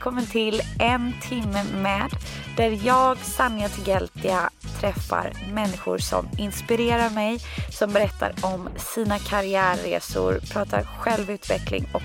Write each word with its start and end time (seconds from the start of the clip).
Välkommen 0.00 0.26
till 0.26 0.60
En 0.78 1.12
timme 1.22 1.64
med 1.82 2.10
där 2.56 2.86
jag, 2.86 3.18
Sanja 3.18 3.68
Tigeltia, 3.68 4.50
träffar 4.80 5.32
människor 5.52 5.98
som 5.98 6.28
inspirerar 6.38 7.10
mig, 7.10 7.38
som 7.70 7.92
berättar 7.92 8.34
om 8.42 8.68
sina 8.76 9.18
karriärresor, 9.18 10.40
pratar 10.52 10.82
självutveckling 10.82 11.86
och 11.92 12.02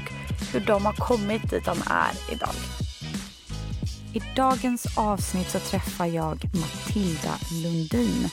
hur 0.54 0.60
de 0.60 0.86
har 0.86 0.94
kommit 0.94 1.50
dit 1.50 1.66
de 1.66 1.78
är 1.90 2.34
idag. 2.34 2.56
I 4.14 4.22
dagens 4.36 4.98
avsnitt 4.98 5.50
så 5.50 5.60
träffar 5.60 6.06
jag 6.06 6.44
Matilda 6.54 7.36
Lundin. 7.64 8.30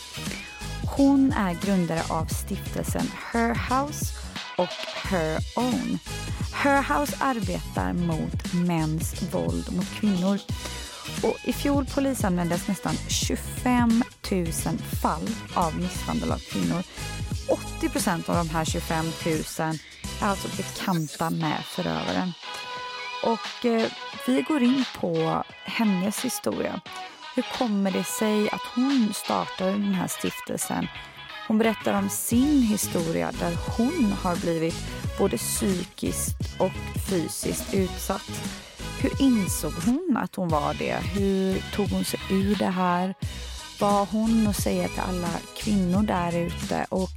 Hon 0.97 1.33
är 1.33 1.55
grundare 1.55 2.03
av 2.11 2.25
stiftelsen 2.27 3.07
Her 3.33 3.55
House 3.55 4.22
och 4.63 5.09
Her 5.11 5.39
Own. 5.57 5.99
Her 6.53 6.83
House 6.83 7.17
arbetar 7.21 7.93
mot 7.93 8.55
mäns 8.55 9.35
våld 9.35 9.73
mot 9.77 9.91
kvinnor. 10.01 10.39
Och 11.23 11.37
I 11.45 11.53
fjol 11.53 11.87
polisanmäldes 11.95 12.69
nästan 12.69 12.95
25 13.09 14.03
000 14.31 14.47
fall 15.03 15.29
av 15.55 15.77
misshandel 15.81 16.33
av 16.33 16.39
kvinnor. 16.39 16.83
80 17.79 18.31
av 18.31 18.37
de 18.37 18.49
här 18.49 18.65
25 18.65 19.05
000 19.05 19.13
är 20.23 20.27
alltså 20.27 20.49
bekanta 20.57 21.31
med 21.31 21.65
förövaren. 21.65 22.33
Och 23.23 23.67
eh, 23.67 23.89
vi 24.27 24.43
går 24.43 24.63
in 24.63 24.85
på 25.01 25.45
hennes 25.65 26.25
historia. 26.25 26.81
Hur 27.35 27.45
kommer 27.59 27.91
det 27.91 28.05
sig 28.05 28.51
att 28.51 28.67
hon 28.75 29.13
startade 29.15 29.71
den 29.71 29.95
här 29.95 30.09
stiftelsen? 30.09 30.89
Hon 31.53 31.59
berättar 31.59 31.99
om 31.99 32.09
sin 32.09 32.63
historia 32.63 33.33
där 33.41 33.57
hon 33.77 34.13
har 34.23 34.37
blivit 34.37 34.75
både 35.19 35.37
psykiskt 35.37 36.37
och 36.59 36.73
fysiskt 37.09 37.75
utsatt. 37.75 38.31
Hur 39.01 39.23
insåg 39.23 39.73
hon 39.73 40.17
att 40.17 40.35
hon 40.35 40.49
var 40.49 40.75
det? 40.75 40.97
Hur 40.97 41.63
tog 41.75 41.89
hon 41.89 42.05
sig 42.05 42.21
ur 42.31 42.55
det 42.55 42.65
här? 42.65 43.15
Vad 43.81 43.93
har 43.93 44.07
hon 44.07 44.47
att 44.47 44.57
säga 44.57 44.89
till 44.89 45.01
alla 45.01 45.31
kvinnor 45.57 46.03
där 46.03 46.37
ute? 46.37 46.87
Och 46.89 47.11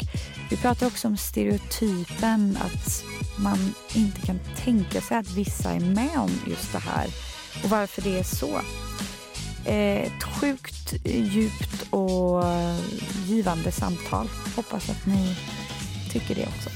vi 0.50 0.58
pratar 0.58 0.88
också 0.88 1.08
om 1.08 1.18
stereotypen 1.18 2.58
att 2.62 3.04
man 3.38 3.74
inte 3.94 4.22
kan 4.22 4.40
tänka 4.64 5.02
sig 5.02 5.18
att 5.18 5.32
vissa 5.32 5.72
är 5.72 5.80
med 5.80 6.18
om 6.18 6.32
just 6.48 6.72
det 6.72 6.80
här 6.80 7.08
och 7.64 7.70
varför 7.70 8.02
det 8.02 8.20
är 8.20 8.24
så. 8.24 8.62
Ett 9.66 10.24
sjukt 10.24 10.94
djupt 11.04 11.88
och 11.90 12.44
givande 13.26 13.72
samtal. 13.72 14.28
Hoppas 14.56 14.90
att 14.90 15.06
ni 15.06 15.36
tycker 16.12 16.36
det 16.36 16.48
också. 16.48 16.70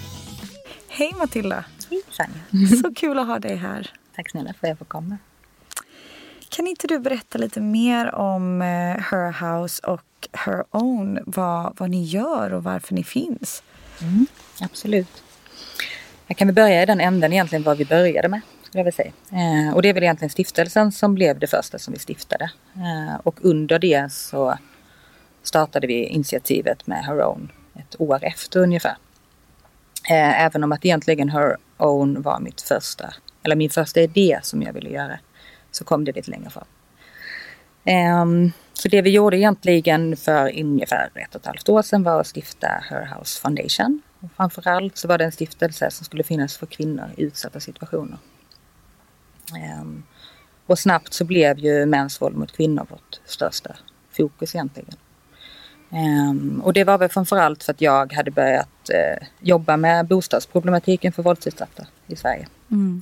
Hej 0.87 1.13
Matilda! 1.17 1.65
Hej 1.89 2.01
Sanja! 2.11 2.67
Så 2.81 2.93
kul 2.93 3.19
att 3.19 3.27
ha 3.27 3.39
dig 3.39 3.55
här. 3.55 3.91
Tack 4.15 4.29
snälla 4.29 4.53
för 4.53 4.67
att 4.67 4.69
jag 4.69 4.77
får 4.77 4.85
komma. 4.85 5.17
Kan 6.49 6.67
inte 6.67 6.87
du 6.87 6.99
berätta 6.99 7.37
lite 7.37 7.61
mer 7.61 8.15
om 8.15 8.61
Her 9.11 9.31
House 9.31 9.87
och 9.87 10.27
Her 10.31 10.63
Own? 10.71 11.19
Vad, 11.25 11.79
vad 11.79 11.89
ni 11.89 12.03
gör 12.03 12.53
och 12.53 12.63
varför 12.63 12.93
ni 12.93 13.03
finns? 13.03 13.63
Mm, 14.01 14.27
absolut. 14.61 15.23
Jag 16.27 16.37
kan 16.37 16.47
väl 16.47 16.55
börja 16.55 16.83
i 16.83 16.85
den 16.85 16.99
änden 17.01 17.33
egentligen 17.33 17.63
vad 17.63 17.77
vi 17.77 17.85
började 17.85 18.27
med. 18.27 18.41
Jag 18.71 18.83
vilja 18.83 18.91
säga. 18.91 19.11
Eh, 19.31 19.75
och 19.75 19.81
det 19.81 19.89
är 19.89 19.93
väl 19.93 20.03
egentligen 20.03 20.29
stiftelsen 20.29 20.91
som 20.91 21.15
blev 21.15 21.39
det 21.39 21.47
första 21.47 21.79
som 21.79 21.93
vi 21.93 21.99
stiftade. 21.99 22.51
Eh, 22.75 23.19
och 23.23 23.39
under 23.41 23.79
det 23.79 24.11
så 24.11 24.57
startade 25.43 25.87
vi 25.87 26.05
initiativet 26.05 26.87
med 26.87 27.05
Her 27.05 27.23
Own 27.23 27.51
ett 27.75 28.01
år 28.01 28.19
efter 28.23 28.59
ungefär. 28.59 28.97
Eh, 30.09 30.43
även 30.45 30.63
om 30.63 30.71
att 30.71 30.85
egentligen 30.85 31.29
Her 31.29 31.57
Own 31.77 32.21
var 32.21 32.39
mitt 32.39 32.61
första, 32.61 33.13
eller 33.43 33.55
min 33.55 33.69
första 33.69 34.01
idé 34.01 34.39
som 34.43 34.61
jag 34.61 34.73
ville 34.73 34.89
göra. 34.89 35.19
Så 35.71 35.83
kom 35.83 36.05
det 36.05 36.15
lite 36.15 36.31
längre 36.31 36.49
fram. 36.49 36.65
Eh, 37.85 38.51
så 38.73 38.87
det 38.87 39.01
vi 39.01 39.09
gjorde 39.09 39.37
egentligen 39.37 40.17
för 40.17 40.59
ungefär 40.59 41.09
ett 41.15 41.35
och 41.35 41.41
ett 41.41 41.47
halvt 41.47 41.69
år 41.69 41.81
sedan 41.81 42.03
var 42.03 42.19
att 42.19 42.27
stifta 42.35 42.83
Her 42.89 43.15
House 43.17 43.41
Foundation. 43.41 44.01
Och 44.19 44.29
framförallt 44.37 44.97
så 44.97 45.07
var 45.07 45.17
det 45.17 45.25
en 45.25 45.31
stiftelse 45.31 45.91
som 45.91 46.05
skulle 46.05 46.23
finnas 46.23 46.57
för 46.57 46.65
kvinnor 46.65 47.05
i 47.17 47.23
utsatta 47.23 47.59
situationer. 47.59 48.17
Um, 49.53 50.03
och 50.65 50.79
snabbt 50.79 51.13
så 51.13 51.25
blev 51.25 51.59
ju 51.59 51.85
mäns 51.85 52.21
våld 52.21 52.35
mot 52.35 52.51
kvinnor 52.51 52.85
vårt 52.89 53.19
största 53.25 53.75
fokus 54.11 54.55
egentligen. 54.55 54.95
Um, 55.89 56.61
och 56.65 56.73
det 56.73 56.83
var 56.83 56.97
väl 56.97 57.09
framförallt 57.09 57.63
för 57.63 57.73
att 57.73 57.81
jag 57.81 58.13
hade 58.13 58.31
börjat 58.31 58.89
uh, 58.89 59.27
jobba 59.39 59.77
med 59.77 60.07
bostadsproblematiken 60.07 61.11
för 61.11 61.23
våldsutsatta 61.23 61.87
i 62.07 62.15
Sverige. 62.15 62.47
Mm. 62.71 63.01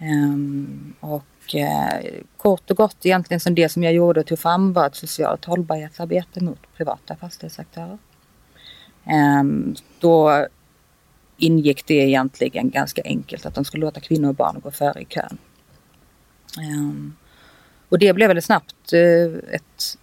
Um, 0.00 0.94
och 1.00 1.54
uh, 1.54 2.20
kort 2.36 2.70
och 2.70 2.76
gott 2.76 3.06
egentligen 3.06 3.40
som 3.40 3.54
det 3.54 3.68
som 3.68 3.82
jag 3.82 3.92
gjorde 3.92 4.20
och 4.20 4.26
tog 4.26 4.38
fram 4.38 4.72
var 4.72 4.86
ett 4.86 4.96
socialt 4.96 5.44
hållbarhetsarbete 5.44 6.44
mot 6.44 6.60
privata 6.76 7.16
fastighetsaktörer. 7.16 7.98
då 9.98 10.46
ingick 11.36 11.86
det 11.86 11.94
egentligen 11.94 12.70
ganska 12.70 13.02
enkelt 13.04 13.46
att 13.46 13.54
de 13.54 13.64
skulle 13.64 13.86
låta 13.86 14.00
kvinnor 14.00 14.28
och 14.28 14.34
barn 14.34 14.60
gå 14.62 14.70
före 14.70 15.00
i 15.00 15.04
kön. 15.04 15.38
Um, 16.58 17.16
och 17.88 17.98
det 17.98 18.12
blev 18.12 18.28
väldigt 18.28 18.44
snabbt 18.44 18.92
uh, 18.92 19.38
ett, 19.50 19.98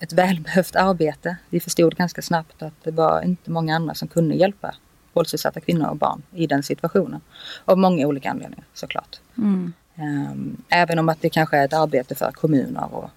ett 0.00 0.12
välbehövt 0.12 0.76
arbete. 0.76 1.36
Vi 1.48 1.60
förstod 1.60 1.96
ganska 1.96 2.22
snabbt 2.22 2.62
att 2.62 2.84
det 2.84 2.90
var 2.90 3.22
inte 3.22 3.50
många 3.50 3.76
andra 3.76 3.94
som 3.94 4.08
kunde 4.08 4.34
hjälpa 4.34 4.74
våldsutsatta 5.12 5.60
kvinnor 5.60 5.88
och 5.88 5.96
barn 5.96 6.22
i 6.32 6.46
den 6.46 6.62
situationen. 6.62 7.20
Av 7.64 7.78
många 7.78 8.06
olika 8.06 8.30
anledningar 8.30 8.64
såklart. 8.74 9.20
Mm. 9.38 9.72
Um, 9.96 10.62
även 10.68 10.98
om 10.98 11.08
att 11.08 11.20
det 11.20 11.30
kanske 11.30 11.56
är 11.56 11.64
ett 11.64 11.72
arbete 11.72 12.14
för 12.14 12.30
kommuner 12.32 12.94
och, 12.94 13.10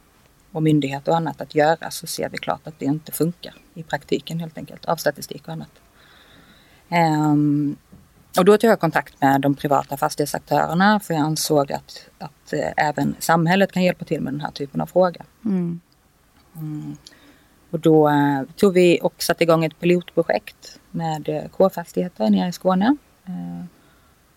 och 0.51 0.63
myndigheter 0.63 1.11
och 1.11 1.17
annat 1.17 1.41
att 1.41 1.55
göra 1.55 1.91
så 1.91 2.07
ser 2.07 2.29
vi 2.29 2.37
klart 2.37 2.67
att 2.67 2.79
det 2.79 2.85
inte 2.85 3.11
funkar 3.11 3.53
i 3.73 3.83
praktiken 3.83 4.39
helt 4.39 4.57
enkelt 4.57 4.85
av 4.85 4.95
statistik 4.95 5.47
och 5.47 5.53
annat. 5.53 5.71
Um, 6.89 7.75
och 8.37 8.45
då 8.45 8.57
tog 8.57 8.71
jag 8.71 8.79
kontakt 8.79 9.21
med 9.21 9.41
de 9.41 9.55
privata 9.55 9.97
fastighetsaktörerna 9.97 10.99
för 10.99 11.13
jag 11.13 11.23
ansåg 11.23 11.71
att, 11.71 12.09
att 12.17 12.53
eh, 12.53 12.87
även 12.87 13.15
samhället 13.19 13.71
kan 13.71 13.83
hjälpa 13.83 14.05
till 14.05 14.21
med 14.21 14.33
den 14.33 14.41
här 14.41 14.51
typen 14.51 14.81
av 14.81 14.85
fråga. 14.85 15.25
Mm. 15.45 15.79
Mm. 16.55 16.97
Och 17.69 17.79
då 17.79 18.09
eh, 18.09 18.41
tog 18.55 18.73
vi 18.73 18.99
och 19.01 19.23
satte 19.23 19.43
igång 19.43 19.65
ett 19.65 19.79
pilotprojekt 19.79 20.79
med 20.91 21.29
eh, 21.29 21.43
K-fastigheter 21.51 22.29
nere 22.29 22.49
i 22.49 22.51
Skåne. 22.51 22.97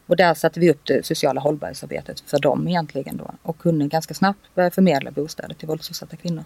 Och 0.06 0.16
där 0.16 0.34
satte 0.34 0.60
vi 0.60 0.70
upp 0.70 0.86
det 0.86 1.06
sociala 1.06 1.40
hållbarhetsarbetet 1.40 2.20
för 2.20 2.38
dem 2.38 2.68
egentligen 2.68 3.16
då 3.16 3.30
och 3.42 3.58
kunde 3.58 3.86
ganska 3.86 4.14
snabbt 4.14 4.54
börja 4.54 4.70
förmedla 4.70 5.10
bostäder 5.10 5.54
till 5.54 5.68
våldsutsatta 5.68 6.16
kvinnor. 6.16 6.44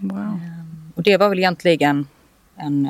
Wow. 0.00 0.40
Och 0.94 1.02
det 1.02 1.16
var 1.16 1.28
väl 1.28 1.38
egentligen 1.38 2.06
en 2.56 2.88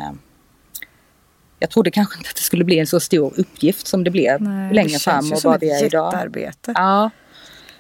jag 1.58 1.70
trodde 1.70 1.90
kanske 1.90 2.18
inte 2.18 2.28
att 2.30 2.36
det 2.36 2.42
skulle 2.42 2.64
bli 2.64 2.78
en 2.78 2.86
så 2.86 3.00
stor 3.00 3.32
uppgift 3.36 3.86
som 3.86 4.04
det 4.04 4.10
blev 4.10 4.42
Nej, 4.42 4.74
längre 4.74 4.92
det 4.92 4.98
fram 4.98 5.32
och 5.32 5.40
vad 5.44 5.60
det 5.60 5.70
är 5.70 5.84
idag. 5.84 6.12
Jättearbete. 6.12 6.72
Ja. 6.74 7.10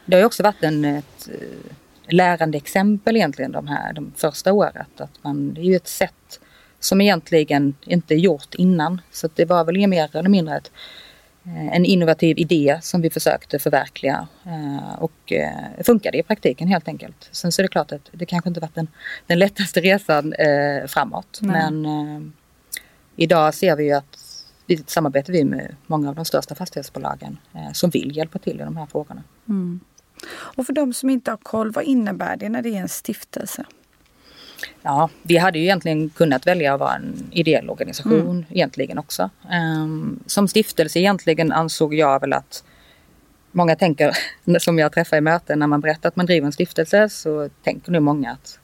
Det 0.06 0.16
har 0.16 0.20
ju 0.20 0.26
också 0.26 0.42
varit 0.42 0.62
en, 0.62 0.84
ett 0.84 1.28
eh, 1.28 2.14
lärande 2.14 2.58
exempel 2.58 3.16
egentligen 3.16 3.52
de 3.52 3.66
här 3.66 3.92
de 3.92 4.12
första 4.16 4.52
året. 4.52 5.00
Att 5.00 5.22
man, 5.22 5.54
det 5.54 5.60
är 5.60 5.64
ju 5.64 5.76
ett 5.76 5.88
sätt 5.88 6.40
som 6.80 7.00
egentligen 7.00 7.74
inte 7.84 8.14
är 8.14 8.18
gjort 8.18 8.54
innan. 8.54 9.00
Så 9.12 9.28
det 9.34 9.44
var 9.44 9.64
väl 9.64 9.86
mer 9.88 10.16
eller 10.16 10.28
mindre 10.28 10.56
ett, 10.56 10.70
en 11.72 11.84
innovativ 11.84 12.38
idé 12.38 12.78
som 12.82 13.00
vi 13.00 13.10
försökte 13.10 13.58
förverkliga 13.58 14.28
och 14.98 15.32
funkade 15.86 16.18
i 16.18 16.22
praktiken 16.22 16.68
helt 16.68 16.88
enkelt. 16.88 17.28
Sen 17.32 17.52
så 17.52 17.62
är 17.62 17.64
det 17.64 17.68
klart 17.68 17.92
att 17.92 18.10
det 18.12 18.26
kanske 18.26 18.48
inte 18.48 18.60
varit 18.60 18.74
den, 18.74 18.88
den 19.26 19.38
lättaste 19.38 19.80
resan 19.80 20.34
framåt. 20.86 21.38
Nej. 21.42 21.70
Men 21.70 22.32
idag 23.18 23.54
ser 23.54 23.76
vi 23.76 23.84
ju 23.84 23.92
att 23.92 24.44
vi 24.66 24.84
samarbetar 24.86 25.32
vi 25.32 25.44
med 25.44 25.76
många 25.86 26.08
av 26.08 26.14
de 26.14 26.24
största 26.24 26.54
fastighetsbolagen 26.54 27.38
som 27.72 27.90
vill 27.90 28.16
hjälpa 28.16 28.38
till 28.38 28.60
i 28.60 28.64
de 28.64 28.76
här 28.76 28.86
frågorna. 28.86 29.22
Mm. 29.48 29.80
Och 30.30 30.66
för 30.66 30.72
de 30.72 30.92
som 30.92 31.10
inte 31.10 31.30
har 31.30 31.38
koll, 31.38 31.72
vad 31.72 31.84
innebär 31.84 32.36
det 32.36 32.48
när 32.48 32.62
det 32.62 32.68
är 32.68 32.80
en 32.80 32.88
stiftelse? 32.88 33.64
Ja, 34.82 35.10
vi 35.22 35.36
hade 35.36 35.58
ju 35.58 35.64
egentligen 35.64 36.10
kunnat 36.10 36.46
välja 36.46 36.74
att 36.74 36.80
vara 36.80 36.94
en 36.94 37.28
ideell 37.30 37.70
organisation 37.70 38.20
mm. 38.20 38.44
egentligen 38.50 38.98
också. 38.98 39.30
Um, 39.82 40.20
som 40.26 40.48
stiftelse 40.48 40.98
egentligen 40.98 41.52
ansåg 41.52 41.94
jag 41.94 42.20
väl 42.20 42.32
att 42.32 42.64
många 43.52 43.76
tänker, 43.76 44.12
som 44.58 44.78
jag 44.78 44.92
träffar 44.92 45.16
i 45.16 45.20
möten 45.20 45.58
när 45.58 45.66
man 45.66 45.80
berättar 45.80 46.08
att 46.08 46.16
man 46.16 46.26
driver 46.26 46.46
en 46.46 46.52
stiftelse 46.52 47.08
så 47.08 47.48
tänker 47.64 47.92
nu 47.92 48.00
många 48.00 48.32
att, 48.32 48.58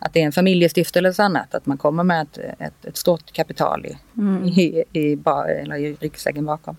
att 0.00 0.12
det 0.12 0.20
är 0.22 0.26
en 0.26 0.32
familjestiftelse 0.32 1.22
och 1.22 1.26
annat. 1.26 1.54
Att 1.54 1.66
man 1.66 1.78
kommer 1.78 2.04
med 2.04 2.22
ett, 2.22 2.38
ett, 2.58 2.84
ett 2.84 2.96
stort 2.96 3.32
kapital 3.32 3.86
i, 3.86 3.98
mm. 4.18 4.44
i, 4.44 4.84
i, 4.92 5.18
eller 5.60 5.76
i 5.76 5.96
ryggsäcken 6.00 6.44
bakom. 6.44 6.76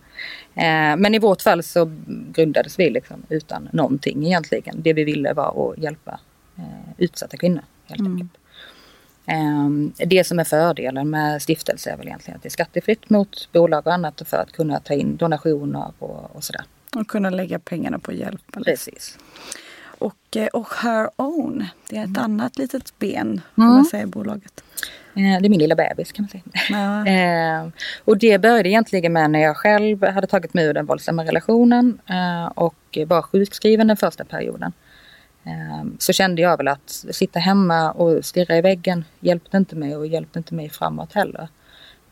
Uh, 0.57 0.97
men 0.97 1.15
i 1.15 1.19
vårt 1.19 1.41
fall 1.41 1.63
så 1.63 1.91
grundades 2.07 2.79
vi 2.79 2.89
liksom 2.89 3.23
utan 3.29 3.69
någonting 3.71 4.25
egentligen. 4.25 4.81
Det 4.81 4.94
vi 4.94 5.03
ville 5.03 5.33
var 5.33 5.71
att 5.71 5.77
hjälpa 5.77 6.19
uh, 6.59 6.65
utsatta 6.97 7.38
kvinnor 7.38 7.63
helt 7.88 8.00
mm. 8.00 8.12
enkelt. 8.12 8.38
Ehm, 9.25 9.94
det 9.97 10.23
som 10.23 10.39
är 10.39 10.44
fördelen 10.44 11.09
med 11.09 11.41
stiftelse 11.41 11.89
är 11.89 11.97
väl 11.97 12.07
egentligen 12.07 12.35
att 12.35 12.44
det 12.44 12.47
är 12.47 12.51
skattefritt 12.51 13.09
mot 13.09 13.50
bolag 13.51 13.88
och 13.88 13.94
annat 13.94 14.21
för 14.25 14.38
att 14.38 14.51
kunna 14.51 14.79
ta 14.79 14.94
in 14.94 15.18
donationer 15.18 15.91
och, 16.00 16.35
och 16.35 16.44
sådär. 16.44 16.63
Och 16.95 17.07
kunna 17.07 17.29
lägga 17.29 17.59
pengarna 17.59 18.00
på 18.00 18.13
hjälp. 18.13 18.41
Precis. 18.65 19.18
Och, 20.01 20.38
eh, 20.38 20.48
och 20.48 20.68
Her 20.74 21.09
Own, 21.15 21.65
det 21.89 21.98
är 21.98 22.01
ett 22.01 22.07
mm. 22.07 22.24
annat 22.24 22.57
litet 22.57 23.00
ben 23.00 23.42
mm. 23.57 23.69
man 23.69 23.86
säga 23.86 24.03
i 24.03 24.06
bolaget. 24.06 24.63
Eh, 25.15 25.42
det 25.42 25.48
är 25.48 25.50
min 25.50 25.59
lilla 25.59 25.75
bebis 25.75 26.12
kan 26.12 26.24
man 26.24 26.30
säga. 26.30 26.44
Ja. 26.69 27.06
Ehm, 27.12 27.71
och 28.06 28.18
det 28.18 28.42
började 28.42 28.69
egentligen 28.69 29.13
med 29.13 29.31
när 29.31 29.39
jag 29.39 29.57
själv 29.57 30.07
hade 30.07 30.27
tagit 30.27 30.53
mig 30.53 30.65
ur 30.65 30.74
den 30.74 30.86
våldsamma 30.86 31.25
relationen 31.25 32.00
eh, 32.09 32.45
och 32.45 32.98
var 33.07 33.21
sjukskriven 33.21 33.88
den 33.88 33.98
första 33.98 34.25
perioden. 34.25 34.74
Så 36.00 36.13
kände 36.13 36.42
jag 36.42 36.57
väl 36.57 36.68
att 36.68 36.89
sitta 37.12 37.39
hemma 37.39 37.92
och 37.92 38.25
stirra 38.25 38.57
i 38.57 38.62
väggen 38.62 39.06
hjälpte 39.19 39.57
inte 39.57 39.75
mig 39.75 39.95
och 39.95 40.07
hjälpte 40.07 40.39
inte 40.39 40.54
mig 40.54 40.69
framåt 40.69 41.13
heller. 41.13 41.47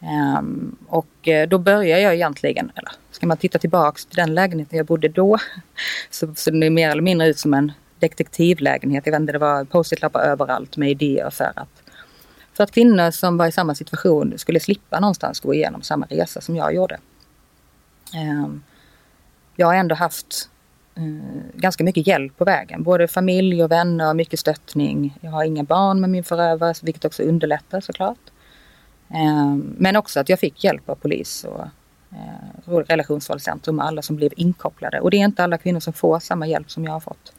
Um, 0.02 0.76
och 0.88 1.28
eh, 1.28 1.50
då 1.50 1.58
började 1.58 2.02
jag 2.02 2.16
egentligen, 2.16 2.72
eller 2.76 2.92
ska 3.12 3.28
man 3.28 3.38
titta 3.38 3.60
tillbaks 3.60 4.06
till 4.06 4.16
den 4.16 4.34
lägenheten 4.34 4.78
jag 4.78 4.86
bodde 4.86 5.08
då, 5.08 5.38
så, 6.10 6.36
ser 6.36 6.52
det 6.52 6.70
mer 6.70 6.90
eller 6.90 7.02
mindre 7.02 7.28
ut 7.28 7.40
som 7.40 7.54
en 7.54 7.72
detektivlägenhet. 8.00 9.06
Jag 9.06 9.12
vet 9.12 9.22
inte, 9.22 9.34
det 9.34 9.40
var 9.40 9.64
post-it-lappar 9.64 10.22
överallt 10.22 10.78
med 10.78 10.90
idéer 10.90 11.30
för 11.30 11.52
att, 11.56 11.84
för 12.54 12.64
att 12.64 12.72
kvinnor 12.72 13.12
som 13.12 13.38
var 13.38 13.48
i 13.48 13.52
samma 13.52 13.76
situation 13.76 14.34
skulle 14.38 14.60
slippa 14.60 15.00
någonstans 15.00 15.40
gå 15.40 15.54
igenom 15.54 15.82
samma 15.82 16.06
resa 16.06 16.42
som 16.42 16.56
jag 16.56 16.76
gjorde. 16.76 16.98
Um, 18.16 18.64
jag 19.56 19.68
har 19.68 19.74
ändå 19.74 19.96
haft 19.96 20.50
uh, 20.98 21.42
ganska 21.56 21.84
mycket 21.84 22.08
hjälp 22.08 22.38
på 22.38 22.46
vägen. 22.46 22.84
Både 22.84 23.08
familj 23.08 23.64
och 23.64 23.72
vänner, 23.72 24.14
mycket 24.14 24.40
stöttning. 24.40 25.18
Jag 25.22 25.32
har 25.32 25.44
inga 25.44 25.64
barn 25.64 26.02
med 26.02 26.10
min 26.10 26.24
förövare, 26.24 26.74
vilket 26.82 27.06
också 27.06 27.24
underlättar 27.24 27.82
såklart. 27.82 28.32
Eh, 29.14 29.56
men 29.78 29.96
också 29.96 30.20
att 30.20 30.30
jag 30.30 30.40
fick 30.40 30.64
hjälp 30.64 30.90
av 30.90 30.96
polis 30.96 31.44
och 31.44 31.66
eh, 32.12 32.78
relationsvåldscentrum 32.78 33.80
och 33.80 33.86
alla 33.86 34.02
som 34.02 34.16
blev 34.16 34.34
inkopplade. 34.36 35.00
Och 35.00 35.12
det 35.12 35.18
är 35.18 35.26
inte 35.26 35.44
alla 35.44 35.58
kvinnor 35.58 35.80
som 35.80 35.94
får 35.94 36.20
samma 36.20 36.48
hjälp 36.48 36.72
som 36.72 36.84
jag 36.84 36.92
har 36.92 37.00
fått. 37.00 37.34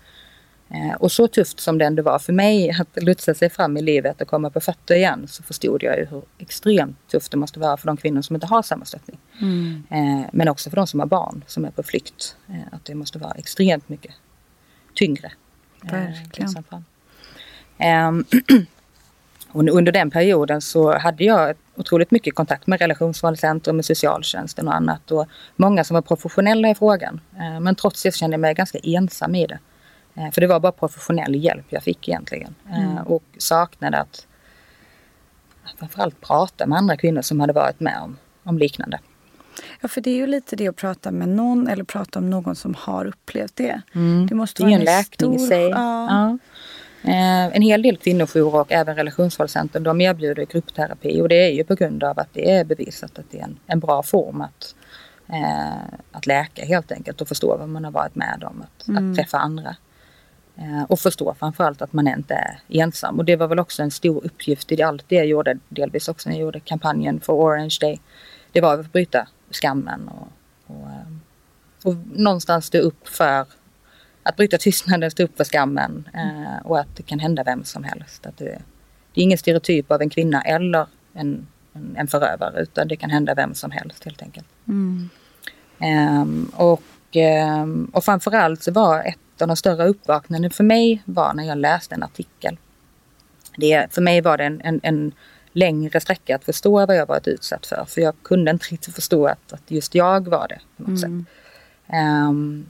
Eh, 0.71 0.95
och 0.95 1.13
så 1.13 1.29
tufft 1.29 1.61
som 1.61 1.79
det 1.79 1.85
ändå 1.85 2.03
var 2.03 2.19
för 2.19 2.33
mig 2.33 2.71
att 2.71 3.03
lutsa 3.03 3.35
sig 3.35 3.51
fram 3.51 3.77
i 3.77 3.83
livet 3.83 4.21
och 4.21 4.29
komma 4.29 4.51
på 4.51 4.61
fötter 4.61 4.95
igen 4.95 5.29
så 5.29 5.43
förstod 5.43 5.83
jag 5.83 5.99
ju 5.99 6.05
hur 6.05 6.23
extremt 6.39 7.09
tufft 7.09 7.31
det 7.31 7.37
måste 7.37 7.61
vara 7.61 7.77
för 7.77 7.87
de 7.87 7.97
kvinnor 7.97 8.23
som 8.23 8.37
inte 8.37 8.47
har 8.47 8.63
samma 8.63 8.85
stöttning. 8.85 9.19
Mm. 9.41 9.83
Eh, 9.91 10.29
men 10.33 10.49
också 10.49 10.71
för 10.71 10.77
de 10.77 10.87
som 10.87 11.01
har 11.01 11.07
barn 11.07 11.45
som 11.47 11.65
är 11.65 11.71
på 11.71 11.83
flykt. 11.83 12.37
Eh, 12.49 12.55
att 12.73 12.85
det 12.85 12.95
måste 12.95 13.19
vara 13.19 13.33
extremt 13.33 13.89
mycket 13.89 14.13
tyngre. 14.95 15.33
Verkligen. 15.83 16.65
Och 19.53 19.69
under 19.69 19.93
den 19.93 20.11
perioden 20.11 20.61
så 20.61 20.99
hade 20.99 21.25
jag 21.25 21.55
otroligt 21.77 22.11
mycket 22.11 22.35
kontakt 22.35 22.67
med 22.67 22.81
relationsvåldscentrum, 22.81 23.77
med 23.77 23.85
socialtjänsten 23.85 24.69
och 24.69 24.75
annat. 24.75 25.11
Och 25.11 25.27
många 25.57 25.85
som 25.85 25.95
var 25.95 26.03
professionella 26.03 26.71
i 26.71 26.75
frågan. 26.75 27.21
Men 27.61 27.75
trots 27.75 28.03
det 28.03 28.15
kände 28.15 28.35
jag 28.35 28.41
mig 28.41 28.55
ganska 28.55 28.79
ensam 28.79 29.35
i 29.35 29.47
det. 29.47 29.59
Eh, 30.15 30.31
för 30.31 30.41
det 30.41 30.47
var 30.47 30.61
bara 30.61 30.73
professionell 30.73 31.35
hjälp 31.35 31.67
jag 31.69 31.83
fick 31.83 32.09
egentligen. 32.09 32.55
Eh, 32.69 32.91
mm. 32.91 33.07
Och 33.07 33.23
saknade 33.39 33.99
att 33.99 34.27
framförallt 35.79 36.21
prata 36.21 36.67
med 36.67 36.79
andra 36.79 36.97
kvinnor 36.97 37.23
som 37.23 37.41
hade 37.41 37.53
varit 37.53 37.81
med 37.81 37.99
om, 38.03 38.17
om 38.43 38.59
liknande. 38.59 38.99
Ja, 39.81 39.89
för 39.89 40.01
det 40.01 40.11
är 40.11 40.15
ju 40.15 40.27
lite 40.27 40.57
det 40.57 40.69
att 40.69 40.77
prata 40.77 41.11
med 41.11 41.29
någon 41.29 41.69
eller 41.69 41.85
prata 41.85 42.19
om 42.19 42.31
någon 42.31 42.57
som 42.57 42.75
har 42.75 43.05
upplevt 43.05 43.57
det. 43.57 43.83
Mm. 43.95 44.27
Det 44.27 44.35
måste 44.35 44.63
det 44.63 44.67
är 44.67 44.67
vara 44.67 44.75
en, 44.75 44.81
en 44.81 44.85
läkning 44.85 45.39
stor... 45.39 45.47
i 45.47 45.49
sig. 45.49 45.69
Ja. 45.69 46.07
Ja. 46.11 46.39
Eh, 47.05 47.57
en 47.57 47.63
hel 47.63 47.83
del 47.83 47.97
kvinnojourer 47.97 48.61
och 48.61 48.73
även 48.73 48.97
relationsvåldscentrum 48.97 49.85
de 49.85 50.01
erbjuder 50.01 50.45
gruppterapi 50.45 51.21
och 51.21 51.29
det 51.29 51.47
är 51.47 51.51
ju 51.51 51.65
på 51.65 51.75
grund 51.75 52.05
av 52.05 52.19
att 52.19 52.29
det 52.33 52.51
är 52.51 52.65
bevisat 52.65 53.19
att 53.19 53.31
det 53.31 53.39
är 53.39 53.45
en, 53.45 53.59
en 53.67 53.81
bra 53.81 54.03
form 54.03 54.41
att, 54.41 54.75
eh, 55.29 55.99
att 56.13 56.27
läka 56.27 56.65
helt 56.65 56.93
enkelt 56.93 57.21
och 57.21 57.29
förstå 57.29 57.57
vad 57.57 57.69
man 57.69 57.85
har 57.85 57.93
varit 57.93 58.15
med 58.15 58.45
om, 58.45 58.63
att, 58.63 58.89
mm. 58.89 59.11
att 59.11 59.17
träffa 59.17 59.39
andra. 59.39 59.77
Eh, 60.57 60.83
och 60.83 61.01
förstå 61.01 61.35
framförallt 61.39 61.83
att 61.83 61.93
man 61.93 62.09
inte 62.09 62.35
är 62.35 62.61
ensam. 62.69 63.19
Och 63.19 63.25
det 63.25 63.37
var 63.37 63.49
väl 63.49 63.59
också 63.59 63.83
en 63.83 63.91
stor 63.91 64.25
uppgift 64.25 64.73
i 64.73 64.83
allt 64.83 65.05
det 65.09 65.15
jag 65.15 65.27
gjorde, 65.27 65.59
delvis 65.69 66.09
också 66.09 66.29
när 66.29 66.37
jag 66.37 66.43
gjorde 66.43 66.61
kampanjen 66.61 67.21
för 67.21 67.33
Orange 67.33 67.77
Day. 67.81 68.01
Det 68.53 68.61
var 68.61 68.81
att 68.81 68.93
bryta 68.93 69.29
skammen 69.51 70.09
och, 70.09 70.29
och, 70.67 70.87
eh, 70.89 71.07
och 71.85 71.97
någonstans 72.13 72.67
stå 72.67 72.79
upp 72.79 73.09
för 73.09 73.47
att 74.31 74.37
bryta 74.37 74.59
tystnaden, 74.59 75.11
stå 75.11 75.23
upp 75.23 75.37
för 75.37 75.45
skammen 75.45 76.09
eh, 76.15 76.67
och 76.67 76.81
att 76.81 76.97
det 76.97 77.03
kan 77.03 77.19
hända 77.19 77.45
vem 77.45 77.65
som 77.65 77.85
helst. 77.85 78.27
Att 78.27 78.39
det, 78.39 78.45
det 79.15 79.21
är 79.21 79.23
ingen 79.23 79.39
stereotyp 79.39 79.91
av 79.91 80.03
en 80.03 80.11
kvinna 80.11 80.43
eller 80.43 80.87
en, 81.13 81.47
en, 81.73 81.97
en 81.97 82.09
förövare 82.09 82.63
utan 82.63 82.89
det 82.89 82.97
kan 82.97 83.11
hända 83.11 83.35
vem 83.35 83.55
som 83.55 83.71
helst 83.71 84.05
helt 84.05 84.23
enkelt. 84.23 84.47
Mm. 84.69 85.11
Um, 85.83 86.53
och, 86.57 86.83
um, 87.63 87.91
och 87.95 88.05
framförallt 88.05 88.63
så 88.63 88.73
var 88.73 89.03
ett 89.03 89.43
av 89.43 89.49
de 89.49 89.57
större 89.57 89.89
uppvaknandena 89.89 90.51
för 90.51 90.65
mig 90.65 91.03
var 91.05 91.35
när 91.35 91.45
jag 91.45 91.59
läste 91.59 91.95
en 91.95 92.03
artikel. 92.03 92.59
Det, 93.57 93.95
för 93.95 94.03
mig 94.03 94.21
var 94.21 94.39
det 94.39 94.45
en, 94.45 94.61
en, 94.61 94.81
en 94.83 95.13
längre 95.53 96.01
sträcka 96.01 96.37
att 96.37 96.45
förstå 96.45 96.87
vad 96.87 96.97
jag 96.97 97.07
varit 97.07 97.27
utsatt 97.27 97.67
för. 97.67 97.85
För 97.89 98.01
jag 98.01 98.15
kunde 98.23 98.51
inte 98.51 98.67
riktigt 98.67 98.95
förstå 98.95 99.27
att, 99.27 99.53
att 99.53 99.71
just 99.71 99.95
jag 99.95 100.29
var 100.29 100.49
det. 100.49 100.61
På 100.77 100.91
något 100.91 101.05
mm. 101.05 101.27
sätt. 101.27 101.35
Um, 102.29 102.67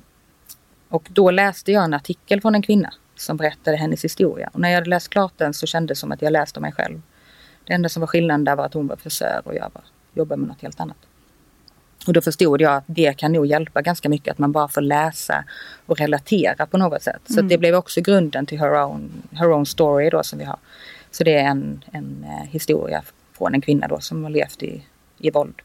och 0.91 1.09
då 1.13 1.31
läste 1.31 1.73
jag 1.73 1.85
en 1.85 1.95
artikel 1.95 2.41
från 2.41 2.55
en 2.55 2.63
kvinna 2.63 2.95
som 3.17 3.37
berättade 3.37 3.77
hennes 3.77 4.05
historia. 4.05 4.51
Och 4.53 4.61
när 4.61 4.69
jag 4.69 4.77
hade 4.77 4.91
läst 4.91 5.09
klart 5.09 5.33
den 5.37 5.55
så 5.55 5.67
kändes 5.67 5.99
det 5.99 6.01
som 6.01 6.13
att 6.13 6.23
jag 6.23 6.33
läste 6.33 6.61
mig 6.61 6.73
själv. 6.73 7.03
Det 7.65 7.73
enda 7.73 7.89
som 7.89 8.01
var 8.01 8.07
skillnaden 8.07 8.45
där 8.45 8.57
var 8.57 8.65
att 8.65 8.75
hon 8.75 8.87
var 8.87 8.97
frisör 8.97 9.43
och 9.45 9.55
jag 9.55 9.71
var, 9.75 9.83
jobbade 10.15 10.41
med 10.41 10.49
något 10.49 10.63
helt 10.63 10.81
annat. 10.81 10.97
Och 12.07 12.13
då 12.13 12.21
förstod 12.21 12.61
jag 12.61 12.77
att 12.77 12.85
det 12.87 13.13
kan 13.13 13.33
nog 13.33 13.47
hjälpa 13.47 13.83
ganska 13.83 14.09
mycket 14.09 14.33
att 14.33 14.39
man 14.39 14.53
bara 14.53 14.69
får 14.69 14.81
läsa 14.81 15.45
och 15.87 15.99
relatera 15.99 16.67
på 16.67 16.79
något 16.79 17.03
sätt. 17.03 17.21
Så 17.25 17.39
mm. 17.39 17.49
det 17.49 17.59
blev 17.59 17.75
också 17.75 18.01
grunden 18.01 18.47
till 18.47 18.59
Her 18.59 18.85
Own, 18.85 19.23
Her 19.31 19.53
own 19.53 19.67
Story 19.67 20.11
då 20.11 20.23
som 20.23 20.39
vi 20.39 20.45
har. 20.45 20.59
Så 21.11 21.25
det 21.25 21.35
är 21.37 21.45
en, 21.45 21.85
en 21.93 22.25
eh, 22.25 22.49
historia 22.51 23.03
från 23.33 23.55
en 23.55 23.61
kvinna 23.61 23.89
då 23.89 24.01
som 24.01 24.23
har 24.25 24.31
levt 24.31 24.63
i, 24.63 24.85
i 25.19 25.31
våld. 25.31 25.63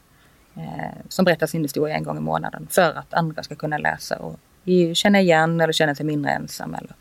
Eh, 0.56 0.90
som 1.08 1.24
berättar 1.24 1.46
sin 1.46 1.62
historia 1.62 1.96
en 1.96 2.04
gång 2.04 2.16
i 2.16 2.20
månaden 2.20 2.66
för 2.70 2.98
att 2.98 3.14
andra 3.14 3.42
ska 3.42 3.54
kunna 3.54 3.78
läsa 3.78 4.16
och 4.16 4.40
känna 4.94 5.20
igen 5.20 5.60
eller 5.60 5.72
känna 5.72 5.94
sig 5.94 6.06
mindre 6.06 6.30
ensam 6.30 6.74
eller 6.74 6.94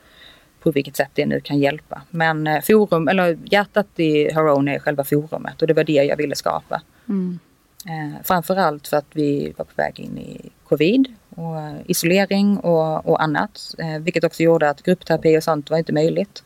på 0.65 0.71
vilket 0.71 0.95
sätt 0.95 1.11
det 1.13 1.25
nu 1.25 1.39
kan 1.39 1.59
hjälpa. 1.59 2.01
Men 2.09 2.47
eh, 2.47 2.61
forum, 2.61 3.07
eller 3.07 3.37
hjärtat 3.45 3.87
i 3.95 4.33
Her 4.33 4.49
Own 4.49 4.67
är 4.67 4.79
själva 4.79 5.03
forumet 5.03 5.61
och 5.61 5.67
det 5.67 5.73
var 5.73 5.83
det 5.83 5.93
jag 5.93 6.17
ville 6.17 6.35
skapa. 6.35 6.81
Mm. 7.09 7.39
Eh, 7.85 8.21
framförallt 8.23 8.87
för 8.87 8.97
att 8.97 9.05
vi 9.13 9.53
var 9.57 9.65
på 9.65 9.71
väg 9.75 9.99
in 9.99 10.17
i 10.17 10.49
covid 10.67 11.15
och 11.29 11.55
isolering 11.85 12.57
och, 12.57 13.09
och 13.09 13.23
annat. 13.23 13.75
Eh, 13.77 13.99
vilket 13.99 14.23
också 14.23 14.43
gjorde 14.43 14.69
att 14.69 14.83
gruppterapi 14.83 15.37
och 15.37 15.43
sånt 15.43 15.69
var 15.69 15.77
inte 15.77 15.93
möjligt. 15.93 16.43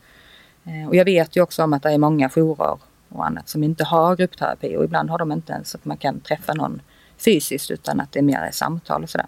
Eh, 0.64 0.88
och 0.88 0.94
jag 0.96 1.04
vet 1.04 1.36
ju 1.36 1.42
också 1.42 1.62
om 1.62 1.72
att 1.72 1.82
det 1.82 1.90
är 1.90 1.98
många 1.98 2.28
jourer 2.28 2.78
och 3.08 3.26
annat 3.26 3.48
som 3.48 3.64
inte 3.64 3.84
har 3.84 4.16
gruppterapi 4.16 4.76
och 4.76 4.84
ibland 4.84 5.10
har 5.10 5.18
de 5.18 5.32
inte 5.32 5.52
ens 5.52 5.74
att 5.74 5.84
man 5.84 5.96
kan 5.96 6.20
träffa 6.20 6.54
någon 6.54 6.82
fysiskt 7.18 7.70
utan 7.70 8.00
att 8.00 8.12
det 8.12 8.18
är 8.18 8.22
mer 8.22 8.48
samtal 8.52 9.02
och 9.02 9.10
sådär. 9.10 9.26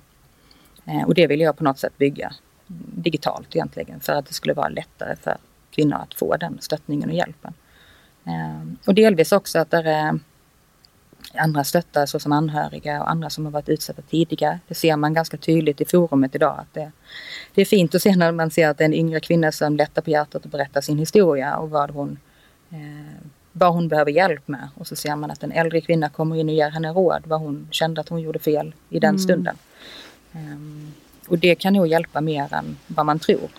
Eh, 0.84 1.02
och 1.02 1.14
det 1.14 1.26
vill 1.26 1.40
jag 1.40 1.56
på 1.56 1.64
något 1.64 1.78
sätt 1.78 1.98
bygga 1.98 2.32
digitalt 2.94 3.56
egentligen 3.56 4.00
för 4.00 4.12
att 4.12 4.26
det 4.26 4.34
skulle 4.34 4.54
vara 4.54 4.68
lättare 4.68 5.16
för 5.16 5.36
kvinnor 5.70 5.96
att 5.96 6.14
få 6.14 6.36
den 6.36 6.58
stöttningen 6.60 7.08
och 7.08 7.16
hjälpen. 7.16 7.54
Eh, 8.24 8.86
och 8.86 8.94
delvis 8.94 9.32
också 9.32 9.58
att 9.58 9.70
det 9.70 9.90
är 9.90 10.18
andra 11.34 11.64
stöttar 11.64 12.06
såsom 12.06 12.32
anhöriga 12.32 13.02
och 13.02 13.10
andra 13.10 13.30
som 13.30 13.44
har 13.44 13.52
varit 13.52 13.68
utsatta 13.68 14.02
tidigare. 14.02 14.58
Det 14.68 14.74
ser 14.74 14.96
man 14.96 15.14
ganska 15.14 15.36
tydligt 15.36 15.80
i 15.80 15.84
forumet 15.84 16.34
idag. 16.34 16.58
Att 16.58 16.74
det, 16.74 16.92
det 17.54 17.60
är 17.60 17.64
fint 17.64 17.94
att 17.94 18.02
se 18.02 18.16
när 18.16 18.32
man 18.32 18.50
ser 18.50 18.68
att 18.68 18.78
det 18.78 18.84
är 18.84 18.88
en 18.88 18.94
yngre 18.94 19.20
kvinna 19.20 19.52
som 19.52 19.76
lättar 19.76 20.02
på 20.02 20.10
hjärtat 20.10 20.44
och 20.44 20.50
berättar 20.50 20.80
sin 20.80 20.98
historia 20.98 21.56
och 21.56 21.70
vad 21.70 21.90
hon, 21.90 22.18
eh, 22.70 23.26
vad 23.52 23.72
hon 23.72 23.88
behöver 23.88 24.10
hjälp 24.10 24.48
med. 24.48 24.68
Och 24.74 24.86
så 24.86 24.96
ser 24.96 25.16
man 25.16 25.30
att 25.30 25.42
en 25.42 25.52
äldre 25.52 25.80
kvinna 25.80 26.08
kommer 26.08 26.36
in 26.36 26.48
och 26.48 26.54
ger 26.54 26.70
henne 26.70 26.92
råd 26.92 27.22
vad 27.26 27.40
hon 27.40 27.68
kände 27.70 28.00
att 28.00 28.08
hon 28.08 28.20
gjorde 28.20 28.38
fel 28.38 28.74
i 28.88 28.98
den 28.98 29.08
mm. 29.08 29.18
stunden. 29.18 29.56
Um, 30.32 30.92
och 31.28 31.38
det 31.38 31.54
kan 31.54 31.72
nog 31.72 31.86
hjälpa 31.86 32.20
mer 32.20 32.54
än 32.54 32.76
vad 32.86 33.06
man 33.06 33.18
tror. 33.18 33.50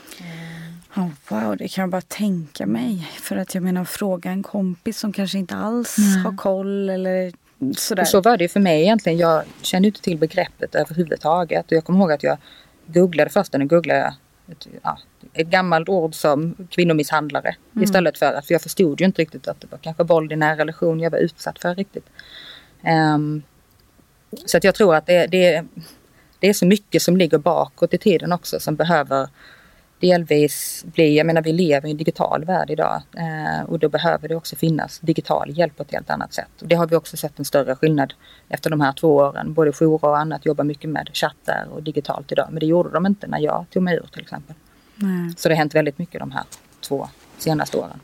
Oh, 0.95 1.09
wow, 1.27 1.57
det 1.57 1.67
kan 1.67 1.81
jag 1.81 1.89
bara 1.89 2.01
tänka 2.01 2.65
mig. 2.65 3.07
För 3.21 3.35
att 3.35 3.53
jag 3.53 3.63
menar 3.63 3.85
fråga 3.85 4.31
en 4.31 4.43
kompis 4.43 4.99
som 4.99 5.13
kanske 5.13 5.37
inte 5.37 5.55
alls 5.55 5.97
mm. 5.97 6.25
har 6.25 6.37
koll 6.37 6.89
eller 6.89 7.31
sådär. 7.77 8.03
Så 8.05 8.21
var 8.21 8.37
det 8.37 8.49
för 8.49 8.59
mig 8.59 8.81
egentligen. 8.81 9.17
Jag 9.17 9.43
kände 9.61 9.87
inte 9.87 10.01
till 10.01 10.17
begreppet 10.17 10.75
överhuvudtaget. 10.75 11.65
Och 11.65 11.71
jag 11.71 11.83
kommer 11.85 11.99
ihåg 11.99 12.11
att 12.11 12.23
jag 12.23 12.37
googlade 12.85 13.29
först, 13.29 13.53
nu 13.53 13.65
googlade 13.65 13.99
jag 13.99 14.13
ett, 14.51 14.67
ja, 14.83 14.97
ett 15.33 15.47
gammalt 15.47 15.89
ord 15.89 16.15
som 16.15 16.55
kvinnomisshandlare. 16.69 17.55
Mm. 17.73 17.83
Istället 17.83 18.17
för 18.17 18.33
att, 18.33 18.47
för 18.47 18.53
jag 18.53 18.61
förstod 18.61 19.01
ju 19.01 19.05
inte 19.05 19.21
riktigt 19.21 19.47
att 19.47 19.61
det 19.61 19.67
var 19.71 19.77
kanske 19.77 20.03
våld 20.03 20.31
i 20.31 20.35
nära 20.35 20.57
relation 20.57 20.99
jag 20.99 21.11
var 21.11 21.19
utsatt 21.19 21.59
för 21.59 21.75
riktigt. 21.75 22.09
Um, 23.15 23.43
så 24.45 24.57
att 24.57 24.63
jag 24.63 24.75
tror 24.75 24.95
att 24.95 25.05
det, 25.05 25.27
det, 25.27 25.65
det 26.43 26.49
är 26.49 26.53
så 26.53 26.65
mycket 26.65 27.01
som 27.01 27.17
ligger 27.17 27.37
bakåt 27.37 27.93
i 27.93 27.97
tiden 27.97 28.31
också 28.31 28.59
som 28.59 28.75
behöver 28.75 29.27
delvis 29.99 30.85
bli, 30.87 31.17
jag 31.17 31.25
menar 31.25 31.41
vi 31.41 31.53
lever 31.53 31.87
i 31.87 31.91
en 31.91 31.97
digital 31.97 32.45
värld 32.45 32.69
idag 32.69 33.01
eh, 33.17 33.63
och 33.65 33.79
då 33.79 33.89
behöver 33.89 34.27
det 34.27 34.35
också 34.35 34.55
finnas 34.55 34.99
digital 34.99 35.57
hjälp 35.57 35.77
på 35.77 35.83
ett 35.83 35.91
helt 35.91 36.09
annat 36.09 36.33
sätt. 36.33 36.61
Och 36.61 36.67
det 36.67 36.75
har 36.75 36.87
vi 36.87 36.95
också 36.95 37.17
sett 37.17 37.39
en 37.39 37.45
större 37.45 37.75
skillnad 37.75 38.13
efter 38.49 38.69
de 38.69 38.81
här 38.81 38.91
två 38.93 39.15
åren. 39.15 39.53
Både 39.53 39.71
jourer 39.71 40.09
och 40.09 40.17
annat 40.17 40.45
jobbar 40.45 40.63
mycket 40.63 40.89
med 40.89 41.09
chattar 41.13 41.67
och 41.71 41.83
digitalt 41.83 42.31
idag 42.31 42.47
men 42.51 42.59
det 42.59 42.65
gjorde 42.65 42.89
de 42.89 43.05
inte 43.05 43.27
när 43.27 43.39
jag 43.39 43.65
tog 43.73 43.83
mig 43.83 43.95
ur 43.95 44.07
till 44.11 44.21
exempel. 44.21 44.55
Nej. 44.95 45.33
Så 45.37 45.49
det 45.49 45.55
har 45.55 45.59
hänt 45.59 45.75
väldigt 45.75 45.97
mycket 45.97 46.19
de 46.19 46.31
här 46.31 46.43
två 46.81 47.09
senaste 47.37 47.77
åren. 47.77 47.99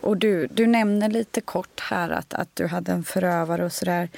Och 0.00 0.16
du, 0.16 0.46
du 0.46 0.66
nämner 0.66 1.10
lite 1.10 1.40
kort 1.40 1.80
här 1.80 2.10
att, 2.10 2.34
att 2.34 2.48
du 2.54 2.66
hade 2.66 2.92
en 2.92 3.02
förövare 3.02 3.64
och 3.64 3.72
sådär. 3.72 4.08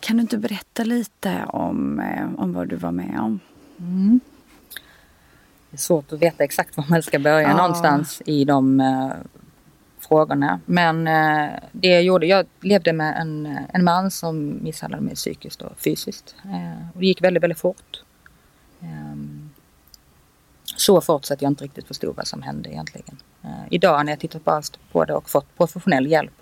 Kan 0.00 0.16
du 0.16 0.20
inte 0.20 0.38
berätta 0.38 0.84
lite 0.84 1.44
om, 1.48 2.00
eh, 2.00 2.40
om 2.42 2.52
vad 2.52 2.68
du 2.68 2.76
var 2.76 2.92
med 2.92 3.20
om? 3.20 3.40
Mm. 3.78 4.20
Det 5.70 5.76
är 5.76 5.78
svårt 5.78 6.12
att 6.12 6.22
veta 6.22 6.44
exakt 6.44 6.76
var 6.76 6.84
man 6.88 7.02
ska 7.02 7.18
börja 7.18 7.42
ja. 7.42 7.56
någonstans 7.56 8.22
i 8.26 8.44
de 8.44 8.80
uh, 8.80 9.12
frågorna. 10.00 10.60
Men 10.66 11.08
uh, 11.08 11.58
det 11.72 11.88
jag 11.88 12.02
gjorde, 12.02 12.26
jag 12.26 12.46
levde 12.60 12.92
med 12.92 13.20
en, 13.20 13.58
en 13.72 13.84
man 13.84 14.10
som 14.10 14.58
misshandlade 14.62 15.04
mig 15.04 15.14
psykiskt 15.14 15.62
och 15.62 15.78
fysiskt. 15.78 16.34
Uh, 16.44 16.88
och 16.94 17.00
det 17.00 17.06
gick 17.06 17.22
väldigt, 17.22 17.42
väldigt 17.42 17.58
fort. 17.58 18.02
Så 20.76 21.00
fort 21.00 21.24
så 21.24 21.34
att 21.34 21.42
jag 21.42 21.50
inte 21.50 21.64
riktigt 21.64 21.86
förstod 21.86 22.16
vad 22.16 22.26
som 22.26 22.42
hände 22.42 22.70
egentligen. 22.70 23.16
Eh, 23.44 23.50
idag 23.70 24.06
när 24.06 24.12
jag 24.12 24.20
tittat 24.20 24.70
på 24.92 25.04
det 25.04 25.14
och 25.14 25.30
fått 25.30 25.56
professionell 25.56 26.06
hjälp, 26.06 26.32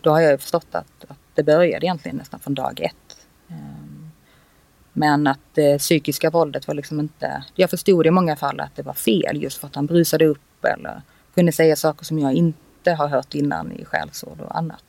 då 0.00 0.10
har 0.10 0.20
jag 0.20 0.32
ju 0.32 0.38
förstått 0.38 0.74
att, 0.74 1.04
att 1.08 1.18
det 1.34 1.42
började 1.42 1.86
egentligen 1.86 2.16
nästan 2.16 2.40
från 2.40 2.54
dag 2.54 2.80
ett. 2.80 3.26
Ehm, 3.48 4.10
men 4.92 5.26
att 5.26 5.40
det 5.54 5.78
psykiska 5.78 6.30
våldet 6.30 6.68
var 6.68 6.74
liksom 6.74 7.00
inte... 7.00 7.44
Jag 7.54 7.70
förstod 7.70 8.06
i 8.06 8.10
många 8.10 8.36
fall 8.36 8.60
att 8.60 8.76
det 8.76 8.82
var 8.82 8.92
fel 8.92 9.42
just 9.42 9.58
för 9.58 9.66
att 9.66 9.74
han 9.74 9.86
brusade 9.86 10.26
upp 10.26 10.64
eller 10.64 11.02
kunde 11.34 11.52
säga 11.52 11.76
saker 11.76 12.04
som 12.04 12.18
jag 12.18 12.32
inte 12.32 12.92
har 12.92 13.08
hört 13.08 13.34
innan 13.34 13.72
i 13.72 13.84
skällsord 13.84 14.40
och 14.40 14.58
annat. 14.58 14.84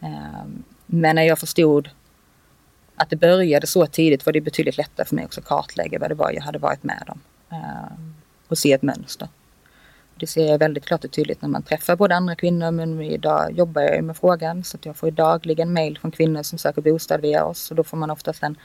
Ehm, 0.00 0.62
men 0.86 1.16
när 1.16 1.22
jag 1.22 1.38
förstod 1.38 1.90
att 2.96 3.10
det 3.10 3.16
började 3.16 3.66
så 3.66 3.86
tidigt 3.86 4.26
var 4.26 4.32
det 4.32 4.40
betydligt 4.40 4.76
lättare 4.76 5.06
för 5.06 5.14
mig 5.14 5.24
också 5.24 5.40
att 5.40 5.46
kartlägga 5.46 5.98
vad 5.98 6.10
det 6.10 6.14
var 6.14 6.32
jag 6.32 6.42
hade 6.42 6.58
varit 6.58 6.82
med 6.82 7.04
om. 7.08 7.20
Ehm, 7.50 8.14
och 8.48 8.58
se 8.58 8.72
ett 8.72 8.82
mönster. 8.82 9.28
Det 10.20 10.26
ser 10.26 10.46
jag 10.46 10.58
väldigt 10.58 10.84
klart 10.86 11.04
och 11.04 11.12
tydligt 11.12 11.42
när 11.42 11.48
man 11.48 11.62
träffar 11.62 11.96
både 11.96 12.16
andra 12.16 12.34
kvinnor 12.34 12.70
men 12.70 13.02
idag 13.02 13.52
jobbar 13.52 13.82
jag 13.82 14.04
med 14.04 14.16
frågan 14.16 14.64
så 14.64 14.76
att 14.76 14.86
jag 14.86 14.96
får 14.96 15.10
dagligen 15.10 15.72
mail 15.72 15.98
från 15.98 16.10
kvinnor 16.10 16.42
som 16.42 16.58
söker 16.58 16.82
bostad 16.82 17.20
via 17.20 17.44
oss 17.44 17.70
och 17.70 17.76
då 17.76 17.84
får 17.84 17.96
man 17.96 18.10
oftast 18.10 18.42
en 18.42 18.56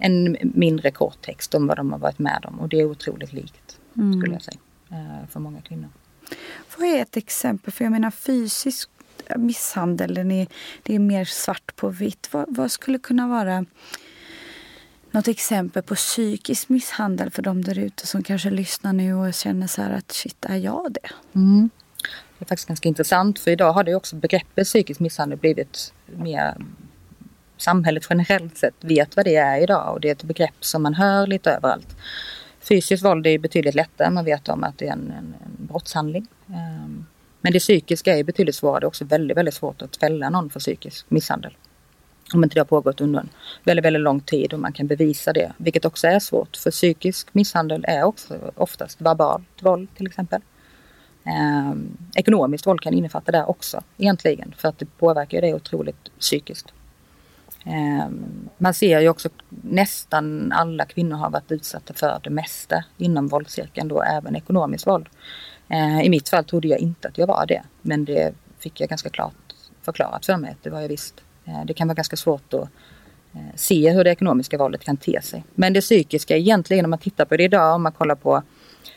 en 0.00 0.36
mindre 0.42 0.90
kort 0.90 1.22
text 1.22 1.54
om 1.54 1.66
vad 1.66 1.76
de 1.76 1.92
har 1.92 1.98
varit 1.98 2.18
med 2.18 2.44
om 2.48 2.60
och 2.60 2.68
det 2.68 2.80
är 2.80 2.84
otroligt 2.84 3.32
likt 3.32 3.78
mm. 3.96 4.20
skulle 4.20 4.32
jag 4.32 4.42
säga 4.42 4.58
eh, 4.90 5.28
för 5.28 5.40
många 5.40 5.60
kvinnor. 5.60 5.88
Vad 6.78 6.88
är 6.88 7.02
ett 7.02 7.16
exempel? 7.16 7.72
För 7.72 7.84
jag 7.84 7.92
menar 7.92 8.10
fysisk 8.10 8.90
misshandel, 9.36 10.18
är, 10.18 10.46
det 10.82 10.94
är 10.94 10.98
mer 10.98 11.24
svart 11.24 11.76
på 11.76 11.88
vitt. 11.88 12.28
Vad, 12.32 12.56
vad, 12.56 12.70
skulle 12.70 12.98
kunna 12.98 13.28
vara 13.28 13.64
något 15.10 15.28
exempel 15.28 15.82
på 15.82 15.94
psykisk 15.94 16.68
misshandel 16.68 17.30
för 17.30 17.42
de 17.42 17.62
där 17.62 17.78
ute 17.78 18.06
som 18.06 18.22
kanske 18.22 18.50
lyssnar 18.50 18.92
nu 18.92 19.14
och 19.14 19.34
känner 19.34 19.66
så 19.66 19.82
här 19.82 19.90
att 19.90 20.12
shit, 20.12 20.44
är 20.44 20.56
jag 20.56 20.92
det? 20.92 21.38
Mm. 21.38 21.70
Det 22.38 22.44
är 22.44 22.46
faktiskt 22.46 22.68
ganska 22.68 22.88
intressant 22.88 23.38
för 23.38 23.50
idag 23.50 23.72
har 23.72 23.84
det 23.84 23.94
också 23.94 24.16
begreppet 24.16 24.66
psykisk 24.66 25.00
misshandel 25.00 25.38
blivit 25.38 25.92
mer 26.06 26.54
samhället 27.56 28.06
generellt 28.10 28.58
sett 28.58 28.74
vet 28.80 29.16
vad 29.16 29.24
det 29.24 29.36
är 29.36 29.62
idag 29.62 29.92
och 29.92 30.00
det 30.00 30.08
är 30.08 30.12
ett 30.12 30.24
begrepp 30.24 30.64
som 30.64 30.82
man 30.82 30.94
hör 30.94 31.26
lite 31.26 31.50
överallt. 31.50 31.96
Fysiskt 32.60 33.04
våld 33.04 33.26
är 33.26 33.38
betydligt 33.38 33.74
lättare, 33.74 34.10
man 34.10 34.24
vet 34.24 34.48
om 34.48 34.64
att 34.64 34.78
det 34.78 34.86
är 34.86 34.92
en, 34.92 35.10
en, 35.18 35.34
en 35.44 35.66
brottshandling. 35.66 36.26
Ehm, 36.48 37.06
men 37.40 37.52
det 37.52 37.58
psykiska 37.58 38.16
är 38.16 38.24
betydligt 38.24 38.54
svårare, 38.54 38.80
det 38.80 38.84
är 38.84 38.88
också 38.88 39.04
väldigt, 39.04 39.36
väldigt 39.36 39.54
svårt 39.54 39.82
att 39.82 39.96
fälla 39.96 40.30
någon 40.30 40.50
för 40.50 40.60
psykisk 40.60 41.06
misshandel. 41.08 41.56
Om 42.34 42.44
inte 42.44 42.54
det 42.54 42.60
har 42.60 42.64
pågått 42.64 43.00
under 43.00 43.20
en 43.20 43.28
väldigt, 43.64 43.84
väldigt 43.84 44.02
lång 44.02 44.20
tid 44.20 44.52
och 44.52 44.60
man 44.60 44.72
kan 44.72 44.86
bevisa 44.86 45.32
det, 45.32 45.52
vilket 45.56 45.84
också 45.84 46.06
är 46.06 46.18
svårt. 46.18 46.56
För 46.56 46.70
psykisk 46.70 47.34
misshandel 47.34 47.84
är 47.88 48.02
också 48.02 48.34
oftast 48.54 49.00
verbalt 49.00 49.62
våld 49.62 49.88
till 49.94 50.06
exempel. 50.06 50.40
Eh, 51.24 51.72
ekonomiskt 52.14 52.66
våld 52.66 52.80
kan 52.80 52.94
innefatta 52.94 53.32
det 53.32 53.44
också 53.44 53.82
egentligen 53.96 54.54
för 54.56 54.68
att 54.68 54.78
det 54.78 54.86
påverkar 54.98 55.40
det 55.40 55.54
otroligt 55.54 56.18
psykiskt. 56.20 56.72
Eh, 57.64 58.08
man 58.58 58.74
ser 58.74 59.00
ju 59.00 59.08
också 59.08 59.28
nästan 59.48 60.52
alla 60.52 60.84
kvinnor 60.84 61.16
har 61.16 61.30
varit 61.30 61.52
utsatta 61.52 61.94
för 61.94 62.20
det 62.22 62.30
mesta 62.30 62.84
inom 62.98 63.28
våldscirkeln 63.28 63.88
då 63.88 64.02
även 64.02 64.36
ekonomiskt 64.36 64.86
våld. 64.86 65.08
Eh, 65.68 66.00
I 66.02 66.10
mitt 66.10 66.28
fall 66.28 66.44
trodde 66.44 66.68
jag 66.68 66.78
inte 66.78 67.08
att 67.08 67.18
jag 67.18 67.26
var 67.26 67.46
det 67.46 67.62
men 67.82 68.04
det 68.04 68.34
fick 68.58 68.80
jag 68.80 68.88
ganska 68.88 69.10
klart 69.10 69.34
förklarat 69.82 70.26
för 70.26 70.36
mig 70.36 70.50
att 70.50 70.62
det 70.62 70.70
var 70.70 70.80
jag 70.80 70.88
visst. 70.88 71.14
Ehm, 71.50 71.66
det 71.66 71.74
kan 71.74 71.88
vara 71.88 71.94
ganska 71.94 72.16
svårt 72.16 72.54
att 72.54 72.68
eh, 73.34 73.40
se 73.54 73.90
hur 73.90 74.04
det 74.04 74.10
ekonomiska 74.10 74.58
våldet 74.58 74.84
kan 74.84 74.96
te 74.96 75.22
sig. 75.22 75.44
Men 75.54 75.72
det 75.72 75.80
psykiska 75.80 76.36
egentligen 76.36 76.84
om 76.84 76.90
man 76.90 76.98
tittar 76.98 77.24
på 77.24 77.36
det 77.36 77.44
idag 77.44 77.74
om 77.74 77.82
man 77.82 77.92
kollar 77.92 78.14
på 78.14 78.42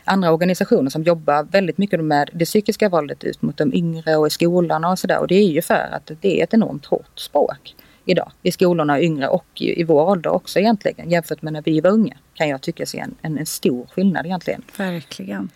andra 0.04 0.32
organisationer 0.32 0.90
som 0.90 1.04
jobbar 1.04 1.44
väldigt 1.44 1.78
mycket 1.78 2.04
med 2.04 2.30
det 2.34 2.46
psykiska 2.46 2.90
våldet 2.90 3.24
ut 3.24 3.42
mot 3.42 3.58
de 3.58 3.74
yngre 3.74 4.16
och 4.16 4.28
i 4.28 4.30
skolorna 4.30 4.92
och 4.92 5.00
sådär. 5.00 5.20
Och 5.20 5.28
det 5.28 5.36
är 5.36 5.48
ju 5.48 5.62
för 5.62 5.90
att 5.92 6.12
det 6.22 6.40
är 6.40 6.44
ett 6.44 6.54
enormt 6.54 6.86
hårt 6.86 7.20
språk 7.20 7.76
idag 8.06 8.32
i 8.44 8.52
skolorna 8.52 9.02
yngre 9.02 9.28
och 9.28 9.46
i, 9.56 9.82
i 9.82 9.84
vår 9.84 10.10
ålder 10.10 10.30
också 10.30 10.60
egentligen 10.60 11.10
jämfört 11.10 11.42
med 11.42 11.54
när 11.54 11.62
vi 11.62 11.82
var 11.82 11.92
unga 11.92 12.18
kan 12.34 12.50
jag 12.50 12.62
tycka 12.62 12.86
se 12.86 13.00
en, 13.00 13.16
en, 13.22 13.38
en 13.38 13.46
stor 13.46 13.88
skillnad 13.92 14.26
egentligen. 14.26 14.64
Verkligen. 14.78 15.50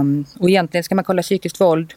Um, 0.00 0.24
och 0.38 0.50
egentligen 0.50 0.84
ska 0.84 0.94
man 0.94 1.04
kolla 1.04 1.22
psykiskt 1.22 1.60
våld 1.60 1.94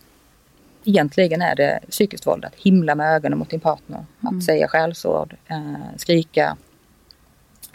Egentligen 0.85 1.41
är 1.41 1.55
det 1.55 1.79
psykiskt 1.89 2.27
våld 2.27 2.45
att 2.45 2.55
himla 2.55 2.95
med 2.95 3.15
ögonen 3.15 3.39
mot 3.39 3.49
din 3.49 3.59
partner, 3.59 4.05
mm. 4.21 4.37
att 4.37 4.43
säga 4.43 4.67
skällsord, 4.67 5.35
uh, 5.51 5.97
skrika. 5.97 6.57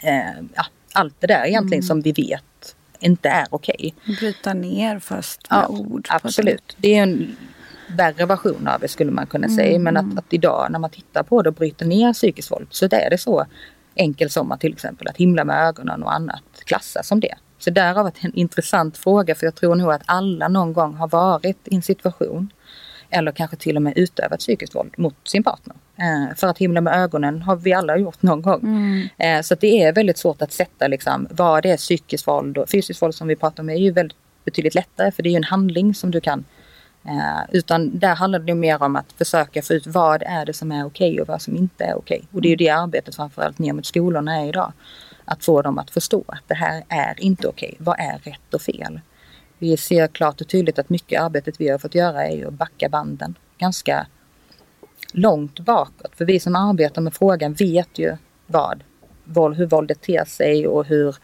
Uh, 0.04 0.46
ja, 0.54 0.66
allt 0.92 1.14
det 1.20 1.26
där 1.26 1.46
egentligen 1.46 1.82
mm. 1.82 1.88
som 1.88 2.00
vi 2.00 2.12
vet 2.12 2.44
inte 2.98 3.28
är 3.28 3.46
okej. 3.50 3.94
Okay. 4.02 4.16
Bryta 4.16 4.54
ner 4.54 4.98
först 4.98 5.50
med 5.50 5.58
ja, 5.58 5.68
ord. 5.68 6.06
Absolut. 6.10 6.76
Det 6.76 6.94
är 6.94 7.02
en 7.02 7.36
värre 7.96 8.26
version 8.26 8.68
av 8.68 8.80
det 8.80 8.88
skulle 8.88 9.10
man 9.10 9.26
kunna 9.26 9.48
säga. 9.48 9.76
Mm. 9.76 9.82
Men 9.82 9.96
att, 9.96 10.18
att, 10.18 10.32
idag 10.32 10.66
när 10.70 10.78
man 10.78 10.90
tittar 10.90 11.22
på 11.22 11.42
det 11.42 11.48
och 11.48 11.54
bryter 11.54 11.86
ner 11.86 12.12
psykiskt 12.12 12.50
våld 12.50 12.66
så 12.70 12.84
är 12.84 13.10
det 13.10 13.18
så 13.18 13.46
enkelt 13.96 14.32
som 14.32 14.52
att 14.52 14.60
till 14.60 14.72
exempel 14.72 15.08
att 15.08 15.16
himla 15.16 15.44
med 15.44 15.68
ögonen 15.68 16.02
och 16.02 16.14
annat 16.14 16.42
klassas 16.64 17.08
som 17.08 17.20
det. 17.20 17.34
Så 17.58 17.70
därav 17.70 18.10
en 18.20 18.34
intressant 18.34 18.98
fråga 18.98 19.34
för 19.34 19.46
jag 19.46 19.54
tror 19.54 19.74
nog 19.74 19.92
att 19.92 20.02
alla 20.06 20.48
någon 20.48 20.72
gång 20.72 20.94
har 20.94 21.08
varit 21.08 21.58
i 21.64 21.74
en 21.74 21.82
situation 21.82 22.52
eller 23.10 23.32
kanske 23.32 23.56
till 23.56 23.76
och 23.76 23.82
med 23.82 23.92
utövat 23.96 24.38
psykiskt 24.38 24.74
våld 24.74 24.94
mot 24.96 25.14
sin 25.24 25.42
partner. 25.42 25.76
Eh, 25.96 26.36
för 26.36 26.46
att 26.46 26.58
himla 26.58 26.80
med 26.80 26.94
ögonen 26.94 27.42
har 27.42 27.56
vi 27.56 27.72
alla 27.72 27.96
gjort 27.96 28.22
någon 28.22 28.42
gång. 28.42 28.60
Mm. 28.60 29.08
Eh, 29.18 29.42
så 29.42 29.54
det 29.54 29.82
är 29.82 29.92
väldigt 29.92 30.18
svårt 30.18 30.42
att 30.42 30.52
sätta 30.52 30.88
liksom, 30.88 31.26
vad 31.30 31.62
det 31.62 31.70
är 31.70 31.76
psykiskt 31.76 32.28
våld 32.28 32.58
och 32.58 32.68
fysiskt 32.68 33.02
våld 33.02 33.14
som 33.14 33.28
vi 33.28 33.36
pratar 33.36 33.62
om 33.62 33.70
är 33.70 33.76
ju 33.76 33.90
väldigt 33.90 34.18
betydligt 34.44 34.74
lättare 34.74 35.10
för 35.10 35.22
det 35.22 35.28
är 35.28 35.30
ju 35.30 35.36
en 35.36 35.44
handling 35.44 35.94
som 35.94 36.10
du 36.10 36.20
kan 36.20 36.44
Eh, 37.08 37.42
utan 37.52 37.98
där 37.98 38.14
handlar 38.14 38.38
det 38.38 38.54
mer 38.54 38.82
om 38.82 38.96
att 38.96 39.12
försöka 39.12 39.62
få 39.62 39.74
ut 39.74 39.86
vad 39.86 40.22
är 40.22 40.46
det 40.46 40.52
som 40.52 40.72
är 40.72 40.86
okej 40.86 41.20
och 41.20 41.28
vad 41.28 41.42
som 41.42 41.56
inte 41.56 41.84
är 41.84 41.98
okej. 41.98 42.22
Och 42.32 42.42
det 42.42 42.52
är 42.52 42.56
det 42.56 42.68
arbetet 42.68 43.16
framförallt 43.16 43.58
ner 43.58 43.72
mot 43.72 43.86
skolorna 43.86 44.36
är 44.36 44.48
idag. 44.48 44.72
Att 45.24 45.44
få 45.44 45.62
dem 45.62 45.78
att 45.78 45.90
förstå 45.90 46.24
att 46.26 46.42
det 46.46 46.54
här 46.54 46.84
är 46.88 47.14
inte 47.20 47.48
okej. 47.48 47.76
Vad 47.78 48.00
är 48.00 48.18
rätt 48.18 48.54
och 48.54 48.62
fel? 48.62 49.00
Vi 49.58 49.76
ser 49.76 50.06
klart 50.06 50.40
och 50.40 50.48
tydligt 50.48 50.78
att 50.78 50.88
mycket 50.88 51.20
arbetet 51.20 51.60
vi 51.60 51.68
har 51.68 51.78
fått 51.78 51.94
göra 51.94 52.26
är 52.26 52.46
att 52.46 52.52
backa 52.52 52.88
banden 52.88 53.34
ganska 53.58 54.06
långt 55.12 55.60
bakåt. 55.60 56.16
För 56.16 56.24
vi 56.24 56.40
som 56.40 56.56
arbetar 56.56 57.02
med 57.02 57.14
frågan 57.14 57.52
vet 57.52 57.98
ju 57.98 58.16
vad, 58.46 58.82
hur 59.56 59.66
våldet 59.66 60.00
ter 60.00 60.24
sig 60.24 60.66
och 60.66 60.84
hur 60.86 61.16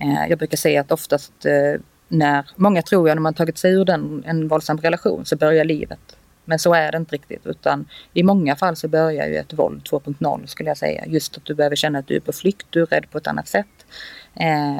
eh, 0.00 0.26
jag 0.28 0.38
brukar 0.38 0.56
säga 0.56 0.80
att 0.80 0.92
oftast 0.92 1.46
eh, 1.46 1.80
när 2.08 2.50
många 2.56 2.82
tror 2.82 3.08
jag 3.08 3.16
när 3.16 3.22
man 3.22 3.34
tagit 3.34 3.58
sig 3.58 3.72
ur 3.72 3.84
den, 3.84 4.24
en 4.26 4.48
våldsam 4.48 4.78
relation 4.78 5.24
så 5.24 5.36
börjar 5.36 5.64
livet. 5.64 6.16
Men 6.44 6.58
så 6.58 6.74
är 6.74 6.92
det 6.92 6.98
inte 6.98 7.14
riktigt 7.14 7.46
utan 7.46 7.88
i 8.12 8.22
många 8.22 8.56
fall 8.56 8.76
så 8.76 8.88
börjar 8.88 9.26
ju 9.26 9.36
ett 9.36 9.52
våld 9.52 9.82
2.0 9.82 10.46
skulle 10.46 10.70
jag 10.70 10.76
säga. 10.76 11.06
Just 11.06 11.36
att 11.36 11.44
du 11.44 11.54
behöver 11.54 11.76
känna 11.76 11.98
att 11.98 12.06
du 12.06 12.16
är 12.16 12.20
på 12.20 12.32
flykt, 12.32 12.66
du 12.70 12.82
är 12.82 12.86
rädd 12.86 13.10
på 13.10 13.18
ett 13.18 13.26
annat 13.26 13.48
sätt. 13.48 13.86
Eh, 14.34 14.78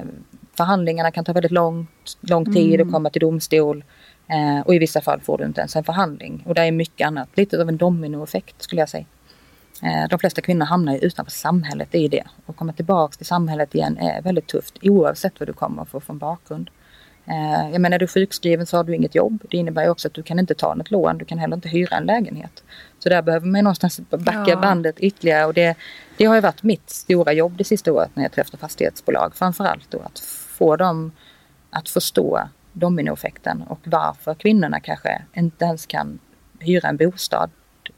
förhandlingarna 0.59 1.11
kan 1.11 1.25
ta 1.25 1.33
väldigt 1.33 1.53
lång, 1.53 1.87
lång 2.21 2.45
tid 2.55 2.75
mm. 2.75 2.87
och 2.87 2.93
komma 2.93 3.11
till 3.11 3.21
domstol. 3.21 3.85
Eh, 4.29 4.67
och 4.67 4.75
i 4.75 4.79
vissa 4.79 5.01
fall 5.01 5.21
får 5.21 5.39
du 5.39 5.45
inte 5.45 5.61
ens 5.61 5.77
en 5.77 5.85
förhandling. 5.85 6.43
Och 6.47 6.55
det 6.55 6.63
är 6.63 6.73
mycket 6.73 7.07
annat. 7.07 7.29
Lite 7.35 7.63
av 7.63 7.69
en 7.69 7.77
dominoeffekt 7.77 8.63
skulle 8.63 8.83
jag 8.83 8.89
säga. 8.89 9.05
Eh, 9.83 10.09
de 10.11 10.19
flesta 10.19 10.41
kvinnor 10.41 10.65
hamnar 10.65 10.93
ju 10.93 10.99
utanför 10.99 11.33
samhället, 11.33 11.95
är 11.95 12.09
det. 12.09 12.25
Och 12.47 12.57
komma 12.57 12.73
tillbaka 12.73 13.17
till 13.17 13.27
samhället 13.27 13.75
igen 13.75 13.99
är 13.99 14.23
väldigt 14.23 14.47
tufft 14.47 14.79
oavsett 14.83 15.41
vad 15.41 15.49
du 15.49 15.53
kommer 15.53 15.85
få 15.85 16.01
från 16.01 16.19
bakgrund. 16.19 16.71
Eh, 17.27 17.71
jag 17.73 17.81
menar, 17.81 17.95
är 17.95 17.99
du 17.99 18.07
sjukskriven 18.07 18.67
så 18.67 18.77
har 18.77 18.85
du 18.85 18.95
inget 18.95 19.15
jobb. 19.15 19.45
Det 19.51 19.57
innebär 19.57 19.89
också 19.89 20.09
att 20.09 20.15
du 20.15 20.23
kan 20.23 20.39
inte 20.39 20.55
ta 20.55 20.75
något 20.75 20.91
lån. 20.91 21.19
Du 21.19 21.25
kan 21.25 21.39
heller 21.39 21.57
inte 21.57 21.69
hyra 21.69 21.97
en 21.97 22.07
lägenhet. 22.07 22.63
Så 22.99 23.09
där 23.09 23.23
behöver 23.23 23.47
man 23.47 23.65
någonstans 23.65 24.01
backa 24.11 24.45
ja. 24.47 24.61
bandet 24.61 25.01
ytterligare. 25.01 25.47
Och 25.47 25.55
det, 25.55 25.77
det 26.17 26.25
har 26.25 26.35
ju 26.35 26.41
varit 26.41 26.63
mitt 26.63 26.91
stora 26.91 27.33
jobb 27.33 27.55
det 27.57 27.65
sista 27.65 27.93
året 27.93 28.11
när 28.15 28.23
jag 28.23 28.33
träffade 28.33 28.57
fastighetsbolag. 28.57 29.35
Framförallt 29.35 29.91
då 29.91 29.99
att 29.99 30.23
få 30.59 30.77
dem 30.77 31.13
att 31.71 31.89
förstå 31.89 32.49
dominoeffekten 32.73 33.63
och 33.63 33.81
varför 33.85 34.35
kvinnorna 34.35 34.81
kanske 34.81 35.23
inte 35.35 35.65
ens 35.65 35.87
kan 35.87 36.19
hyra 36.59 36.89
en 36.89 36.97
bostad 36.97 37.51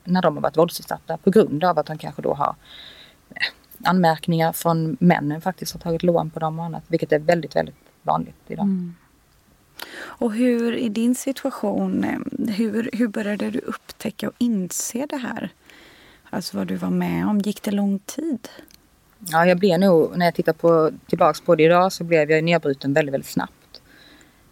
när 0.05 0.23
de 0.23 0.37
har 0.37 0.43
varit 0.43 0.57
våldsutsatta 0.57 1.17
på 1.17 1.31
grund 1.31 1.64
av 1.64 1.79
att 1.79 1.87
de 1.87 1.99
kanske 1.99 2.23
då 2.23 2.35
har 2.35 2.55
eh, 3.31 3.43
anmärkningar 3.85 4.52
från 4.52 4.97
männen 5.00 5.40
faktiskt 5.40 5.73
har 5.73 5.81
tagit 5.81 6.02
lån 6.02 6.31
på 6.31 6.40
dem 6.40 6.59
och 6.59 6.64
annat. 6.64 6.83
Vilket 6.87 7.12
är 7.12 7.19
väldigt, 7.19 7.57
väldigt 7.57 7.75
vanligt 8.02 8.37
idag. 8.47 8.64
Mm. 8.64 8.95
Och 9.93 10.33
hur 10.33 10.76
i 10.76 10.88
din 10.88 11.14
situation, 11.14 12.05
eh, 12.05 12.55
hur, 12.55 12.90
hur 12.93 13.09
började 13.09 13.50
du 13.50 13.59
upptäcka 13.59 14.29
och 14.29 14.35
inse 14.38 15.07
det 15.07 15.17
här? 15.17 15.50
Alltså 16.31 16.57
vad 16.57 16.67
du 16.67 16.76
var 16.76 16.90
med 16.90 17.26
om, 17.26 17.38
gick 17.38 17.62
det 17.62 17.71
lång 17.71 17.99
tid? 17.99 18.49
Ja, 19.28 19.46
jag 19.46 19.58
blev 19.58 19.80
nog, 19.80 20.16
när 20.16 20.26
jag 20.26 20.34
tittar 20.34 20.52
på, 20.52 20.90
tillbaks 21.06 21.40
på 21.40 21.54
det 21.54 21.62
idag 21.62 21.92
så 21.92 22.04
blev 22.04 22.30
jag 22.30 22.44
nedbruten 22.44 22.92
väldigt, 22.92 23.14
väldigt 23.14 23.30
snabbt. 23.30 23.82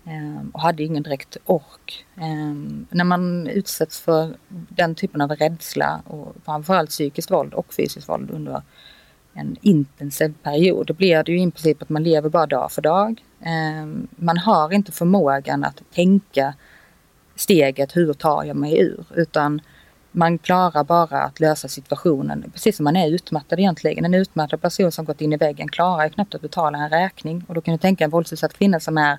Ehm, 0.04 0.50
och 0.54 0.60
hade 0.60 0.82
ingen 0.82 1.02
direkt 1.02 1.36
ork. 1.46 2.06
Ehm, 2.16 2.86
när 2.90 3.04
man 3.04 3.46
utsätts 3.46 4.00
för 4.00 4.36
den 4.48 4.94
typen 4.94 5.20
av 5.20 5.30
rädsla 5.30 6.02
och 6.06 6.36
framförallt 6.44 6.90
psykiskt 6.90 7.30
våld 7.30 7.54
och 7.54 7.74
fysiskt 7.74 8.08
våld 8.08 8.30
under 8.30 8.62
en 9.34 9.56
intensiv 9.60 10.34
period, 10.42 10.86
då 10.86 10.94
blir 10.94 11.22
det 11.22 11.32
ju 11.32 11.42
i 11.42 11.50
princip 11.50 11.82
att 11.82 11.88
man 11.88 12.02
lever 12.02 12.28
bara 12.28 12.46
dag 12.46 12.72
för 12.72 12.82
dag. 12.82 13.24
Ehm, 13.40 14.08
man 14.16 14.38
har 14.38 14.72
inte 14.72 14.92
förmågan 14.92 15.64
att 15.64 15.82
tänka 15.94 16.54
steget, 17.36 17.96
hur 17.96 18.12
tar 18.12 18.44
jag 18.44 18.56
mig 18.56 18.78
ur? 18.80 19.04
Utan 19.14 19.60
man 20.18 20.38
klarar 20.38 20.84
bara 20.84 21.22
att 21.22 21.40
lösa 21.40 21.68
situationen, 21.68 22.50
precis 22.52 22.76
som 22.76 22.84
man 22.84 22.96
är 22.96 23.08
utmattad 23.08 23.58
egentligen. 23.58 24.04
En 24.04 24.14
utmattad 24.14 24.60
person 24.60 24.92
som 24.92 25.04
gått 25.04 25.20
in 25.20 25.32
i 25.32 25.36
väggen 25.36 25.68
klarar 25.68 26.04
ju 26.04 26.10
knappt 26.10 26.34
att 26.34 26.40
betala 26.40 26.78
en 26.78 26.90
räkning. 26.90 27.44
Och 27.48 27.54
då 27.54 27.60
kan 27.60 27.72
du 27.72 27.78
tänka 27.78 28.04
en 28.04 28.10
våldsutsatt 28.10 28.52
kvinna 28.52 28.80
som 28.80 28.98
är 28.98 29.18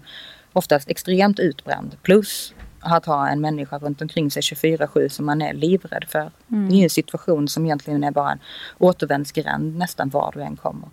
oftast 0.53 0.89
extremt 0.89 1.39
utbränd. 1.39 1.97
Plus 2.01 2.53
att 2.79 3.05
ha 3.05 3.29
en 3.29 3.41
människa 3.41 3.79
runt 3.79 4.01
omkring 4.01 4.31
sig 4.31 4.41
24-7 4.41 5.09
som 5.09 5.25
man 5.25 5.41
är 5.41 5.53
livrädd 5.53 6.05
för. 6.07 6.31
Mm. 6.51 6.69
Det 6.69 6.75
är 6.75 6.83
en 6.83 6.89
situation 6.89 7.47
som 7.47 7.65
egentligen 7.65 8.03
är 8.03 8.11
bara 8.11 8.31
en 8.31 8.39
återvändsgränd 8.77 9.77
nästan 9.77 10.09
var 10.09 10.31
du 10.35 10.41
än 10.41 10.55
kommer. 10.55 10.89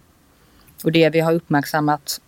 Och 0.85 0.93
det 0.93 1.11
vi 1.11 1.21
har 1.21 1.33
uppmärksammat 1.33 2.21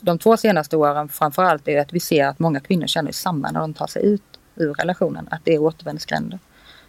de 0.00 0.18
två 0.18 0.36
senaste 0.36 0.76
åren 0.76 1.08
framförallt 1.08 1.68
är 1.68 1.80
att 1.80 1.92
vi 1.92 2.00
ser 2.00 2.26
att 2.26 2.38
många 2.38 2.60
kvinnor 2.60 2.86
känner 2.86 3.12
samma 3.12 3.50
när 3.50 3.60
de 3.60 3.74
tar 3.74 3.86
sig 3.86 4.04
ut 4.06 4.22
ur 4.56 4.74
relationen, 4.74 5.28
att 5.30 5.40
det 5.44 5.54
är 5.54 5.58
återvändsgränder. 5.58 6.38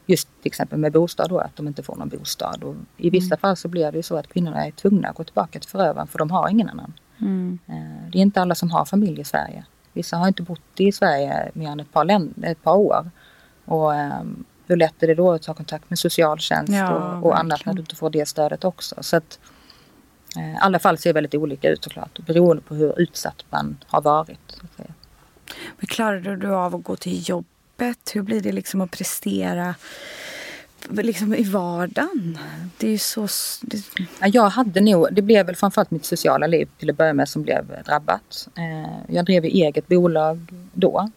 Just 0.05 0.27
till 0.41 0.49
exempel 0.49 0.79
med 0.79 0.91
bostad 0.91 1.29
då, 1.29 1.39
att 1.39 1.55
de 1.55 1.67
inte 1.67 1.83
får 1.83 1.95
någon 1.95 2.09
bostad. 2.09 2.63
Och 2.63 2.75
I 2.97 3.09
vissa 3.09 3.35
mm. 3.35 3.39
fall 3.39 3.55
så 3.55 3.67
blir 3.67 3.91
det 3.91 3.97
ju 3.97 4.03
så 4.03 4.17
att 4.17 4.27
kvinnorna 4.27 4.65
är 4.65 4.71
tvungna 4.71 5.09
att 5.09 5.15
gå 5.15 5.23
tillbaka 5.23 5.59
till 5.59 5.69
förövaren 5.69 6.07
för 6.07 6.19
de 6.19 6.31
har 6.31 6.49
ingen 6.49 6.69
annan. 6.69 6.93
Mm. 7.21 7.59
Eh, 7.67 8.11
det 8.11 8.17
är 8.17 8.21
inte 8.21 8.41
alla 8.41 8.55
som 8.55 8.71
har 8.71 8.85
familj 8.85 9.21
i 9.21 9.23
Sverige. 9.23 9.65
Vissa 9.93 10.17
har 10.17 10.27
inte 10.27 10.43
bott 10.43 10.79
i 10.79 10.91
Sverige 10.91 11.51
mer 11.53 11.71
än 11.71 11.79
ett 11.79 11.91
par, 11.91 12.05
länder, 12.05 12.51
ett 12.51 12.63
par 12.63 12.75
år. 12.75 13.09
Och 13.65 13.91
um, 13.91 14.45
hur 14.67 14.75
lätt 14.75 15.03
är 15.03 15.07
det 15.07 15.15
då 15.15 15.31
att 15.31 15.41
ta 15.41 15.53
kontakt 15.53 15.89
med 15.89 15.99
socialtjänst 15.99 16.73
ja, 16.73 17.17
och, 17.17 17.25
och 17.25 17.39
annat 17.39 17.65
när 17.65 17.73
du 17.73 17.79
inte 17.79 17.95
får 17.95 18.09
det 18.09 18.25
stödet 18.25 18.63
också. 18.63 18.95
Så 19.01 19.17
att 19.17 19.39
eh, 20.37 20.65
alla 20.65 20.79
fall 20.79 20.97
ser 20.97 21.13
väldigt 21.13 21.35
olika 21.35 21.69
ut 21.69 21.83
såklart 21.83 22.19
beroende 22.25 22.63
på 22.63 22.75
hur 22.75 22.99
utsatt 22.99 23.45
man 23.49 23.77
har 23.87 24.01
varit. 24.01 24.59
Men 25.77 25.87
klarade 25.87 26.35
du 26.35 26.55
av 26.55 26.75
att 26.75 26.83
gå 26.83 26.95
till 26.95 27.23
jobbet? 27.77 28.11
Hur 28.13 28.21
blir 28.21 28.41
det 28.41 28.51
liksom 28.51 28.81
att 28.81 28.91
prestera 28.91 29.75
liksom 30.89 31.33
i 31.33 31.43
vardagen. 31.43 32.37
Det 32.77 32.87
är 32.87 32.91
ju 32.91 32.97
så... 32.97 33.27
Det... 33.61 33.83
Jag 34.19 34.49
hade 34.49 34.81
nog, 34.81 35.07
det 35.11 35.21
blev 35.21 35.45
väl 35.45 35.55
framförallt 35.55 35.91
mitt 35.91 36.05
sociala 36.05 36.47
liv 36.47 36.69
till 36.79 36.89
att 36.89 36.97
börja 36.97 37.13
med 37.13 37.29
som 37.29 37.43
blev 37.43 37.83
drabbat. 37.85 38.47
Eh, 38.57 39.15
jag 39.15 39.25
drev 39.25 39.45
ju 39.45 39.51
eget 39.51 39.87
bolag 39.87 40.53
då 40.73 41.09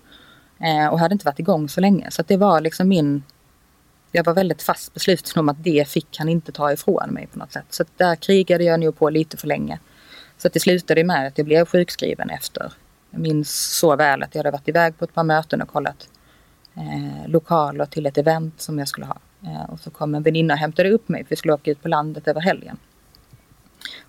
eh, 0.60 0.88
och 0.88 0.98
hade 1.00 1.12
inte 1.12 1.24
varit 1.24 1.38
igång 1.38 1.68
så 1.68 1.80
länge. 1.80 2.10
Så 2.10 2.22
det 2.22 2.36
var 2.36 2.60
liksom 2.60 2.88
min... 2.88 3.22
Jag 4.12 4.24
var 4.24 4.34
väldigt 4.34 4.62
fast 4.62 4.94
besluten 4.94 5.40
om 5.40 5.48
att 5.48 5.64
det 5.64 5.88
fick 5.88 6.18
han 6.18 6.28
inte 6.28 6.52
ta 6.52 6.72
ifrån 6.72 7.10
mig 7.10 7.26
på 7.26 7.38
något 7.38 7.52
sätt. 7.52 7.66
Så 7.70 7.84
där 7.96 8.16
krigade 8.16 8.64
jag 8.64 8.80
nog 8.80 8.98
på 8.98 9.10
lite 9.10 9.36
för 9.36 9.48
länge. 9.48 9.78
Så 10.38 10.48
det 10.48 10.60
slutade 10.60 11.04
med 11.04 11.26
att 11.26 11.38
jag 11.38 11.46
blev 11.46 11.66
sjukskriven 11.66 12.30
efter. 12.30 12.72
Jag 13.10 13.20
minns 13.20 13.78
så 13.78 13.96
väl 13.96 14.22
att 14.22 14.34
jag 14.34 14.38
hade 14.38 14.50
varit 14.50 14.68
iväg 14.68 14.98
på 14.98 15.04
ett 15.04 15.14
par 15.14 15.24
möten 15.24 15.62
och 15.62 15.68
kollat 15.68 16.08
eh, 16.76 17.28
lokaler 17.28 17.86
till 17.86 18.06
ett 18.06 18.18
event 18.18 18.60
som 18.60 18.78
jag 18.78 18.88
skulle 18.88 19.06
ha. 19.06 19.18
Eh, 19.42 19.70
och 19.70 19.80
så 19.80 19.90
kom 19.90 20.14
en 20.14 20.22
väninna 20.22 20.54
och 20.54 20.60
hämtade 20.60 20.90
upp 20.90 21.08
mig 21.08 21.24
för 21.24 21.30
vi 21.30 21.36
skulle 21.36 21.54
åka 21.54 21.70
ut 21.70 21.82
på 21.82 21.88
landet 21.88 22.28
över 22.28 22.40
helgen. 22.40 22.76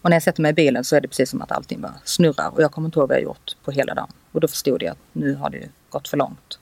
Och 0.02 0.10
när 0.10 0.16
jag 0.16 0.24
sätter 0.24 0.42
mig 0.42 0.52
i 0.52 0.54
bilen 0.54 0.84
så 0.84 0.96
är 0.96 1.02
det 1.02 1.08
precis 1.08 1.30
som 1.30 1.42
att 1.42 1.52
allting 1.52 1.82
bara 1.82 1.94
snurrar 2.04 2.50
och 2.54 2.62
jag 2.62 2.72
kommer 2.72 2.86
inte 2.86 3.00
ihåg 3.00 3.10
vad 3.10 3.18
jag 3.18 3.24
gjort 3.24 3.56
på 3.64 3.72
hela 3.72 3.94
dagen. 3.94 4.12
Och 4.32 4.42
då 4.42 4.48
förstod 4.48 4.84
jag 4.84 4.92
att 4.92 4.98
nu 5.14 5.36
har 5.36 5.50
det 5.50 5.70
gått 5.90 6.08
för 6.08 6.18
långt. 6.18 6.60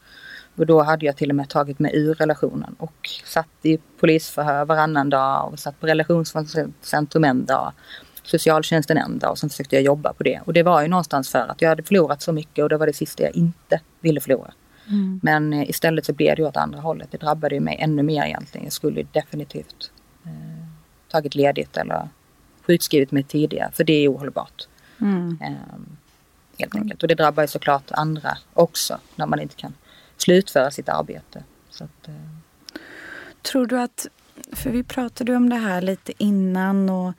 Och 0.55 0.65
då 0.65 0.81
hade 0.81 1.05
jag 1.05 1.17
till 1.17 1.29
och 1.29 1.35
med 1.35 1.49
tagit 1.49 1.79
mig 1.79 1.91
ur 1.95 2.13
relationen 2.13 2.75
och 2.79 3.09
satt 3.25 3.47
i 3.61 3.77
polisförhör 3.99 4.65
varannan 4.65 5.09
dag 5.09 5.53
och 5.53 5.59
satt 5.59 5.79
på 5.79 5.87
relationscentrum 5.87 7.23
en 7.23 7.45
dag, 7.45 7.73
socialtjänsten 8.23 8.97
en 8.97 9.19
dag 9.19 9.31
och 9.31 9.37
sen 9.37 9.49
försökte 9.49 9.75
jag 9.75 9.83
jobba 9.83 10.13
på 10.13 10.23
det. 10.23 10.41
Och 10.45 10.53
det 10.53 10.63
var 10.63 10.81
ju 10.81 10.87
någonstans 10.87 11.29
för 11.29 11.47
att 11.47 11.61
jag 11.61 11.69
hade 11.69 11.83
förlorat 11.83 12.21
så 12.21 12.31
mycket 12.31 12.63
och 12.63 12.69
det 12.69 12.77
var 12.77 12.87
det 12.87 12.93
sista 12.93 13.23
jag 13.23 13.35
inte 13.35 13.81
ville 14.01 14.21
förlora. 14.21 14.53
Mm. 14.89 15.19
Men 15.23 15.53
eh, 15.53 15.69
istället 15.69 16.05
så 16.05 16.13
blev 16.13 16.35
det 16.35 16.41
ju 16.41 16.47
åt 16.47 16.57
andra 16.57 16.79
hållet. 16.79 17.11
Det 17.11 17.17
drabbade 17.17 17.55
ju 17.55 17.61
mig 17.61 17.77
ännu 17.79 18.03
mer 18.03 18.23
egentligen. 18.23 18.63
Jag 18.63 18.73
skulle 18.73 19.03
definitivt 19.11 19.91
eh, 20.25 20.65
tagit 21.11 21.35
ledigt 21.35 21.77
eller 21.77 22.09
sjukskrivit 22.67 23.11
mig 23.11 23.23
tidigare. 23.23 23.71
För 23.73 23.83
det 23.83 23.93
är 23.93 24.11
ohållbart. 24.11 24.67
Mm. 25.01 25.37
Eh, 25.41 25.79
helt 26.59 26.75
enkelt. 26.75 27.01
Och 27.01 27.07
det 27.07 27.15
drabbar 27.15 27.43
ju 27.43 27.47
såklart 27.47 27.91
andra 27.91 28.37
också 28.53 28.97
när 29.15 29.25
man 29.25 29.39
inte 29.39 29.55
kan 29.55 29.73
slutföra 30.17 30.71
sitt 30.71 30.89
arbete. 30.89 31.43
Att, 31.79 32.07
eh. 32.07 32.79
Tror 33.41 33.65
du 33.65 33.79
att, 33.79 34.07
för 34.51 34.69
vi 34.69 34.83
pratade 34.83 35.35
om 35.35 35.49
det 35.49 35.55
här 35.55 35.81
lite 35.81 36.13
innan 36.17 36.89
och 36.89 37.13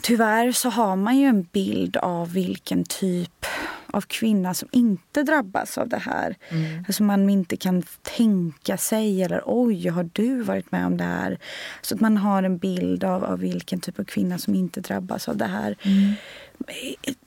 tyvärr 0.00 0.52
så 0.52 0.68
har 0.70 0.96
man 0.96 1.18
ju 1.18 1.26
en 1.26 1.42
bild 1.42 1.96
av 1.96 2.32
vilken 2.32 2.84
typ 2.84 3.46
av 3.92 4.00
kvinna 4.00 4.54
som 4.54 4.68
inte 4.72 5.22
drabbas 5.22 5.78
av 5.78 5.88
det 5.88 5.98
här. 5.98 6.36
Mm. 6.48 6.84
Alltså 6.86 7.02
man 7.02 7.30
inte 7.30 7.56
kan 7.56 7.82
tänka 8.02 8.76
sig 8.76 9.22
eller 9.22 9.42
oj, 9.46 9.88
har 9.88 10.10
du 10.12 10.42
varit 10.42 10.72
med 10.72 10.86
om 10.86 10.96
det 10.96 11.04
här? 11.04 11.38
Så 11.82 11.94
att 11.94 12.00
man 12.00 12.16
har 12.16 12.42
en 12.42 12.58
bild 12.58 13.04
av, 13.04 13.24
av 13.24 13.38
vilken 13.38 13.80
typ 13.80 13.98
av 13.98 14.04
kvinna 14.04 14.38
som 14.38 14.54
inte 14.54 14.80
drabbas 14.80 15.28
av 15.28 15.36
det 15.36 15.46
här. 15.46 15.76
Mm. 15.82 16.14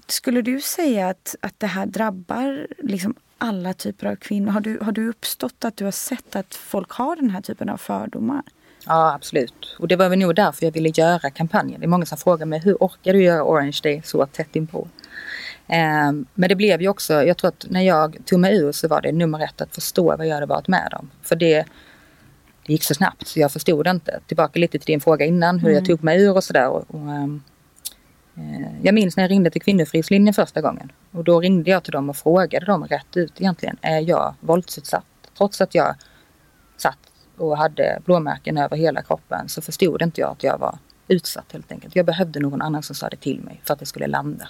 Skulle 0.08 0.42
du 0.42 0.62
säga 0.62 1.10
att, 1.10 1.36
att 1.40 1.60
det 1.60 1.68
här 1.68 1.86
drabbar 1.86 2.68
liksom 2.78 3.16
alla 3.38 3.74
typer 3.74 4.08
av 4.08 4.16
kvinnor? 4.16 4.52
Har 4.52 4.62
du, 4.62 4.80
har 4.82 4.92
du 4.92 5.10
uppstått 5.10 5.66
att 5.66 5.78
du 5.78 5.86
har 5.86 5.92
sett 5.92 6.36
att 6.36 6.56
folk 6.56 6.92
har 6.92 7.16
den 7.16 7.30
här 7.30 7.42
typen 7.42 7.70
av 7.70 7.78
fördomar? 7.78 8.44
Ja, 8.86 9.14
absolut. 9.14 9.76
Och 9.80 9.88
det 9.88 9.96
var 9.96 10.10
väl 10.10 10.20
nog 10.20 10.36
därför 10.36 10.66
jag 10.66 10.72
ville 10.72 10.90
göra 10.90 11.30
kampanjen. 11.30 11.80
Det 11.80 11.86
är 11.86 11.90
många 11.90 12.06
som 12.06 12.18
frågar 12.18 12.46
mig, 12.46 12.60
hur 12.60 12.76
orkar 12.80 13.14
du 13.14 13.24
göra 13.24 13.44
Orange 13.44 13.80
Day 13.84 14.02
så 14.06 14.26
tätt 14.26 14.56
inpå? 14.56 14.88
Um, 15.68 16.26
men 16.34 16.50
det 16.50 16.56
blev 16.56 16.82
ju 16.82 16.88
också, 16.88 17.24
jag 17.24 17.38
tror 17.38 17.48
att 17.48 17.66
när 17.70 17.82
jag 17.82 18.18
tog 18.26 18.40
mig 18.40 18.58
ur 18.58 18.72
så 18.72 18.88
var 18.88 19.02
det 19.02 19.12
nummer 19.12 19.44
ett 19.44 19.62
att 19.62 19.76
förstå 19.76 20.18
vad 20.18 20.28
jag 20.28 20.34
hade 20.34 20.46
varit 20.46 20.68
med 20.68 20.94
om. 21.00 21.10
För 21.22 21.36
det, 21.36 21.66
det 22.66 22.74
gick 22.74 22.84
så 22.84 22.94
snabbt 22.94 23.28
så 23.28 23.40
jag 23.40 23.52
förstod 23.52 23.88
inte. 23.88 24.20
Tillbaka 24.28 24.60
lite 24.60 24.80
till 24.80 24.86
din 24.86 25.02
fråga 25.02 25.26
innan, 25.26 25.60
hur 25.60 25.70
mm. 25.70 25.76
jag 25.76 25.86
tog 25.86 26.04
mig 26.04 26.24
ur 26.24 26.36
och 26.36 26.44
sådär. 26.44 26.70
Och, 26.70 26.86
och, 26.88 27.00
um, 27.00 27.44
uh, 28.38 28.68
jag 28.82 28.94
minns 28.94 29.18
när 29.18 29.24
jag 29.24 29.32
ringde 29.32 29.50
till 29.50 29.62
Kvinnofridslinjen 29.62 30.34
första 30.34 30.62
gången. 30.62 30.92
Och 31.12 31.24
då 31.24 31.40
ringde 31.40 31.72
jag 31.72 31.84
till 31.84 31.92
dem 31.92 32.10
och 32.10 32.18
frågade 32.18 32.66
dem 32.66 32.86
rätt 32.86 33.18
ut 33.18 33.42
egentligen, 33.42 33.78
är 33.82 34.00
jag 34.00 34.36
våldsutsatt? 34.40 35.06
Trots 35.38 35.62
att 35.62 35.76
jag 35.76 35.96
satt 36.78 36.98
och 37.38 37.58
hade 37.58 38.00
blåmärken 38.06 38.58
över 38.58 38.78
hela 38.78 39.02
kroppen 39.02 39.50
så 39.50 39.62
förstod 39.62 40.02
inte 40.02 40.22
jag 40.22 40.32
att 40.32 40.44
jag 40.44 40.58
var 40.58 40.78
utsatt 41.08 41.52
helt 41.52 41.72
enkelt. 41.72 41.96
Jag 41.96 42.06
behövde 42.06 42.40
någon 42.40 42.62
annan 42.62 42.84
som 42.84 42.96
sa 42.96 43.10
det 43.10 43.18
till 43.18 43.42
mig 43.42 43.62
för 43.64 43.74
att 43.74 43.80
det 43.80 43.86
skulle 43.86 44.08
landa. 44.08 44.48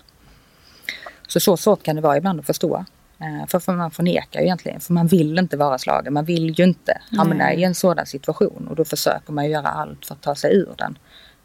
Så 1.33 1.39
så 1.39 1.57
svårt 1.57 1.83
kan 1.83 1.95
det 1.95 2.01
vara 2.01 2.17
ibland 2.17 2.39
att 2.39 2.45
förstå. 2.45 2.85
Eh, 3.19 3.47
för, 3.47 3.59
för 3.59 3.73
man 3.73 3.91
förnekar 3.91 4.39
ju 4.39 4.45
egentligen, 4.45 4.79
för 4.79 4.93
man 4.93 5.07
vill 5.07 5.39
inte 5.39 5.57
vara 5.57 5.77
slagen. 5.77 6.13
Man 6.13 6.25
vill 6.25 6.59
ju 6.59 6.63
inte 6.63 7.01
hamna 7.11 7.35
Nej. 7.35 7.59
i 7.59 7.63
en 7.63 7.75
sådan 7.75 8.05
situation 8.05 8.67
och 8.67 8.75
då 8.75 8.85
försöker 8.85 9.33
man 9.33 9.49
göra 9.49 9.67
allt 9.67 10.05
för 10.05 10.15
att 10.15 10.21
ta 10.21 10.35
sig 10.35 10.55
ur 10.55 10.73
den. 10.77 10.97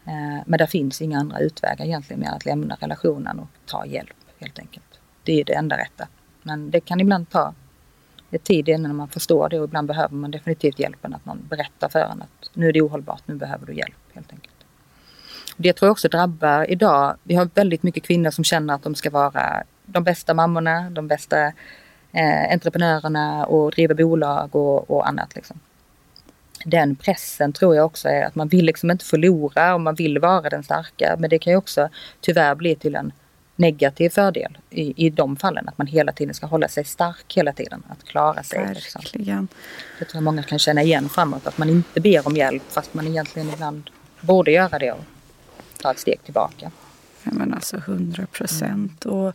Eh, 0.05 0.43
men 0.45 0.57
det 0.57 0.67
finns 0.67 1.01
inga 1.01 1.19
andra 1.19 1.39
utvägar 1.39 1.85
egentligen 1.85 2.19
mer 2.19 2.29
att 2.29 2.45
lämna 2.45 2.77
relationen 2.79 3.39
och 3.39 3.47
ta 3.65 3.85
hjälp 3.85 4.15
helt 4.39 4.59
enkelt. 4.59 4.99
Det 5.23 5.39
är 5.41 5.43
det 5.43 5.53
enda 5.53 5.77
rätta. 5.77 6.07
Men 6.43 6.71
det 6.71 6.79
kan 6.79 6.99
ibland 6.99 7.29
ta 7.29 7.53
tid 8.43 8.69
innan 8.69 8.95
man 8.95 9.07
förstår 9.07 9.49
det 9.49 9.59
och 9.59 9.65
ibland 9.65 9.87
behöver 9.87 10.15
man 10.15 10.31
definitivt 10.31 10.79
hjälpen 10.79 11.13
att 11.13 11.25
någon 11.25 11.47
berättar 11.49 11.89
för 11.89 11.99
en 11.99 12.21
att 12.21 12.49
nu 12.53 12.67
är 12.67 12.73
det 12.73 12.81
ohållbart, 12.81 13.23
nu 13.25 13.35
behöver 13.35 13.65
du 13.65 13.73
hjälp 13.73 13.95
helt 14.13 14.31
enkelt. 14.33 14.55
Det 15.57 15.73
tror 15.73 15.87
jag 15.87 15.91
också 15.91 16.07
drabbar 16.07 16.71
idag. 16.71 17.15
Vi 17.23 17.35
har 17.35 17.49
väldigt 17.53 17.83
mycket 17.83 18.03
kvinnor 18.03 18.31
som 18.31 18.43
känner 18.43 18.73
att 18.73 18.83
de 18.83 18.95
ska 18.95 19.09
vara 19.09 19.63
de 19.91 20.03
bästa 20.03 20.33
mammorna, 20.33 20.89
de 20.89 21.07
bästa 21.07 21.45
eh, 22.11 22.51
entreprenörerna 22.51 23.45
och 23.45 23.71
driva 23.71 23.95
bolag 23.95 24.55
och, 24.55 24.91
och 24.91 25.07
annat. 25.07 25.35
Liksom. 25.35 25.59
Den 26.65 26.95
pressen 26.95 27.53
tror 27.53 27.75
jag 27.75 27.85
också 27.85 28.09
är 28.09 28.23
att 28.23 28.35
man 28.35 28.47
vill 28.47 28.65
liksom 28.65 28.91
inte 28.91 29.05
förlora 29.05 29.73
och 29.73 29.81
man 29.81 29.95
vill 29.95 30.19
vara 30.19 30.49
den 30.49 30.63
starka. 30.63 31.15
Men 31.19 31.29
det 31.29 31.39
kan 31.39 31.53
ju 31.53 31.57
också 31.57 31.89
tyvärr 32.21 32.55
bli 32.55 32.75
till 32.75 32.95
en 32.95 33.11
negativ 33.55 34.09
fördel 34.09 34.57
i, 34.69 35.05
i 35.05 35.09
de 35.09 35.35
fallen. 35.35 35.67
Att 35.69 35.77
man 35.77 35.87
hela 35.87 36.11
tiden 36.11 36.33
ska 36.33 36.47
hålla 36.47 36.67
sig 36.67 36.85
stark 36.85 37.33
hela 37.35 37.53
tiden. 37.53 37.83
Att 37.89 38.03
klara 38.03 38.43
sig. 38.43 38.73
Liksom. 38.73 39.01
Verkligen. 39.01 39.41
Liksom. 39.41 39.47
Det 39.99 40.05
tror 40.05 40.17
jag 40.17 40.23
många 40.23 40.43
kan 40.43 40.59
känna 40.59 40.83
igen 40.83 41.09
framåt. 41.09 41.47
Att 41.47 41.57
man 41.57 41.69
inte 41.69 42.01
ber 42.01 42.27
om 42.27 42.35
hjälp 42.35 42.63
fast 42.69 42.93
man 42.93 43.07
egentligen 43.07 43.49
ibland 43.49 43.89
borde 44.21 44.51
göra 44.51 44.79
det 44.79 44.91
och 44.91 45.03
ta 45.81 45.91
ett 45.91 45.99
steg 45.99 46.23
tillbaka. 46.23 46.71
Ja, 47.29 47.37
men 47.37 47.53
alltså 47.53 47.77
100 47.77 48.25
procent. 48.25 49.05
Mm. 49.05 49.33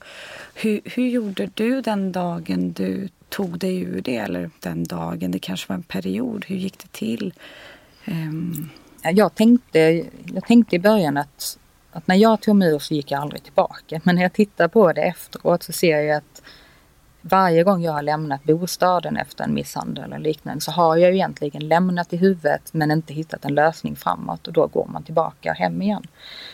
hur, 0.54 0.80
hur 0.84 1.08
gjorde 1.08 1.50
du 1.54 1.80
den 1.80 2.12
dagen 2.12 2.72
du 2.72 3.08
tog 3.28 3.58
dig 3.58 3.80
ur 3.80 4.00
det? 4.00 4.16
Eller 4.16 4.50
den 4.60 4.84
dagen, 4.84 5.30
det 5.30 5.38
kanske 5.38 5.68
var 5.68 5.76
en 5.76 5.82
period. 5.82 6.44
Hur 6.48 6.56
gick 6.56 6.78
det 6.78 6.92
till? 6.92 7.34
Um... 8.06 8.70
Jag, 9.02 9.34
tänkte, 9.34 9.78
jag 10.34 10.44
tänkte 10.46 10.76
i 10.76 10.78
början 10.78 11.16
att, 11.16 11.58
att 11.92 12.06
när 12.06 12.16
jag 12.16 12.40
tog 12.40 12.56
mig 12.56 12.74
ur 12.74 12.78
så 12.78 12.94
gick 12.94 13.10
jag 13.10 13.20
aldrig 13.20 13.42
tillbaka. 13.42 14.00
Men 14.04 14.14
när 14.14 14.22
jag 14.22 14.32
tittar 14.32 14.68
på 14.68 14.92
det 14.92 15.02
efteråt 15.02 15.62
så 15.62 15.72
ser 15.72 16.00
jag 16.00 16.16
att 16.16 16.42
varje 17.26 17.62
gång 17.62 17.82
jag 17.82 17.92
har 17.92 18.02
lämnat 18.02 18.44
bostaden 18.44 19.16
efter 19.16 19.44
en 19.44 19.54
misshandel 19.54 20.04
eller 20.04 20.18
liknande 20.18 20.60
så 20.60 20.70
har 20.70 20.96
jag 20.96 21.14
egentligen 21.14 21.68
lämnat 21.68 22.12
i 22.12 22.16
huvudet 22.16 22.68
men 22.72 22.90
inte 22.90 23.14
hittat 23.14 23.44
en 23.44 23.54
lösning 23.54 23.96
framåt 23.96 24.46
och 24.46 24.52
då 24.52 24.66
går 24.66 24.86
man 24.86 25.02
tillbaka 25.02 25.52
hem 25.52 25.82
igen. 25.82 26.06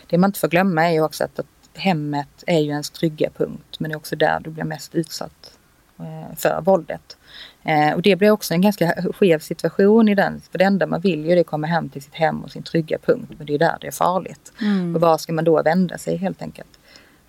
Det 0.06 0.18
man 0.18 0.28
inte 0.28 0.40
får 0.40 0.48
glömma 0.48 0.88
är 0.88 0.92
ju 0.92 1.02
också 1.02 1.24
att, 1.24 1.38
att 1.38 1.46
hemmet 1.74 2.44
är 2.46 2.58
ju 2.58 2.70
ens 2.70 2.90
trygga 2.90 3.30
punkt 3.30 3.76
men 3.80 3.90
det 3.90 3.94
är 3.94 3.96
också 3.96 4.16
där 4.16 4.40
du 4.40 4.50
blir 4.50 4.64
mest 4.64 4.94
utsatt 4.94 5.58
eh, 5.98 6.36
för 6.36 6.60
våldet. 6.60 7.16
Eh, 7.62 7.92
och 7.92 8.02
det 8.02 8.16
blir 8.16 8.30
också 8.30 8.54
en 8.54 8.60
ganska 8.60 8.94
skev 9.12 9.38
situation 9.38 10.08
i 10.08 10.14
den. 10.14 10.40
För 10.50 10.58
det 10.58 10.64
enda 10.64 10.86
man 10.86 11.00
vill 11.00 11.24
ju 11.24 11.32
är 11.32 11.40
att 11.40 11.46
komma 11.46 11.66
hem 11.66 11.88
till 11.88 12.02
sitt 12.02 12.14
hem 12.14 12.44
och 12.44 12.50
sin 12.50 12.62
trygga 12.62 12.98
punkt. 12.98 13.32
Men 13.38 13.46
det 13.46 13.54
är 13.54 13.58
där 13.58 13.78
det 13.80 13.86
är 13.86 13.90
farligt. 13.90 14.52
Mm. 14.60 14.94
Och 14.94 15.00
var 15.00 15.18
ska 15.18 15.32
man 15.32 15.44
då 15.44 15.62
vända 15.62 15.98
sig 15.98 16.16
helt 16.16 16.42
enkelt? 16.42 16.78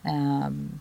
Um, 0.03 0.79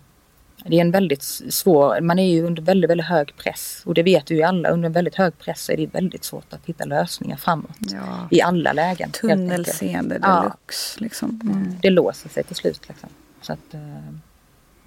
det 0.64 0.76
är 0.76 0.80
en 0.80 0.90
väldigt 0.90 1.22
svår, 1.48 2.00
man 2.00 2.18
är 2.18 2.30
ju 2.30 2.42
under 2.42 2.62
väldigt, 2.62 2.90
väldigt 2.90 3.06
hög 3.06 3.36
press 3.36 3.82
och 3.84 3.94
det 3.94 4.02
vet 4.02 4.30
ju 4.30 4.42
alla. 4.42 4.68
Under 4.68 4.86
en 4.86 4.92
väldigt 4.92 5.14
hög 5.14 5.38
press 5.38 5.70
är 5.70 5.76
det 5.76 5.86
väldigt 5.86 6.24
svårt 6.24 6.52
att 6.52 6.60
hitta 6.66 6.84
lösningar 6.84 7.36
framåt. 7.36 7.76
Ja. 7.78 8.28
I 8.30 8.42
alla 8.42 8.72
lägen. 8.72 9.10
Tunnelseende 9.10 10.18
deluxe. 10.18 10.96
Ja. 10.98 11.04
Liksom. 11.04 11.40
Mm. 11.44 11.76
Det 11.82 11.90
låser 11.90 12.28
sig 12.28 12.44
till 12.44 12.56
slut. 12.56 12.88
Liksom. 12.88 13.08
Så 13.42 13.52
att, 13.52 13.74
uh, 13.74 13.80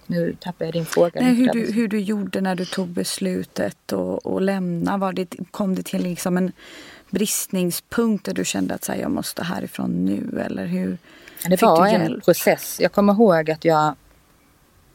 nu 0.07 0.36
tappar 0.39 0.65
jag 0.65 0.73
din 0.73 0.86
fråga. 0.86 1.21
Nej, 1.21 1.33
hur, 1.33 1.49
du, 1.49 1.71
hur 1.71 1.88
du 1.88 1.99
gjorde 1.99 2.41
när 2.41 2.55
du 2.55 2.65
tog 2.65 2.88
beslutet 2.88 3.91
och, 3.91 4.25
och 4.25 4.41
lämna. 4.41 4.97
Var 4.97 5.13
det, 5.13 5.36
kom 5.51 5.75
det 5.75 5.83
till 5.83 6.03
liksom 6.03 6.38
en 6.38 6.51
bristningspunkt 7.09 8.25
där 8.25 8.33
du 8.33 8.45
kände 8.45 8.73
att 8.73 8.83
så 8.83 8.91
här, 8.91 8.99
jag 8.99 9.12
måste 9.12 9.43
härifrån 9.43 10.05
nu? 10.05 10.41
Eller 10.45 10.65
hur? 10.65 10.97
Det 11.49 11.62
var 11.62 11.88
en 11.88 12.21
process. 12.21 12.77
Jag 12.81 12.91
kommer 12.91 13.13
ihåg 13.13 13.51
att 13.51 13.65
jag 13.65 13.95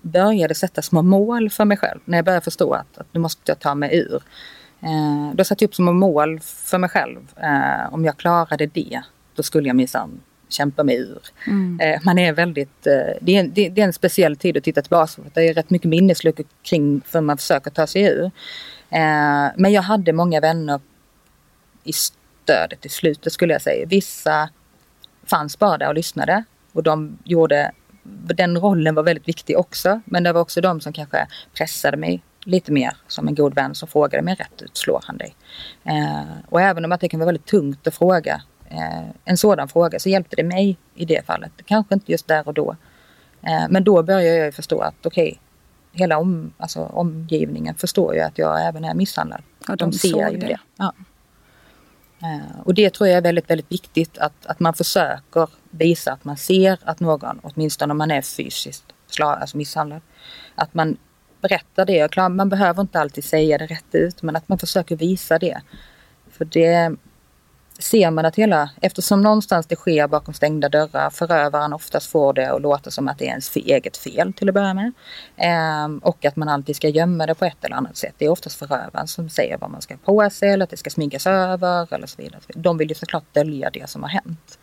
började 0.03 0.55
sätta 0.55 0.83
små 0.83 1.03
mål 1.03 1.51
för 1.51 1.65
mig 1.65 1.77
själv. 1.77 2.01
När 2.05 2.19
jag 2.19 2.25
började 2.25 2.45
förstå 2.45 2.73
att, 2.73 2.99
att 2.99 3.07
nu 3.13 3.21
måste 3.21 3.43
jag 3.45 3.59
ta 3.59 3.75
mig 3.75 3.97
ur. 3.99 4.23
Eh, 4.81 5.35
då 5.35 5.45
satte 5.45 5.65
jag 5.65 5.69
upp 5.69 5.75
små 5.75 5.93
mål 5.93 6.41
för 6.41 6.79
mig 6.79 6.91
själv. 6.91 7.19
Eh, 7.37 7.95
om 7.95 8.05
jag 8.05 8.17
klarade 8.17 8.67
det, 8.67 9.03
då 9.35 9.43
skulle 9.43 9.69
jag 9.69 9.77
minsann 9.77 10.21
kämpa 10.49 10.85
mig 10.85 10.97
ur. 10.97 11.23
Mm. 11.47 11.81
Eh, 11.81 12.01
man 12.05 12.19
är 12.19 12.33
väldigt, 12.33 12.87
eh, 12.87 12.93
det, 13.21 13.37
är 13.37 13.41
en, 13.41 13.53
det, 13.53 13.69
det, 13.69 13.81
är 13.81 13.85
en 13.85 13.93
speciell 13.93 14.37
tid 14.37 14.57
att 14.57 14.65
titta 14.65 14.83
tillbaka 14.83 15.23
på. 15.23 15.29
Det 15.35 15.49
är 15.49 15.55
rätt 15.55 15.71
mycket 15.71 15.89
minnesluckor 15.89 16.45
kring 16.63 17.01
för 17.01 17.21
man 17.21 17.37
försöker 17.37 17.71
ta 17.71 17.87
sig 17.87 18.03
ur. 18.03 18.25
Eh, 18.91 19.49
men 19.57 19.73
jag 19.73 19.83
hade 19.83 20.13
många 20.13 20.41
vänner 20.41 20.81
i 21.85 21.93
stödet 21.93 22.87
i 22.87 22.89
slutet 22.89 23.33
skulle 23.33 23.53
jag 23.53 23.63
säga. 23.63 23.87
Vissa 23.87 24.49
fanns 25.27 25.59
bara 25.59 25.79
där 25.79 25.89
och 25.89 25.95
lyssnade 25.95 26.45
och 26.73 26.83
de 26.83 27.19
gjorde 27.25 27.73
den 28.35 28.59
rollen 28.59 28.94
var 28.94 29.03
väldigt 29.03 29.29
viktig 29.29 29.59
också. 29.59 30.01
Men 30.05 30.23
det 30.23 30.33
var 30.33 30.40
också 30.40 30.61
de 30.61 30.81
som 30.81 30.92
kanske 30.92 31.27
pressade 31.55 31.97
mig 31.97 32.23
lite 32.44 32.73
mer 32.73 32.97
som 33.07 33.29
en 33.29 33.35
god 33.35 33.55
vän 33.55 33.75
som 33.75 33.88
frågade 33.88 34.23
mig 34.23 34.35
rätt 34.35 34.62
ut, 34.62 34.77
slår 34.77 35.01
han 35.05 35.16
dig? 35.16 35.35
Eh, 35.85 36.23
och 36.49 36.61
även 36.61 36.85
om 36.85 36.92
att 36.92 37.01
det 37.01 37.09
kan 37.09 37.21
vara 37.21 37.27
väldigt 37.27 37.47
tungt 37.47 37.87
att 37.87 37.94
fråga 37.94 38.42
eh, 38.68 39.09
en 39.25 39.37
sådan 39.37 39.68
fråga 39.68 39.99
så 39.99 40.09
hjälpte 40.09 40.37
det 40.37 40.44
mig 40.44 40.77
i 40.94 41.05
det 41.05 41.27
fallet. 41.27 41.53
Kanske 41.64 41.94
inte 41.94 42.12
just 42.12 42.29
där 42.29 42.49
och 42.49 42.55
då. 42.55 42.77
Eh, 43.42 43.64
men 43.71 43.85
då 43.85 44.03
började 44.03 44.37
jag 44.37 44.55
förstå 44.55 44.81
att 44.81 45.07
okej, 45.07 45.29
okay, 45.29 45.38
hela 45.92 46.18
om, 46.18 46.53
alltså, 46.57 46.81
omgivningen 46.85 47.75
förstår 47.75 48.14
ju 48.14 48.21
att 48.21 48.38
jag 48.38 48.66
även 48.66 48.85
är 48.85 48.94
misshandlad. 48.94 49.42
Ja, 49.66 49.77
de, 49.77 49.90
de 49.90 49.99
ser 49.99 50.31
ju 50.31 50.38
det. 50.38 50.47
det. 50.47 50.59
Ja. 50.77 50.92
Eh, 52.23 52.61
och 52.65 52.75
det 52.75 52.95
tror 52.95 53.09
jag 53.09 53.17
är 53.17 53.23
väldigt, 53.23 53.51
väldigt 53.51 53.73
viktigt 53.73 54.19
att, 54.19 54.47
att 54.47 54.61
man 54.61 54.75
försöker 54.75 55.49
visa 55.71 56.13
att 56.13 56.25
man 56.25 56.37
ser 56.37 56.79
att 56.85 57.01
någon, 57.01 57.41
åtminstone 57.43 57.91
om 57.91 57.99
man 57.99 58.11
är 58.11 58.23
fysiskt 58.23 58.85
slag, 59.07 59.39
alltså 59.41 59.57
misshandlad, 59.57 60.01
att 60.55 60.75
man 60.75 60.97
berättar 61.41 61.87
det. 61.87 62.11
Klar, 62.11 62.29
man 62.29 62.49
behöver 62.49 62.81
inte 62.81 63.01
alltid 63.01 63.25
säga 63.25 63.59
det 63.59 63.67
rätt 63.67 63.95
ut 63.95 64.23
men 64.23 64.37
att 64.37 64.49
man 64.49 64.59
försöker 64.59 64.97
visa 64.97 65.39
det. 65.39 65.61
För 66.31 66.45
det, 66.45 66.97
ser 67.79 68.11
man 68.11 68.25
att 68.25 68.37
hela, 68.37 68.71
eftersom 68.81 69.23
någonstans 69.23 69.67
det 69.67 69.77
sker 69.77 70.09
bakom 70.09 70.35
stängda 70.35 70.69
dörrar, 70.69 71.11
förövaren 71.11 71.73
oftast 71.73 72.11
får 72.11 72.33
det 72.33 72.51
att 72.53 72.62
låta 72.62 72.91
som 72.91 73.09
att 73.09 73.19
det 73.19 73.25
är 73.25 73.29
ens 73.29 73.57
eget 73.57 73.97
fel 73.97 74.33
till 74.33 74.49
att 74.49 74.55
börja 74.55 74.75
med. 74.75 74.93
Ehm, 75.37 75.99
och 75.99 76.25
att 76.25 76.37
man 76.37 76.49
alltid 76.49 76.77
ska 76.77 76.88
gömma 76.88 77.27
det 77.27 77.35
på 77.35 77.45
ett 77.45 77.64
eller 77.64 77.77
annat 77.77 77.97
sätt. 77.97 78.14
Det 78.19 78.25
är 78.25 78.29
oftast 78.29 78.59
förövaren 78.59 79.07
som 79.07 79.31
säger 79.31 79.59
vad 79.59 79.71
man 79.71 79.83
ska 79.83 79.95
ha 79.95 79.99
på 80.05 80.31
sig 80.31 80.51
eller 80.51 80.64
att 80.64 80.71
det 80.71 80.77
ska 80.77 80.91
smygas 80.91 81.27
över 81.27 81.95
eller 81.95 82.07
så 82.07 82.23
vidare. 82.23 82.41
De 82.55 82.79
vill 82.79 82.88
ju 82.88 82.95
såklart 82.95 83.35
dölja 83.35 83.71
det 83.71 83.91
som 83.91 84.03
har 84.03 84.11
hänt. 84.11 84.59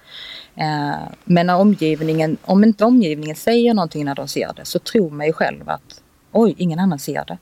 Ehm, 0.56 0.94
men 1.24 1.48
när 1.48 1.56
omgivningen, 1.56 2.38
om 2.42 2.64
inte 2.64 2.86
omgivningen 2.86 3.36
säger 3.36 3.74
någonting 3.74 4.06
när 4.06 4.16
de 4.16 4.28
ser 4.28 4.54
det 4.56 4.66
så 4.66 4.80
tror 4.80 5.10
man 5.10 5.26
ju 5.26 5.34
själv 5.34 5.70
att 5.70 6.02
oj, 6.32 6.56
ingen 6.58 6.80
annan 6.80 7.00
ser 7.00 7.26
det. 7.26 7.38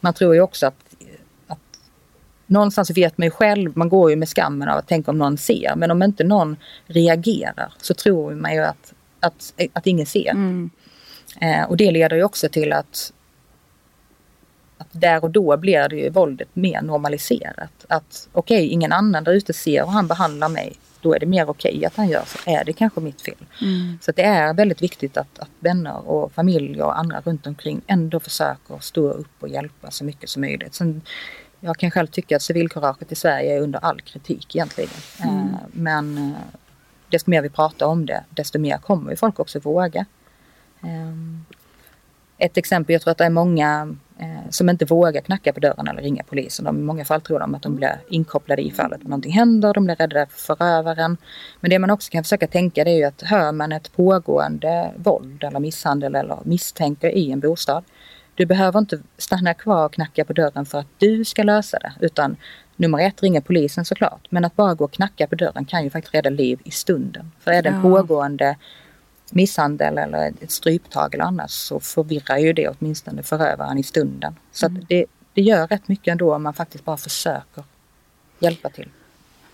Man 0.00 0.14
tror 0.14 0.34
ju 0.34 0.40
också 0.40 0.66
att 0.66 0.91
någonstans 2.52 2.90
vet 2.90 3.18
man 3.18 3.26
ju 3.26 3.30
själv, 3.30 3.72
man 3.74 3.88
går 3.88 4.10
ju 4.10 4.16
med 4.16 4.28
skammen 4.28 4.68
av 4.68 4.78
att 4.78 4.88
tänka 4.88 5.10
om 5.10 5.18
någon 5.18 5.38
ser. 5.38 5.72
Men 5.76 5.90
om 5.90 6.02
inte 6.02 6.24
någon 6.24 6.56
reagerar 6.86 7.72
så 7.80 7.94
tror 7.94 8.34
man 8.34 8.54
ju 8.54 8.60
att, 8.60 8.92
att, 9.20 9.54
att 9.72 9.86
ingen 9.86 10.06
ser. 10.06 10.30
Mm. 10.30 10.70
Eh, 11.40 11.64
och 11.64 11.76
det 11.76 11.90
leder 11.90 12.16
ju 12.16 12.24
också 12.24 12.48
till 12.48 12.72
att, 12.72 13.12
att 14.78 14.88
där 14.92 15.24
och 15.24 15.30
då 15.30 15.56
blir 15.56 15.88
det 15.88 15.96
ju 15.96 16.10
våldet 16.10 16.48
mer 16.52 16.82
normaliserat. 16.82 17.86
Att 17.88 18.28
okej, 18.32 18.56
okay, 18.56 18.68
ingen 18.68 18.92
annan 18.92 19.24
där 19.24 19.32
ute 19.32 19.52
ser 19.52 19.84
och 19.84 19.92
han 19.92 20.06
behandlar 20.06 20.48
mig. 20.48 20.72
Då 21.00 21.14
är 21.14 21.18
det 21.18 21.26
mer 21.26 21.50
okej 21.50 21.74
okay 21.76 21.84
att 21.84 21.96
han 21.96 22.08
gör 22.08 22.24
så. 22.26 22.50
Är 22.50 22.64
det 22.64 22.72
kanske 22.72 23.00
mitt 23.00 23.22
fel? 23.22 23.34
Mm. 23.60 23.98
Så 24.02 24.12
det 24.12 24.22
är 24.22 24.54
väldigt 24.54 24.82
viktigt 24.82 25.16
att, 25.16 25.38
att 25.38 25.50
vänner 25.60 26.08
och 26.08 26.32
familj 26.32 26.82
och 26.82 26.98
andra 26.98 27.20
runt 27.20 27.46
omkring 27.46 27.80
ändå 27.86 28.20
försöker 28.20 28.78
stå 28.80 29.10
upp 29.10 29.36
och 29.40 29.48
hjälpa 29.48 29.90
så 29.90 30.04
mycket 30.04 30.30
som 30.30 30.40
möjligt. 30.40 30.74
Sen 30.74 31.02
jag 31.64 31.76
kan 31.76 31.90
själv 31.90 32.06
tycka 32.06 32.36
att 32.36 32.42
civilkuraget 32.42 33.12
i 33.12 33.14
Sverige 33.14 33.56
är 33.56 33.60
under 33.60 33.78
all 33.84 34.00
kritik 34.00 34.56
egentligen. 34.56 34.90
Mm. 35.24 35.38
Eh, 35.38 35.60
men 35.72 36.18
eh, 36.18 36.58
desto 37.08 37.30
mer 37.30 37.42
vi 37.42 37.48
pratar 37.48 37.86
om 37.86 38.06
det, 38.06 38.24
desto 38.30 38.58
mer 38.58 38.78
kommer 38.78 39.10
ju 39.10 39.16
folk 39.16 39.40
också 39.40 39.58
våga. 39.58 40.06
Eh, 40.82 41.12
ett 42.38 42.56
exempel, 42.56 42.92
jag 42.92 43.02
tror 43.02 43.12
att 43.12 43.18
det 43.18 43.24
är 43.24 43.30
många 43.30 43.96
som 44.50 44.68
inte 44.68 44.84
vågar 44.84 45.20
knacka 45.20 45.52
på 45.52 45.60
dörren 45.60 45.88
eller 45.88 46.02
ringa 46.02 46.22
polisen. 46.28 46.64
De, 46.64 46.78
I 46.78 46.82
många 46.82 47.04
fall 47.04 47.20
tror 47.20 47.38
de 47.38 47.54
att 47.54 47.62
de 47.62 47.76
blir 47.76 48.00
inkopplade 48.08 48.62
i 48.62 48.70
fallet 48.70 49.00
om 49.04 49.10
någonting 49.10 49.32
händer, 49.32 49.74
de 49.74 49.84
blir 49.84 49.96
rädda 49.96 50.26
för 50.26 50.56
förövaren. 50.56 51.16
Men 51.60 51.70
det 51.70 51.78
man 51.78 51.90
också 51.90 52.10
kan 52.10 52.24
försöka 52.24 52.46
tänka 52.46 52.84
det 52.84 52.90
är 52.90 52.96
ju 52.96 53.04
att 53.04 53.22
hör 53.22 53.52
man 53.52 53.72
ett 53.72 53.92
pågående 53.96 54.92
våld 54.96 55.44
eller 55.44 55.60
misshandel 55.60 56.14
eller 56.14 56.38
misstänker 56.44 57.08
i 57.08 57.32
en 57.32 57.40
bostad 57.40 57.84
du 58.34 58.46
behöver 58.46 58.78
inte 58.78 59.00
stanna 59.18 59.54
kvar 59.54 59.84
och 59.86 59.92
knacka 59.92 60.24
på 60.24 60.32
dörren 60.32 60.66
för 60.66 60.78
att 60.78 60.86
du 60.98 61.24
ska 61.24 61.42
lösa 61.42 61.78
det. 61.78 61.92
Utan 62.00 62.36
nummer 62.76 62.98
ett 62.98 63.22
ringa 63.22 63.40
polisen 63.40 63.84
såklart. 63.84 64.26
Men 64.30 64.44
att 64.44 64.56
bara 64.56 64.74
gå 64.74 64.84
och 64.84 64.92
knacka 64.92 65.26
på 65.26 65.34
dörren 65.34 65.64
kan 65.64 65.84
ju 65.84 65.90
faktiskt 65.90 66.14
rädda 66.14 66.30
liv 66.30 66.60
i 66.64 66.70
stunden. 66.70 67.32
För 67.40 67.50
är 67.50 67.62
det 67.62 67.68
en 67.68 67.82
pågående 67.82 68.56
misshandel 69.30 69.98
eller 69.98 70.32
ett 70.40 70.50
stryptag 70.50 71.14
eller 71.14 71.24
annat 71.24 71.50
så 71.50 71.80
förvirrar 71.80 72.38
ju 72.38 72.52
det 72.52 72.68
åtminstone 72.68 73.22
förövaren 73.22 73.78
i 73.78 73.82
stunden. 73.82 74.36
Så 74.52 74.66
Mm. 74.66 74.84
det, 74.88 75.04
det 75.34 75.42
gör 75.42 75.66
rätt 75.66 75.88
mycket 75.88 76.12
ändå 76.12 76.34
om 76.34 76.42
man 76.42 76.54
faktiskt 76.54 76.84
bara 76.84 76.96
försöker 76.96 77.64
hjälpa 78.38 78.68
till. 78.68 78.88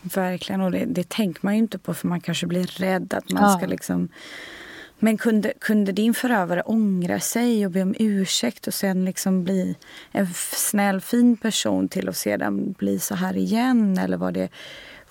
Verkligen, 0.03 0.61
och 0.61 0.71
det, 0.71 0.85
det 0.85 1.09
tänker 1.09 1.41
man 1.45 1.55
ju 1.55 1.59
inte 1.59 1.79
på 1.79 1.95
för 1.95 2.09
man 2.09 2.21
kanske 2.21 2.47
blir 2.47 2.67
rädd 2.67 3.15
att 3.15 3.31
man 3.33 3.43
Ja. 3.43 3.57
ska 3.59 3.67
liksom... 3.67 4.09
Men 4.99 5.19
kunde, 5.19 5.53
kunde 5.59 5.93
din 5.93 6.15
förövare 6.15 6.63
ångra 6.63 7.21
sig 7.21 7.67
och 7.67 7.73
be 7.73 7.83
om 7.83 7.95
ursäkt 7.99 8.67
och 8.67 8.75
sen 8.75 9.05
liksom 9.05 9.45
bli 9.45 9.77
en 10.13 10.27
snäll, 10.53 11.01
fin 11.01 11.37
person 11.37 11.89
till 11.89 12.09
att 12.09 12.17
sedan 12.17 12.73
bli 12.79 12.99
så 12.99 13.15
här 13.15 13.37
igen? 13.37 13.99
Eller 13.99 14.17
var 14.17 14.33
det... 14.33 14.49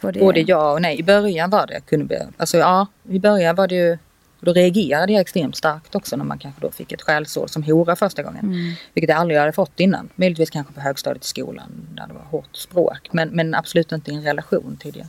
Var 0.01 0.11
det... 0.11 0.19
Både 0.19 0.41
ja 0.41 0.71
och 0.71 0.81
nej. 0.81 0.99
I 0.99 1.03
början 1.03 1.49
var 1.49 1.67
det, 1.67 1.81
kunde 1.85 2.05
bli, 2.05 2.17
alltså 2.37 2.57
ja, 2.57 2.87
i 3.09 3.19
början 3.19 3.55
var 3.55 3.67
det 3.67 3.75
ju, 3.75 3.97
då 4.39 4.53
reagerade 4.53 5.13
jag 5.13 5.21
extremt 5.21 5.57
starkt 5.57 5.95
också 5.95 6.15
när 6.15 6.25
man 6.25 6.37
kanske 6.37 6.61
då 6.61 6.71
fick 6.71 6.91
ett 6.91 7.01
skällsord 7.01 7.49
som 7.49 7.63
hora 7.63 7.95
första 7.95 8.23
gången. 8.23 8.45
Mm. 8.45 8.73
Vilket 8.93 9.09
jag 9.09 9.19
aldrig 9.19 9.39
hade 9.39 9.51
fått 9.51 9.79
innan. 9.79 10.09
Möjligtvis 10.15 10.49
kanske 10.49 10.73
på 10.73 10.81
högstadiet 10.81 11.25
i 11.25 11.27
skolan 11.27 11.87
där 11.95 12.07
det 12.07 12.13
var 12.13 12.21
hårt 12.21 12.55
språk. 12.55 13.09
Men, 13.11 13.29
men 13.29 13.55
absolut 13.55 13.91
inte 13.91 14.11
i 14.11 14.15
en 14.15 14.23
relation 14.23 14.77
tidigare. 14.79 15.07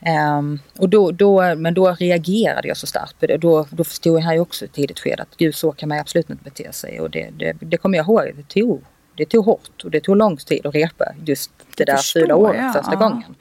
Ehm, 0.00 0.58
och 0.78 0.88
då, 0.88 1.10
då, 1.10 1.54
men 1.54 1.74
då 1.74 1.92
reagerade 1.92 2.68
jag 2.68 2.76
så 2.76 2.86
starkt 2.86 3.20
på 3.20 3.26
det. 3.26 3.36
Då, 3.36 3.66
då 3.70 3.84
förstod 3.84 4.22
jag 4.22 4.34
ju 4.34 4.40
också 4.40 4.64
i 4.64 4.68
tidigt 4.68 5.00
skede 5.00 5.22
att 5.22 5.36
gud 5.36 5.54
så 5.54 5.72
kan 5.72 5.88
man 5.88 5.98
absolut 5.98 6.30
inte 6.30 6.44
bete 6.44 6.72
sig. 6.72 7.00
Och 7.00 7.10
det, 7.10 7.30
det, 7.30 7.56
det 7.60 7.76
kommer 7.76 7.98
jag 7.98 8.04
ihåg, 8.04 8.32
det 8.36 8.60
tog, 8.60 8.84
det 9.16 9.24
tog 9.24 9.44
hårt 9.44 9.84
och 9.84 9.90
det 9.90 10.00
tog 10.00 10.16
lång 10.16 10.36
tid 10.36 10.66
att 10.66 10.74
repa 10.74 11.04
just 11.24 11.50
det 11.76 11.84
där 11.84 11.96
förstår 11.96 12.20
fula 12.20 12.36
året 12.36 12.60
jag, 12.60 12.72
första 12.72 12.92
ja. 12.92 12.98
gången. 12.98 13.34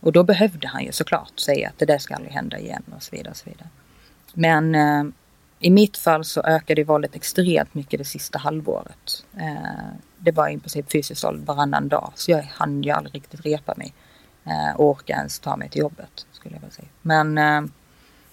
Och 0.00 0.12
då 0.12 0.22
behövde 0.22 0.68
han 0.68 0.84
ju 0.84 0.92
såklart 0.92 1.40
säga 1.40 1.68
att 1.68 1.78
det 1.78 1.86
där 1.86 1.98
ska 1.98 2.14
aldrig 2.14 2.32
hända 2.32 2.58
igen 2.58 2.82
och 2.96 3.02
så 3.02 3.16
vidare. 3.16 3.30
Och 3.30 3.36
så 3.36 3.50
vidare. 3.50 3.68
Men 4.34 4.74
eh, 4.74 5.04
i 5.58 5.70
mitt 5.70 5.96
fall 5.96 6.24
så 6.24 6.42
ökade 6.42 6.84
våldet 6.84 7.14
extremt 7.14 7.74
mycket 7.74 7.98
det 7.98 8.04
sista 8.04 8.38
halvåret. 8.38 9.24
Eh, 9.36 9.96
det 10.18 10.32
var 10.32 10.48
i 10.48 10.58
princip 10.58 10.92
fysiskt 10.92 11.24
våld 11.24 11.46
varannan 11.46 11.88
dag. 11.88 12.12
Så 12.14 12.30
jag 12.30 12.42
hann 12.42 12.82
ju 12.82 12.90
aldrig 12.90 13.14
riktigt 13.14 13.46
repa 13.46 13.74
mig. 13.76 13.94
Eh, 14.46 14.76
och 14.76 14.84
orka 14.90 15.12
ens 15.12 15.38
ta 15.38 15.56
mig 15.56 15.68
till 15.68 15.80
jobbet 15.80 16.26
skulle 16.32 16.54
jag 16.54 16.60
vilja 16.60 16.72
säga. 16.74 16.88
Men 17.02 17.38
eh, 17.38 17.62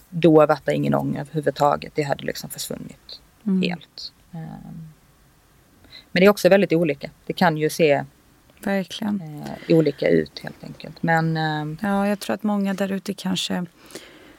då 0.10 0.32
var 0.46 0.60
det 0.66 0.74
ingen 0.74 0.94
ånger 0.96 1.20
överhuvudtaget. 1.22 1.92
Det 1.96 2.04
hade 2.04 2.24
liksom 2.24 2.50
försvunnit 2.50 3.20
helt. 3.64 4.12
Eh, 4.32 4.40
men 6.12 6.20
det 6.22 6.26
är 6.26 6.30
också 6.30 6.50
väldigt 6.50 6.74
olika. 6.74 7.10
Det 7.26 7.34
kan 7.34 7.58
ju 7.58 7.70
se 7.70 8.04
Verkligen. 8.60 9.22
eh, 9.70 9.76
olika 9.78 10.08
ut 10.10 10.40
helt 10.40 10.64
enkelt. 10.64 11.04
Men 11.04 11.38
eh, 11.38 11.76
Ja, 11.82 12.08
jag 12.08 12.20
tror 12.20 12.34
att 12.34 12.44
många 12.44 12.74
där 12.74 12.92
ute 12.92 13.14
kanske 13.14 13.66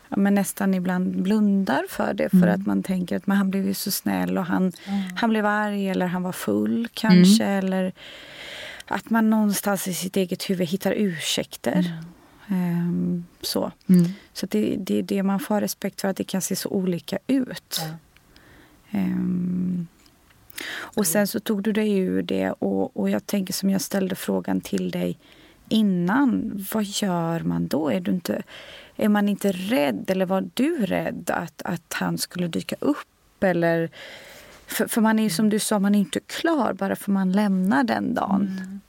ja, 0.09 0.17
men 0.17 0.35
nästan 0.35 0.75
ibland 0.75 1.23
blundar 1.23 1.85
för 1.91 2.15
det. 2.15 2.29
För 2.31 2.37
Mm. 2.37 2.49
att 2.61 2.67
man 2.67 2.83
tänker 2.83 3.17
att 3.17 3.27
men 3.27 3.37
han 3.37 3.51
blev 3.51 3.67
ju 3.67 3.75
så 3.75 3.91
snäll 3.91 4.39
och 4.39 4.45
han, 4.47 4.73
han 5.17 5.31
blev 5.31 5.47
arg 5.47 5.89
eller 5.89 6.07
han 6.07 6.23
var 6.23 6.33
full 6.33 6.89
kanske. 6.95 7.45
Mm. 7.45 7.59
Eller 7.65 7.93
att 8.87 9.11
man 9.11 9.31
någonstans 9.31 9.89
i 9.89 9.95
sitt 9.95 10.17
eget 10.17 10.51
huvud 10.51 10.69
hittar 10.69 10.93
ursäkter. 10.93 11.93
Ehm, 12.49 13.25
så 13.41 13.73
mm. 13.89 14.05
så 14.33 14.47
det, 14.47 14.77
det 14.79 14.99
är 14.99 15.03
det 15.03 15.23
man 15.23 15.41
får 15.41 15.61
respekt 15.61 16.01
för, 16.01 16.09
att 16.09 16.17
det 16.17 16.25
kan 16.25 16.43
se 16.43 16.57
så 16.57 16.69
olika 16.69 17.19
ut. 17.27 17.81
Ehm, 18.91 19.87
och 20.77 21.07
sen 21.07 21.27
så 21.27 21.41
tog 21.41 21.63
du 21.63 21.73
dig 21.73 21.99
ur 21.99 22.23
det 22.23 22.51
och, 22.51 22.97
och 22.97 23.11
jag 23.11 23.27
tänker 23.27 23.53
som 23.53 23.71
jag 23.71 23.81
ställde 23.81 24.15
frågan 24.15 24.61
till 24.61 24.91
dig 24.91 25.19
innan. 25.69 26.65
Vad 26.73 26.85
gör 26.85 27.41
man 27.41 27.69
då? 27.69 27.91
Är, 27.91 28.01
du 28.01 28.11
inte, 28.11 28.43
är 28.97 29.09
man 29.09 29.29
inte 29.29 29.53
rädd 29.53 30.11
eller 30.11 30.27
var 30.27 30.51
du 30.55 30.87
rädd 30.87 31.31
att, 31.35 31.63
att 31.65 31.93
han 31.93 32.19
skulle 32.19 32.49
dyka 32.49 32.77
upp? 32.81 33.07
Eller, 33.41 33.91
för, 34.75 34.87
för 34.87 35.01
man 35.01 35.19
är 35.19 35.23
ju 35.23 35.31
som 35.31 35.51
du 35.51 35.59
sa, 35.59 35.79
man 35.79 35.95
är 35.95 35.99
inte 35.99 36.21
klar 36.21 36.73
bara 36.73 36.97
för 36.97 37.11
man 37.11 37.33
lämnar 37.33 37.85
den 37.85 38.15
dagen. 38.15 38.81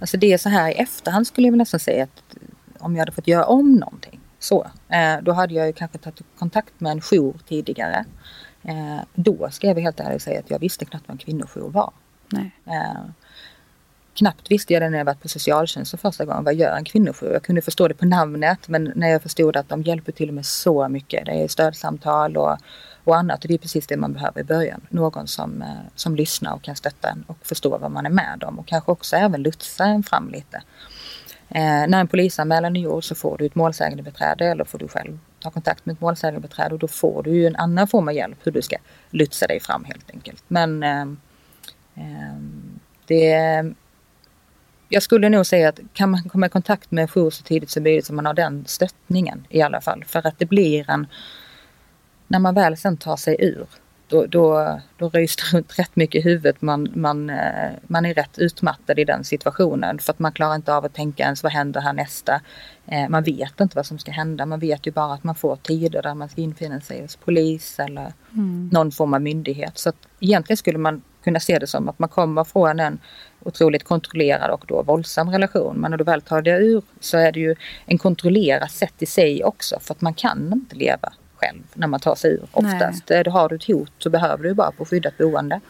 Alltså 0.00 0.16
det 0.16 0.32
är 0.32 0.38
så 0.38 0.48
här 0.48 0.70
i 0.70 0.72
efterhand 0.72 1.26
skulle 1.26 1.46
jag 1.46 1.52
väl 1.52 1.58
nästan 1.58 1.80
säga 1.80 2.04
att 2.04 2.36
om 2.78 2.94
jag 2.94 3.00
hade 3.00 3.12
fått 3.12 3.28
göra 3.28 3.44
om 3.44 3.74
någonting 3.74 4.20
så, 4.38 4.66
eh, 4.88 5.22
då 5.22 5.32
hade 5.32 5.54
jag 5.54 5.66
ju 5.66 5.72
kanske 5.72 5.98
tagit 5.98 6.20
kontakt 6.38 6.80
med 6.80 6.92
en 6.92 7.00
jour 7.00 7.36
tidigare. 7.48 8.04
Eh, 8.62 9.00
då 9.14 9.48
ska 9.50 9.66
jag 9.66 9.74
väl 9.74 9.84
helt 9.84 10.00
ärligt 10.00 10.22
säga 10.22 10.40
att 10.40 10.50
jag 10.50 10.58
visste 10.58 10.84
knappt 10.84 11.08
vad 11.08 11.14
en 11.14 11.18
kvinnojour 11.18 11.70
var. 11.70 11.92
Nej. 12.28 12.50
Eh, 12.66 13.10
knappt 14.14 14.50
visste 14.50 14.72
jag 14.72 14.82
det 14.82 14.90
när 14.90 14.98
jag 14.98 15.04
var 15.04 15.14
på 15.14 15.28
socialtjänsten 15.28 15.98
första 15.98 16.24
gången. 16.24 16.44
Vad 16.44 16.54
gör 16.54 16.76
en 16.76 16.84
kvinnojour? 16.84 17.32
Jag 17.32 17.42
kunde 17.42 17.62
förstå 17.62 17.88
det 17.88 17.94
på 17.94 18.06
namnet 18.06 18.68
men 18.68 18.92
när 18.94 19.08
jag 19.08 19.22
förstod 19.22 19.56
att 19.56 19.68
de 19.68 19.82
hjälper 19.82 20.12
till 20.12 20.28
och 20.28 20.34
med 20.34 20.46
så 20.46 20.88
mycket. 20.88 21.26
Det 21.26 21.32
är 21.32 21.48
stödsamtal 21.48 22.36
och, 22.36 22.56
och 23.08 23.16
annat 23.16 23.44
och 23.44 23.48
det 23.48 23.54
är 23.54 23.58
precis 23.58 23.86
det 23.86 23.96
man 23.96 24.12
behöver 24.12 24.40
i 24.40 24.44
början. 24.44 24.80
Någon 24.88 25.26
som, 25.26 25.62
eh, 25.62 25.68
som 25.94 26.16
lyssnar 26.16 26.54
och 26.54 26.62
kan 26.62 26.76
stötta 26.76 27.08
en 27.08 27.24
och 27.26 27.38
förstå 27.42 27.78
vad 27.78 27.90
man 27.90 28.06
är 28.06 28.10
med 28.10 28.44
om 28.46 28.58
och 28.58 28.66
kanske 28.66 28.92
också 28.92 29.16
även 29.16 29.42
lutsa 29.42 29.84
en 29.84 30.02
fram 30.02 30.30
lite. 30.30 30.62
Eh, 31.48 31.86
när 31.88 32.00
en 32.00 32.08
polisanmälan 32.08 32.76
är 32.76 32.80
gjord 32.80 33.04
så 33.04 33.14
får 33.14 33.38
du 33.38 33.46
ett 33.46 33.54
målsägandebiträde 33.54 34.46
eller 34.46 34.64
får 34.64 34.78
du 34.78 34.88
själv 34.88 35.18
ta 35.40 35.50
kontakt 35.50 35.86
med 35.86 35.92
ett 35.92 36.00
målsägandebiträde 36.00 36.74
och 36.74 36.78
då 36.78 36.88
får 36.88 37.22
du 37.22 37.30
ju 37.30 37.46
en 37.46 37.56
annan 37.56 37.88
form 37.88 38.08
av 38.08 38.14
hjälp 38.14 38.38
hur 38.42 38.52
du 38.52 38.62
ska 38.62 38.76
lutsa 39.10 39.46
dig 39.46 39.60
fram 39.60 39.84
helt 39.84 40.10
enkelt. 40.10 40.42
Men 40.48 40.82
eh, 40.82 41.02
eh, 41.94 42.36
det 43.06 43.74
jag 44.88 45.02
skulle 45.02 45.28
nog 45.28 45.46
säga 45.46 45.68
att 45.68 45.80
kan 45.92 46.10
man 46.10 46.28
komma 46.28 46.46
i 46.46 46.48
kontakt 46.48 46.90
med 46.90 47.02
en 47.02 47.08
jour 47.08 47.30
så 47.30 47.42
tidigt 47.42 47.70
som 47.70 47.82
möjligt 47.82 48.06
så 48.06 48.14
man 48.14 48.26
har 48.26 48.34
den 48.34 48.64
stöttningen 48.66 49.46
i 49.48 49.62
alla 49.62 49.80
fall. 49.80 50.04
För 50.04 50.26
att 50.26 50.38
det 50.38 50.46
blir 50.46 50.90
en... 50.90 51.06
När 52.28 52.38
man 52.38 52.54
väl 52.54 52.76
sen 52.76 52.96
tar 52.96 53.16
sig 53.16 53.36
ur 53.38 53.66
då, 54.08 54.26
då, 54.26 54.78
då 54.98 55.08
röjs 55.08 55.36
det 55.36 55.56
runt 55.56 55.78
rätt 55.78 55.96
mycket 55.96 56.18
i 56.18 56.28
huvudet. 56.28 56.62
Man, 56.62 56.88
man, 56.94 57.30
eh, 57.30 57.70
man 57.86 58.06
är 58.06 58.14
rätt 58.14 58.38
utmattad 58.38 58.98
i 58.98 59.04
den 59.04 59.24
situationen 59.24 59.98
för 59.98 60.12
att 60.12 60.18
man 60.18 60.32
klarar 60.32 60.54
inte 60.54 60.74
av 60.74 60.84
att 60.84 60.94
tänka 60.94 61.22
ens 61.22 61.42
vad 61.42 61.52
händer 61.52 61.80
här 61.80 61.92
nästa. 61.92 62.40
Eh, 62.86 63.08
Man 63.08 63.22
vet 63.22 63.60
inte 63.60 63.76
vad 63.76 63.86
som 63.86 63.98
ska 63.98 64.10
hända. 64.10 64.46
Man 64.46 64.60
vet 64.60 64.86
ju 64.86 64.90
bara 64.90 65.14
att 65.14 65.24
man 65.24 65.34
får 65.34 65.56
tider 65.56 66.02
där 66.02 66.14
man 66.14 66.28
ska 66.28 66.40
infinna 66.40 66.80
sig 66.80 67.02
hos 67.02 67.16
polis 67.16 67.78
eller 67.78 68.12
någon 68.72 68.92
form 68.92 69.14
av 69.14 69.22
myndighet. 69.22 69.78
Så 69.78 69.88
att 69.88 69.96
egentligen 70.20 70.56
skulle 70.56 70.78
man 70.78 71.02
kunna 71.24 71.40
se 71.40 71.58
det 71.58 71.66
som 71.66 71.88
att 71.88 71.98
man 71.98 72.08
kommer 72.08 72.44
från 72.44 72.80
en 72.80 72.98
otroligt 73.42 73.84
kontrollerad 73.84 74.50
och 74.50 74.64
då 74.68 74.82
våldsam 74.82 75.30
relation. 75.30 75.76
Men 75.76 75.90
när 75.90 75.98
du 75.98 76.04
väl 76.04 76.22
tar 76.22 76.42
det 76.42 76.50
ur 76.58 76.82
så 77.00 77.18
är 77.18 77.32
det 77.32 77.40
ju 77.40 77.54
en 77.86 77.98
kontrollerad 77.98 78.70
sätt 78.70 78.94
i 78.98 79.06
sig 79.06 79.44
också 79.44 79.78
för 79.80 79.94
att 79.94 80.00
man 80.00 80.14
kan 80.14 80.52
inte 80.52 80.76
leva 80.76 81.12
själv 81.36 81.62
när 81.74 81.86
man 81.86 82.00
tar 82.00 82.14
sig 82.14 82.30
ur 82.30 82.46
oftast. 82.52 83.10
Eh, 83.10 83.32
Har 83.32 83.48
du 83.48 83.56
ett 83.56 83.66
hot 83.66 83.92
så 83.98 84.10
behöver 84.10 84.42
du 84.44 84.54
bara 84.54 84.70
på 84.72 84.84
skyddat 84.84 85.18
boende. 85.18 85.60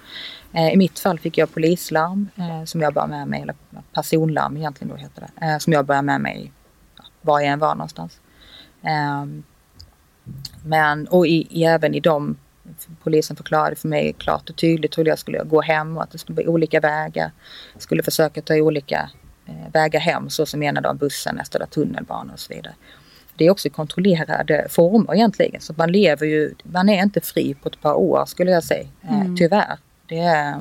Eh, 0.53 0.69
I 0.69 0.77
mitt 0.77 0.99
fall 0.99 1.19
fick 1.19 1.39
jag 1.39 1.55
polislarm 1.55 2.29
eh, 2.37 2.65
som 2.65 2.81
jag 2.81 2.95
bar 2.95 3.07
med 3.07 3.29
mig, 3.29 3.43
eller 3.43 3.55
personlarm 3.93 4.57
egentligen 4.57 4.89
då 4.89 4.97
heter 4.97 5.29
det, 5.41 5.61
som 5.61 5.73
jag 5.73 5.87
bär 5.87 6.03
med 6.03 6.21
mig 6.21 6.53
var 7.21 7.41
jag 7.41 7.49
än 7.53 7.59
var 7.59 7.75
någonstans. 7.75 8.21
Ehm, 8.83 9.43
men 10.65 11.07
och 11.09 11.27
i, 11.27 11.47
i, 11.51 11.65
även 11.65 11.95
i 11.95 12.01
de 12.01 12.37
polisen 13.03 13.37
förklarade 13.37 13.77
för 13.77 13.89
mig 13.89 14.13
klart 14.13 14.51
och 14.51 14.57
tydligt 14.57 14.99
hur 14.99 15.05
jag 15.05 15.19
skulle 15.19 15.45
gå 15.45 15.61
hem 15.61 15.97
och 15.97 16.03
att 16.03 16.11
det 16.11 16.19
skulle 16.19 16.35
bli 16.35 16.47
olika 16.47 16.81
vägar. 16.81 17.33
Jag 17.73 17.83
skulle 17.83 18.03
försöka 18.03 18.43
ta 18.43 18.55
olika 18.55 19.11
vägar 19.73 20.01
hem 20.01 20.31
så 20.31 20.47
som 20.47 20.63
ena 20.63 20.81
dagen 20.81 20.97
bussen, 20.97 21.37
nästa 21.37 21.67
tunnelbana 21.67 22.33
och 22.33 22.41
så 22.41 22.55
vidare. 22.55 22.75
Det 23.37 23.47
är 23.47 23.51
också 23.51 23.71
kontrollerade 23.71 24.67
former 24.71 25.15
egentligen 25.15 25.61
så 25.61 25.75
man 25.77 25.93
lever 25.93 26.27
ju, 26.27 26.55
man 26.63 26.89
är 26.89 27.03
inte 27.03 27.21
fri 27.21 27.55
på 27.55 27.69
ett 27.69 27.81
par 27.81 27.95
år 27.95 28.25
skulle 28.27 28.51
jag 28.51 28.65
säga. 28.65 28.89
Eh, 29.03 29.35
tyvärr. 29.39 29.79
Det 30.07 30.19
är, 30.19 30.51
eh, 30.51 30.59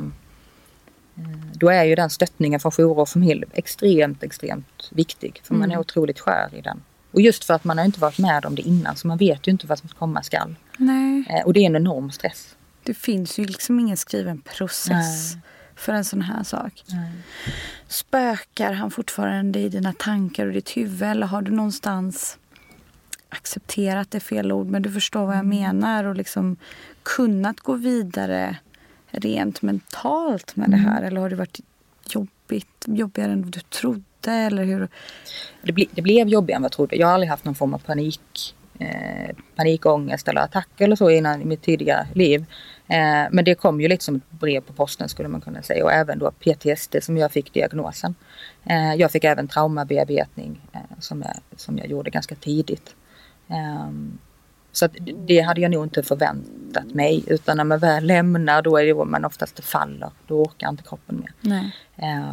då 1.54 1.70
är 1.70 1.84
ju 1.84 1.96
den 1.96 2.10
stöttningen 2.10 2.60
från 2.60 2.72
jourer 2.72 3.00
och 3.00 3.10
familj 3.10 3.44
extremt, 3.54 4.24
extremt 4.24 4.90
viktig. 4.92 5.42
För 5.44 5.56
man 5.56 5.72
är 5.72 5.80
otroligt 5.80 6.20
skör 6.20 6.50
i 6.54 6.62
den. 6.62 6.82
Och 7.12 7.22
just 7.22 7.44
för 7.44 7.54
att 7.54 7.64
man 7.64 7.78
har 7.78 7.86
inte 7.86 8.00
varit 8.00 8.20
med 8.20 8.46
om 8.46 8.56
det 8.56 8.62
innan 8.62 8.96
så 8.96 9.08
man 9.08 9.18
vet 9.18 9.48
ju 9.48 9.52
inte 9.52 9.68
vad 9.68 9.80
som 9.80 9.90
komma 9.90 10.24
skall. 10.24 10.56
Nej. 10.78 11.26
Eh, 11.30 11.46
och 11.46 11.54
det 11.54 11.60
är 11.60 11.66
en 11.66 11.76
enorm 11.76 12.12
stress. 12.12 12.56
Det 12.84 12.94
finns 12.94 13.40
ju 13.40 13.46
liksom 13.46 13.80
ingen 13.80 13.98
skriven 13.98 14.42
process 14.42 15.34
Nej. 15.34 15.42
för 15.76 15.94
en 15.94 16.06
sån 16.06 16.22
här 16.22 16.44
sak. 16.44 16.84
Spökar 17.88 18.74
han 18.74 18.92
fortfarande 18.92 19.60
i 19.60 19.70
dina 19.70 19.94
tankar 19.94 20.48
och 20.48 20.54
ditt 20.54 20.78
huvud 20.78 21.02
eller 21.02 21.28
har 21.28 21.42
du 21.42 21.52
någonstans 21.52 22.38
accepterat 23.36 24.12
det 24.12 24.20
fel 24.20 24.52
ord 24.52 24.68
men 24.68 24.82
du 24.82 24.92
förstår 24.92 25.26
vad 25.26 25.38
jag 25.38 25.46
menar 25.46 26.04
och 26.04 26.16
liksom 26.16 26.58
kunnat 27.04 27.60
gå 27.60 27.74
vidare 27.74 28.58
rent 29.12 29.62
mentalt 29.62 30.56
med 30.56 30.70
det 30.70 30.78
här 30.78 31.02
eller 31.02 31.22
har 31.22 31.30
det 31.30 31.36
varit 31.36 31.60
jobbigt, 32.10 32.86
jobbigare 32.86 33.32
än 33.32 33.52
du 33.52 33.60
trodde 33.60 34.32
eller 34.32 34.64
hur? 34.64 34.88
Det, 35.62 35.72
ble, 35.72 35.86
det 35.92 36.02
blev 36.02 36.28
jobbigare 36.28 36.56
än 36.56 36.62
vad 36.62 36.68
jag 36.68 36.76
trodde. 36.76 36.96
Jag 36.96 37.08
har 37.08 37.14
aldrig 37.14 37.30
haft 37.30 37.46
någon 37.46 37.56
form 37.56 37.74
av 37.74 37.80
panik, 37.80 38.56
eh, 38.80 39.36
panikångest 39.56 40.28
eller 40.28 40.42
attack 40.42 40.70
eller 40.78 40.96
så 40.96 41.10
innan 41.10 41.42
i 41.42 41.46
mitt 41.46 41.62
tidigare 41.62 42.08
liv. 42.14 42.46
Eh, 42.88 43.26
men 43.32 43.46
det 43.46 43.56
kom 43.56 43.82
ju 43.82 43.88
liksom 43.88 44.16
ett 44.16 44.32
brev 44.40 44.62
på 44.62 44.74
posten 44.74 45.10
skulle 45.10 45.30
man 45.30 45.42
kunna 45.42 45.62
säga 45.62 45.84
och 45.84 45.92
även 45.92 46.20
då 46.20 46.32
PTSD 46.32 46.96
som 47.02 47.18
jag 47.18 47.32
fick 47.32 47.54
diagnosen. 47.54 48.16
Eh, 48.66 48.96
jag 48.96 49.12
fick 49.12 49.24
även 49.24 49.48
traumabearbetning 49.48 50.62
eh, 50.74 50.80
som, 51.00 51.22
jag, 51.22 51.60
som 51.60 51.78
jag 51.78 51.88
gjorde 51.88 52.10
ganska 52.10 52.36
tidigt. 52.36 52.96
Ehm, 53.48 54.18
så 54.72 54.88
det 55.28 55.40
hade 55.40 55.62
jag 55.62 55.72
nog 55.72 55.86
inte 55.86 56.04
förväntat 56.04 56.94
mig 56.94 57.24
utan 57.28 57.58
när 57.58 57.64
man 57.64 57.80
väl 57.80 58.06
lämnar 58.06 58.62
då 58.62 58.78
är 58.78 58.86
det 58.86 58.94
då 58.94 59.06
man 59.06 59.26
oftast 59.26 59.64
faller. 59.64 60.12
Då 60.28 60.42
orkar 60.44 60.70
inte 60.70 60.84
kroppen 60.84 61.26
mer. 61.42 61.72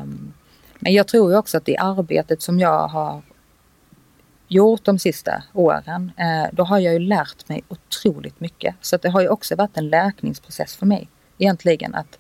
Um, 0.03 0.33
men 0.79 0.93
jag 0.93 1.09
tror 1.09 1.31
ju 1.31 1.39
också 1.39 1.57
att 1.57 1.65
det 1.65 1.77
arbetet 1.77 2.43
som 2.43 2.61
jag 2.61 2.89
har 2.89 3.23
gjort 4.49 4.85
de 4.85 4.99
sista 4.99 5.43
åren, 5.53 6.13
eh, 6.17 6.51
då 6.53 6.65
har 6.65 6.79
jag 6.79 6.93
ju 6.93 6.99
lärt 6.99 7.49
mig 7.49 7.63
otroligt 7.69 8.41
mycket. 8.41 8.75
Så 8.81 8.97
det 8.97 9.09
har 9.09 9.21
ju 9.21 9.29
också 9.29 9.57
varit 9.57 9.77
en 9.77 9.89
läkningsprocess 9.89 10.77
för 10.77 10.87
mig 10.87 11.09
egentligen. 11.39 11.95
Att, 11.95 12.19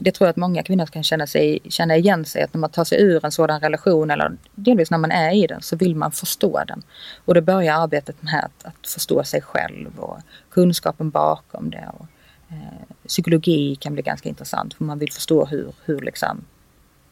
det 0.00 0.12
tror 0.12 0.26
jag 0.26 0.30
att 0.30 0.36
många 0.36 0.62
kvinnor 0.62 0.86
kan 0.86 1.02
känna, 1.02 1.26
sig, 1.26 1.58
känna 1.68 1.96
igen 1.96 2.24
sig 2.24 2.42
att 2.42 2.54
när 2.54 2.60
man 2.60 2.70
tar 2.70 2.84
sig 2.84 3.02
ur 3.02 3.24
en 3.24 3.32
sådan 3.32 3.60
relation 3.60 4.10
eller 4.10 4.36
delvis 4.54 4.90
när 4.90 4.98
man 4.98 5.10
är 5.10 5.34
i 5.34 5.46
den 5.46 5.62
så 5.62 5.76
vill 5.76 5.96
man 5.96 6.12
förstå 6.12 6.62
den. 6.66 6.82
Och 7.24 7.34
då 7.34 7.40
börjar 7.40 7.82
arbetet 7.82 8.22
med 8.22 8.44
att, 8.44 8.64
att 8.66 8.86
förstå 8.86 9.24
sig 9.24 9.42
själv 9.42 9.98
och 9.98 10.18
kunskapen 10.50 11.10
bakom 11.10 11.70
det. 11.70 11.88
Och, 11.98 12.06
eh, 12.50 13.06
psykologi 13.08 13.76
kan 13.76 13.92
bli 13.92 14.02
ganska 14.02 14.28
intressant 14.28 14.74
för 14.74 14.84
man 14.84 14.98
vill 14.98 15.12
förstå 15.12 15.44
hur, 15.44 15.72
hur 15.84 16.00
liksom 16.00 16.44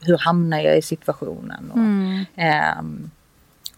hur 0.01 0.19
hamnar 0.19 0.61
jag 0.61 0.79
i 0.79 0.83
situationen? 0.83 1.71
Och, 1.71 1.77
Mm. 1.79 2.25
ehm, 2.37 3.11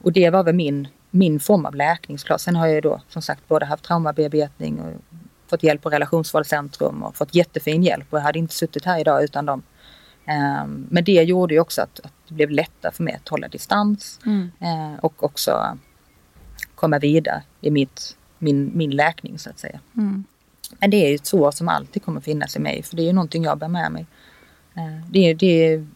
och 0.02 0.12
det 0.12 0.30
var 0.30 0.42
väl 0.44 0.54
min, 0.54 0.88
min 1.10 1.40
form 1.40 1.66
av 1.66 1.74
läkningsklass. 1.74 2.42
Sen 2.42 2.56
har 2.56 2.66
jag 2.66 2.74
ju 2.74 2.80
då 2.80 3.00
som 3.08 3.22
sagt 3.22 3.48
både 3.48 3.66
haft 3.66 3.84
traumabearbetning 3.84 4.80
och 4.80 4.92
fått 5.48 5.62
hjälp 5.62 5.82
på 5.82 5.90
relationsvårdscentrum 5.90 7.02
och 7.02 7.16
fått 7.16 7.34
jättefin 7.34 7.82
hjälp 7.82 8.06
och 8.10 8.18
jag 8.18 8.22
hade 8.22 8.38
inte 8.38 8.54
suttit 8.54 8.84
här 8.84 9.00
idag 9.00 9.24
utan 9.24 9.46
dem. 9.46 9.62
Ehm, 10.24 10.86
men 10.90 11.04
det 11.04 11.12
gjorde 11.12 11.54
ju 11.54 11.60
också 11.60 11.82
att, 11.82 12.00
att 12.00 12.12
det 12.28 12.34
blev 12.34 12.50
lättare 12.50 12.92
för 12.92 13.02
mig 13.02 13.14
att 13.14 13.28
hålla 13.28 13.48
distans 13.48 14.20
Mm. 14.26 14.50
eh, 14.60 14.98
och 15.00 15.24
också 15.24 15.78
komma 16.74 16.98
vidare 16.98 17.42
i 17.60 17.70
mitt, 17.70 18.16
min, 18.38 18.70
min 18.74 18.90
läkning 18.90 19.38
så 19.38 19.50
att 19.50 19.58
säga. 19.58 19.80
Mm. 19.96 20.24
Men 20.78 20.90
det 20.90 20.96
är 20.96 21.08
ju 21.08 21.14
ett 21.14 21.26
sår 21.26 21.50
som 21.50 21.68
alltid 21.68 22.02
kommer 22.04 22.20
finnas 22.20 22.56
i 22.56 22.58
mig 22.58 22.82
för 22.82 22.96
det 22.96 23.02
är 23.02 23.06
ju 23.06 23.12
någonting 23.12 23.44
jag 23.44 23.58
bär 23.58 23.68
med 23.68 23.92
mig. 23.92 24.06
Eh, 24.76 25.10
Det 25.10 25.18
är, 25.30 25.34
det 25.34 25.46
är 25.72 25.86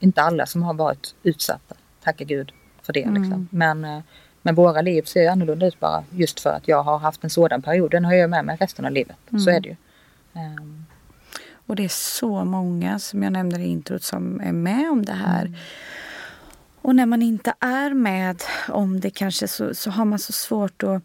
inte 0.00 0.22
alla 0.22 0.46
som 0.46 0.62
har 0.62 0.74
varit 0.74 1.14
utsatta, 1.22 1.74
tacka 2.04 2.24
gud 2.24 2.52
för 2.82 2.92
det. 2.92 3.02
Mm. 3.02 3.22
Liksom. 3.22 3.48
Men, 3.50 3.84
eh, 3.84 4.00
men 4.44 4.54
våra 4.54 4.80
liv 4.82 5.02
ser 5.02 5.30
annorlunda 5.30 5.66
ut 5.66 5.80
bara 5.80 6.04
just 6.10 6.40
för 6.40 6.50
att 6.50 6.68
jag 6.68 6.82
har 6.82 6.98
haft 6.98 7.24
en 7.24 7.30
sådan 7.30 7.62
period. 7.62 7.90
Den 7.90 8.04
har 8.04 8.14
jag 8.14 8.30
med 8.30 8.44
mig 8.44 8.56
resten 8.60 8.84
av 8.84 8.90
livet. 8.92 9.16
Så 9.30 9.36
Mm. 9.36 9.48
är 9.56 9.60
det 9.60 9.68
ju. 9.68 9.76
Ehm, 10.34 10.84
Och 11.66 11.76
det 11.76 11.84
är 11.84 11.88
så 11.88 12.44
många, 12.44 12.98
som 12.98 13.22
jag 13.22 13.32
nämnde 13.32 13.60
i 13.60 13.64
introt, 13.66 14.02
som 14.02 14.40
är 14.40 14.52
med 14.52 14.90
om 14.90 15.04
det 15.04 15.12
här. 15.12 15.40
Mm. 15.44 15.54
Och 16.82 16.94
när 16.96 17.06
man 17.06 17.22
inte 17.22 17.54
är 17.60 17.94
med 17.94 18.42
om 18.68 19.00
det 19.00 19.10
kanske 19.10 19.48
så, 19.48 19.74
så 19.74 19.90
har 19.90 20.04
man 20.04 20.18
så 20.18 20.32
svårt 20.32 20.82
att 20.82 21.02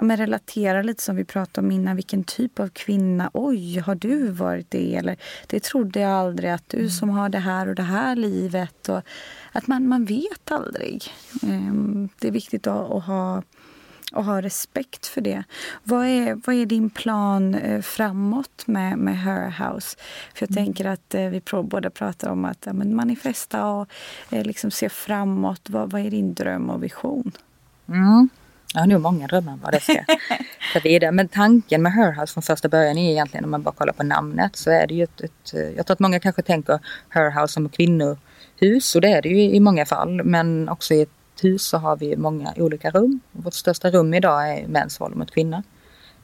ja, 0.00 0.04
men 0.04 0.16
relatera 0.16 0.82
lite 0.82 1.02
som 1.02 1.16
vi 1.16 1.24
pratade 1.24 1.66
om 1.66 1.72
innan. 1.72 1.96
Vilken 1.96 2.24
typ 2.24 2.60
av 2.60 2.68
kvinna? 2.68 3.30
Oj, 3.34 3.78
har 3.78 3.94
du 3.94 4.30
varit 4.30 4.70
det? 4.70 4.96
Eller 4.96 5.16
det 5.46 5.62
trodde 5.62 6.00
jag 6.00 6.10
aldrig 6.10 6.50
att 6.50 6.68
du 6.68 6.90
som 6.90 7.10
har 7.10 7.28
det 7.28 7.38
här 7.38 7.68
och 7.68 7.74
det 7.74 7.82
här 7.82 8.16
livet. 8.16 8.88
Och 8.88 9.02
att 9.52 9.66
man, 9.66 9.88
man 9.88 10.04
vet 10.04 10.50
aldrig. 10.50 11.04
Ehm, 11.42 12.08
det 12.18 12.28
är 12.28 12.32
viktigt 12.32 12.66
att, 12.66 13.04
ha 13.04 13.42
och 14.12 14.24
ha 14.24 14.42
respekt 14.42 15.06
för 15.06 15.20
det. 15.20 15.44
Vad 15.82 16.06
är, 16.06 16.40
vad 16.46 16.56
är 16.56 16.66
din 16.66 16.90
plan 16.90 17.54
eh, 17.54 17.82
framåt 17.82 18.66
med, 18.66 18.98
med 18.98 19.18
Her 19.18 19.50
House? 19.50 19.96
För 20.34 20.46
jag 20.46 20.54
tänker 20.54 20.84
att 20.84 21.14
eh, 21.14 21.28
vi 21.28 21.42
båda 21.62 21.90
pratar 21.90 22.30
om 22.30 22.44
att 22.44 22.66
ja, 22.66 22.72
manifesta 22.72 23.66
och 23.66 23.88
eh, 24.30 24.44
liksom 24.44 24.70
se 24.70 24.88
framåt. 24.88 25.70
Vad, 25.70 25.90
vad 25.90 26.06
är 26.06 26.10
din 26.10 26.34
dröm 26.34 26.70
och 26.70 26.82
vision? 26.82 27.32
Mm. 27.88 28.28
Jag 28.74 28.80
har 28.80 28.86
nog 28.86 29.00
många 29.00 29.26
drömmar 29.26 29.58
vad 29.62 29.72
det 29.72 29.80
ska 29.80 30.04
ta 30.72 30.80
vidare. 30.84 31.12
Men 31.12 31.28
tanken 31.28 31.82
med 31.82 31.92
Her 31.92 32.20
House 32.20 32.32
från 32.32 32.42
första 32.42 32.68
början 32.68 32.98
är 32.98 33.10
egentligen 33.10 33.44
om 33.44 33.50
man 33.50 33.62
bara 33.62 33.74
kollar 33.74 33.92
på 33.92 34.02
namnet 34.02 34.56
så 34.56 34.70
är 34.70 34.86
det 34.86 34.94
ju 34.94 35.04
ett, 35.04 35.20
ett 35.20 35.54
eh, 35.54 35.60
jag 35.60 35.86
tror 35.86 35.94
att 35.94 36.00
många 36.00 36.20
kanske 36.20 36.42
tänker 36.42 36.80
Her 37.08 37.40
House 37.40 37.52
som 37.52 37.68
kvinnohus 37.68 38.94
och 38.94 39.00
det 39.00 39.08
är 39.08 39.22
det 39.22 39.28
ju 39.28 39.42
i 39.42 39.60
många 39.60 39.86
fall. 39.86 40.24
Men 40.24 40.68
också 40.68 40.94
i 40.94 41.02
ett 41.02 41.10
hus 41.42 41.62
så 41.62 41.78
har 41.78 41.96
vi 41.96 42.16
många 42.16 42.54
olika 42.56 42.90
rum. 42.90 43.20
Vårt 43.32 43.54
största 43.54 43.90
rum 43.90 44.14
idag 44.14 44.50
är 44.50 44.66
mäns 44.66 45.00
våld 45.00 45.16
mot 45.16 45.30
kvinnor. 45.30 45.62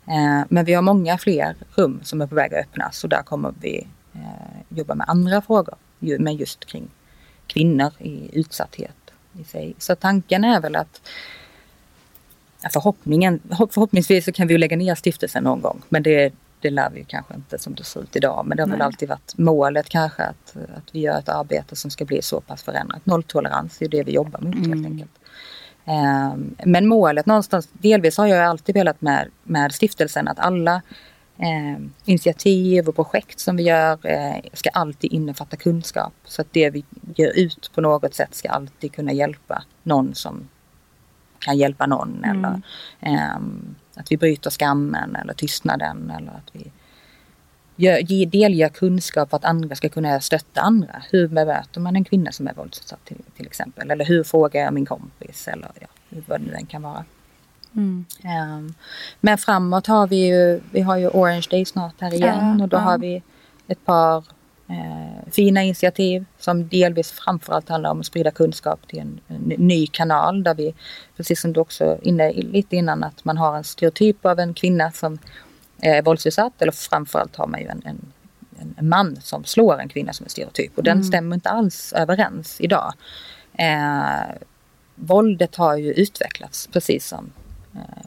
Eh, 0.06 0.44
men 0.48 0.64
vi 0.64 0.74
har 0.74 0.82
många 0.82 1.18
fler 1.18 1.56
rum 1.74 2.00
som 2.02 2.20
är 2.20 2.26
på 2.26 2.34
väg 2.34 2.54
att 2.54 2.60
öppnas 2.60 3.04
och 3.04 3.10
där 3.10 3.22
kommer 3.22 3.54
vi 3.60 3.86
eh, 4.14 4.76
jobba 4.78 4.94
med 4.94 5.08
andra 5.08 5.42
frågor. 5.42 5.74
Men 5.98 6.36
just 6.36 6.64
kring 6.64 6.88
kvinnor 7.46 7.92
i 7.98 8.30
utsatthet 8.32 8.96
i 9.40 9.44
sig. 9.44 9.74
Så 9.78 9.96
tanken 9.96 10.44
är 10.44 10.60
väl 10.60 10.76
att 10.76 11.00
förhoppningen, 12.70 13.40
förhopp- 13.48 13.72
förhoppningsvis 13.74 14.24
så 14.24 14.32
kan 14.32 14.46
vi 14.46 14.54
ju 14.54 14.58
lägga 14.58 14.76
ner 14.76 14.94
stiftelsen 14.94 15.44
någon 15.44 15.60
gång. 15.60 15.82
Men 15.88 16.02
det, 16.02 16.32
det 16.60 16.70
lär 16.70 16.90
vi 16.90 17.04
kanske 17.04 17.34
inte 17.34 17.58
som 17.58 17.74
det 17.74 17.84
ser 17.84 18.00
ut 18.00 18.16
idag. 18.16 18.46
Men 18.46 18.56
det 18.56 18.62
har 18.62 18.68
väl 18.68 18.78
Nej. 18.78 18.86
alltid 18.86 19.08
varit 19.08 19.38
målet 19.38 19.88
kanske 19.88 20.22
att, 20.22 20.56
att 20.76 20.88
vi 20.92 21.00
gör 21.00 21.18
ett 21.18 21.28
arbete 21.28 21.76
som 21.76 21.90
ska 21.90 22.04
bli 22.04 22.22
så 22.22 22.40
pass 22.40 22.62
förändrat. 22.62 23.06
Nolltolerans 23.06 23.80
är 23.80 23.84
ju 23.84 23.88
det 23.88 24.02
vi 24.02 24.12
jobbar 24.12 24.40
mot 24.40 24.66
helt 24.66 24.86
enkelt. 24.86 25.10
Ehm, 25.84 26.54
men 26.64 26.86
målet 26.86 27.26
någonstans, 27.26 27.68
delvis 27.72 28.16
har 28.18 28.26
jag 28.26 28.46
alltid 28.46 28.74
velat 28.74 29.00
med, 29.00 29.28
med 29.42 29.72
stiftelsen 29.72 30.28
att 30.28 30.38
alla 30.38 30.82
eh, 31.38 31.82
initiativ 32.04 32.88
och 32.88 32.96
projekt 32.96 33.40
som 33.40 33.56
vi 33.56 33.62
gör 33.62 33.98
eh, 34.02 34.36
ska 34.52 34.70
alltid 34.70 35.12
innefatta 35.12 35.56
kunskap. 35.56 36.12
Så 36.24 36.42
att 36.42 36.48
det 36.52 36.70
vi 36.70 36.84
ger 37.16 37.32
ut 37.38 37.70
på 37.74 37.80
något 37.80 38.14
sätt 38.14 38.34
ska 38.34 38.48
alltid 38.48 38.92
kunna 38.92 39.12
hjälpa 39.12 39.62
någon 39.82 40.14
som 40.14 40.48
kan 41.40 41.58
hjälpa 41.58 41.86
någon. 41.86 42.24
Eller 42.24 42.60
ehm, 43.00 43.74
att 43.94 44.12
vi 44.12 44.16
bryter 44.16 44.50
skammen 44.50 45.16
eller 45.16 45.32
tystnaden. 45.32 46.12
Eller 46.18 46.30
att 46.30 46.50
vi 46.52 46.72
gör, 47.76 47.98
ge, 47.98 48.26
delger 48.26 48.68
kunskap 48.68 49.30
för 49.30 49.36
att 49.36 49.44
andra 49.44 49.76
ska 49.76 49.88
kunna 49.88 50.20
stötta 50.20 50.60
andra. 50.60 51.02
Hur 51.10 51.28
bemöter 51.28 51.80
man 51.80 51.96
en 51.96 52.04
kvinna 52.04 52.32
som 52.32 52.48
är 52.48 52.54
våldsutsatt 52.54 53.04
till, 53.04 53.22
till 53.36 53.46
exempel? 53.46 53.90
Eller 53.90 54.04
hur 54.04 54.24
frågar 54.24 54.60
jag 54.60 54.74
min 54.74 54.86
kompis? 54.86 55.48
Eller 55.48 55.70
ja, 55.80 55.86
vad 56.26 56.40
det 56.40 56.46
nu 56.46 56.54
än 56.54 56.66
kan 56.66 56.82
vara. 56.82 57.04
Ehm, 58.22 58.74
men 59.20 59.38
framåt 59.38 59.86
har 59.86 60.06
vi 60.06 60.26
ju, 60.26 60.60
vi 60.70 60.80
har 60.80 60.96
ju 60.96 61.08
Orange 61.08 61.46
Day 61.50 61.64
snart 61.64 62.00
här 62.00 62.14
igen 62.14 62.56
Ja, 62.58 62.64
och 62.64 62.68
då 62.68 62.76
ja. 62.76 62.80
har 62.80 62.98
vi 62.98 63.22
ett 63.68 63.84
par 63.84 64.24
eh, 64.68 65.32
fina 65.32 65.62
initiativ 65.62 66.24
som 66.38 66.68
delvis 66.68 67.12
framförallt 67.12 67.68
handlar 67.68 67.90
om 67.90 68.00
att 68.00 68.06
sprida 68.06 68.30
kunskap 68.30 68.88
till 68.88 68.98
en, 68.98 69.20
en 69.28 69.38
ny 69.48 69.86
kanal 69.86 70.42
där 70.42 70.54
vi, 70.54 70.74
precis 71.16 71.40
som 71.40 71.52
du 71.52 71.60
också 71.60 71.98
inne 72.02 72.32
lite 72.32 72.76
innan, 72.76 73.04
att 73.04 73.24
man 73.24 73.36
har 73.36 73.56
en 73.56 73.64
stereotyp 73.64 74.26
av 74.26 74.38
en 74.38 74.54
kvinna 74.54 74.92
som 74.92 75.18
är 75.80 76.02
våldsutsatt 76.02 76.62
eller 76.62 76.72
framförallt 76.72 77.36
har 77.36 77.46
man 77.46 77.60
ju 77.60 77.66
en, 77.66 77.82
en, 77.84 78.12
en 78.76 78.88
man 78.88 79.16
som 79.20 79.44
slår 79.44 79.80
en 79.80 79.88
kvinna 79.88 80.12
som 80.12 80.26
är 80.26 80.30
stereotyp 80.30 80.78
och 80.78 80.82
den 80.82 81.04
stämmer 81.04 81.34
inte 81.34 81.48
alls 81.48 81.92
överens 81.92 82.60
idag. 82.60 82.94
Eh, 83.58 84.34
våldet 84.94 85.56
har 85.56 85.76
ju 85.76 85.92
utvecklats 85.92 86.66
precis 86.72 87.06
som 87.06 87.32
eh, 87.74 88.04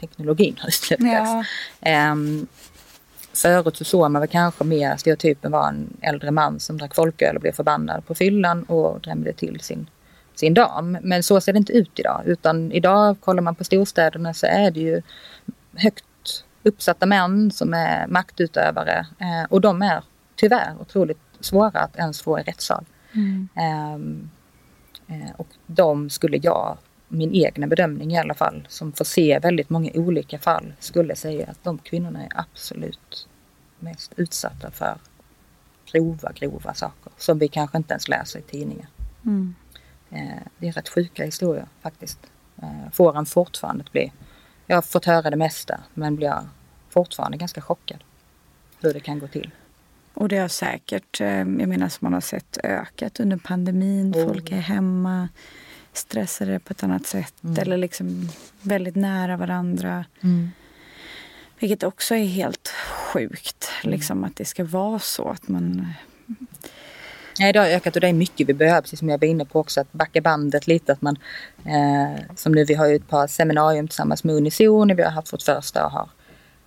teknologin 0.00 0.56
har 0.58 0.68
utvecklats. 0.68 1.30
Ja. 1.30 1.44
Ehm, 1.80 2.46
förut 3.34 3.76
så 3.76 3.84
såg 3.84 4.10
man 4.10 4.20
väl 4.20 4.28
kanske 4.28 4.64
mer 4.64 4.96
stereotypen 4.96 5.52
var 5.52 5.68
en 5.68 5.96
äldre 6.00 6.30
man 6.30 6.60
som 6.60 6.78
drack 6.78 6.94
folköl 6.94 7.36
och 7.36 7.42
blev 7.42 7.52
förbannad 7.52 8.06
på 8.06 8.14
fyllan 8.14 8.62
och 8.62 9.00
drämde 9.00 9.32
till 9.32 9.60
sin, 9.60 9.86
sin 10.34 10.54
dam. 10.54 10.98
Men 11.02 11.22
så 11.22 11.40
ser 11.40 11.52
det 11.52 11.58
inte 11.58 11.72
ut 11.72 11.98
idag. 11.98 12.22
Utan 12.24 12.72
idag 12.72 13.16
kollar 13.20 13.42
man 13.42 13.54
på 13.54 13.64
storstäderna 13.64 14.34
så 14.34 14.46
är 14.46 14.70
det 14.70 14.80
ju 14.80 15.02
högt 15.74 16.04
uppsatta 16.62 17.06
män 17.06 17.50
som 17.50 17.74
är 17.74 18.06
maktutövare. 18.06 19.06
Eh, 19.18 19.44
och 19.50 19.60
de 19.60 19.82
är 19.82 20.04
tyvärr 20.36 20.74
otroligt 20.80 21.20
svåra 21.40 21.80
att 21.80 21.96
ens 21.96 22.22
få 22.22 22.40
i 22.40 22.42
rättssal. 22.42 22.84
Ehm, 23.54 24.30
eh, 25.06 25.30
och 25.36 25.48
de 25.66 26.10
skulle 26.10 26.36
jag, 26.36 26.78
min 27.14 27.34
egna 27.34 27.66
bedömning 27.66 28.12
i 28.12 28.18
alla 28.18 28.34
fall, 28.34 28.66
som 28.68 28.92
får 28.92 29.04
se 29.04 29.38
väldigt 29.38 29.70
många 29.70 29.90
olika 29.94 30.38
fall, 30.38 30.72
skulle 30.78 31.16
säga 31.16 31.46
att 31.46 31.64
de 31.64 31.78
kvinnorna 31.78 32.22
är 32.22 32.28
absolut 32.34 33.28
mest 33.78 34.12
utsatta 34.16 34.70
för 34.70 34.98
grova, 35.92 36.32
grova 36.32 36.74
saker 36.74 37.12
som 37.16 37.38
vi 37.38 37.48
kanske 37.48 37.78
inte 37.78 37.92
ens 37.92 38.08
läser 38.08 38.38
i 38.38 38.42
tidningar. 38.42 38.86
Mm. 39.24 39.54
Eh, 40.10 40.42
det 40.58 40.68
är 40.68 40.72
rätt 40.72 40.88
sjuka 40.88 41.24
historier 41.24 41.66
faktiskt. 41.82 42.18
Eh, 42.62 42.92
får 42.92 43.18
en 43.18 43.26
fortfarande 43.26 43.84
att 43.84 43.92
bli, 43.92 44.12
jag 44.66 44.76
har 44.76 44.82
fått 44.82 45.04
höra 45.04 45.30
det 45.30 45.36
mesta 45.36 45.80
men 45.94 46.16
blir 46.16 46.48
fortfarande 46.90 47.36
ganska 47.36 47.60
chockad 47.60 48.04
hur 48.80 48.92
det 48.92 49.00
kan 49.00 49.18
gå 49.18 49.28
till. 49.28 49.50
Och 50.14 50.28
det 50.28 50.38
har 50.38 50.48
säkert, 50.48 51.20
eh, 51.20 51.28
jag 51.28 51.68
menar 51.68 51.88
som 51.88 52.04
man 52.06 52.12
har 52.12 52.20
sett 52.20 52.58
ökat 52.64 53.20
under 53.20 53.36
pandemin. 53.36 54.14
Oh. 54.14 54.26
Folk 54.26 54.50
är 54.50 54.56
hemma, 54.56 55.28
stressade 55.96 56.58
på 56.58 56.72
ett 56.72 56.82
annat 56.82 57.06
sätt 57.06 57.34
Mm. 57.44 57.58
eller 57.58 57.76
liksom 57.76 58.28
väldigt 58.62 58.96
nära 58.96 59.36
varandra. 59.36 60.04
Vilket 61.58 61.82
också 61.82 62.14
är 62.14 62.24
helt 62.24 62.68
sjukt 63.12 63.68
liksom 63.82 64.24
att 64.24 64.36
det 64.36 64.44
ska 64.44 64.64
vara 64.64 64.98
så 64.98 65.28
att 65.28 65.48
man 65.48 65.86
Nej, 67.38 67.52
det 67.52 67.58
har 67.58 67.66
ökat 67.66 67.94
och 67.94 68.00
det 68.00 68.08
är 68.08 68.12
mycket 68.12 68.48
vi 68.48 68.54
behöver, 68.54 68.80
precis 68.80 68.98
som 68.98 69.08
jag 69.08 69.20
var 69.20 69.28
inne 69.28 69.44
på 69.44 69.60
också, 69.60 69.80
att 69.80 69.92
backa 69.92 70.20
bandet 70.20 70.66
lite. 70.66 70.92
Att 70.92 71.02
man, 71.02 71.16
eh, 71.64 72.20
som 72.36 72.52
nu, 72.52 72.64
vi 72.64 72.74
har 72.74 72.86
ju 72.86 72.96
ett 72.96 73.08
par 73.08 73.26
seminarium 73.26 73.88
tillsammans 73.88 74.24
med 74.24 74.34
Unizon, 74.34 74.96
vi 74.96 75.02
har 75.02 75.10
haft 75.10 75.32
vårt 75.32 75.42
första 75.42 75.86
och 75.86 75.92
har 75.92 76.08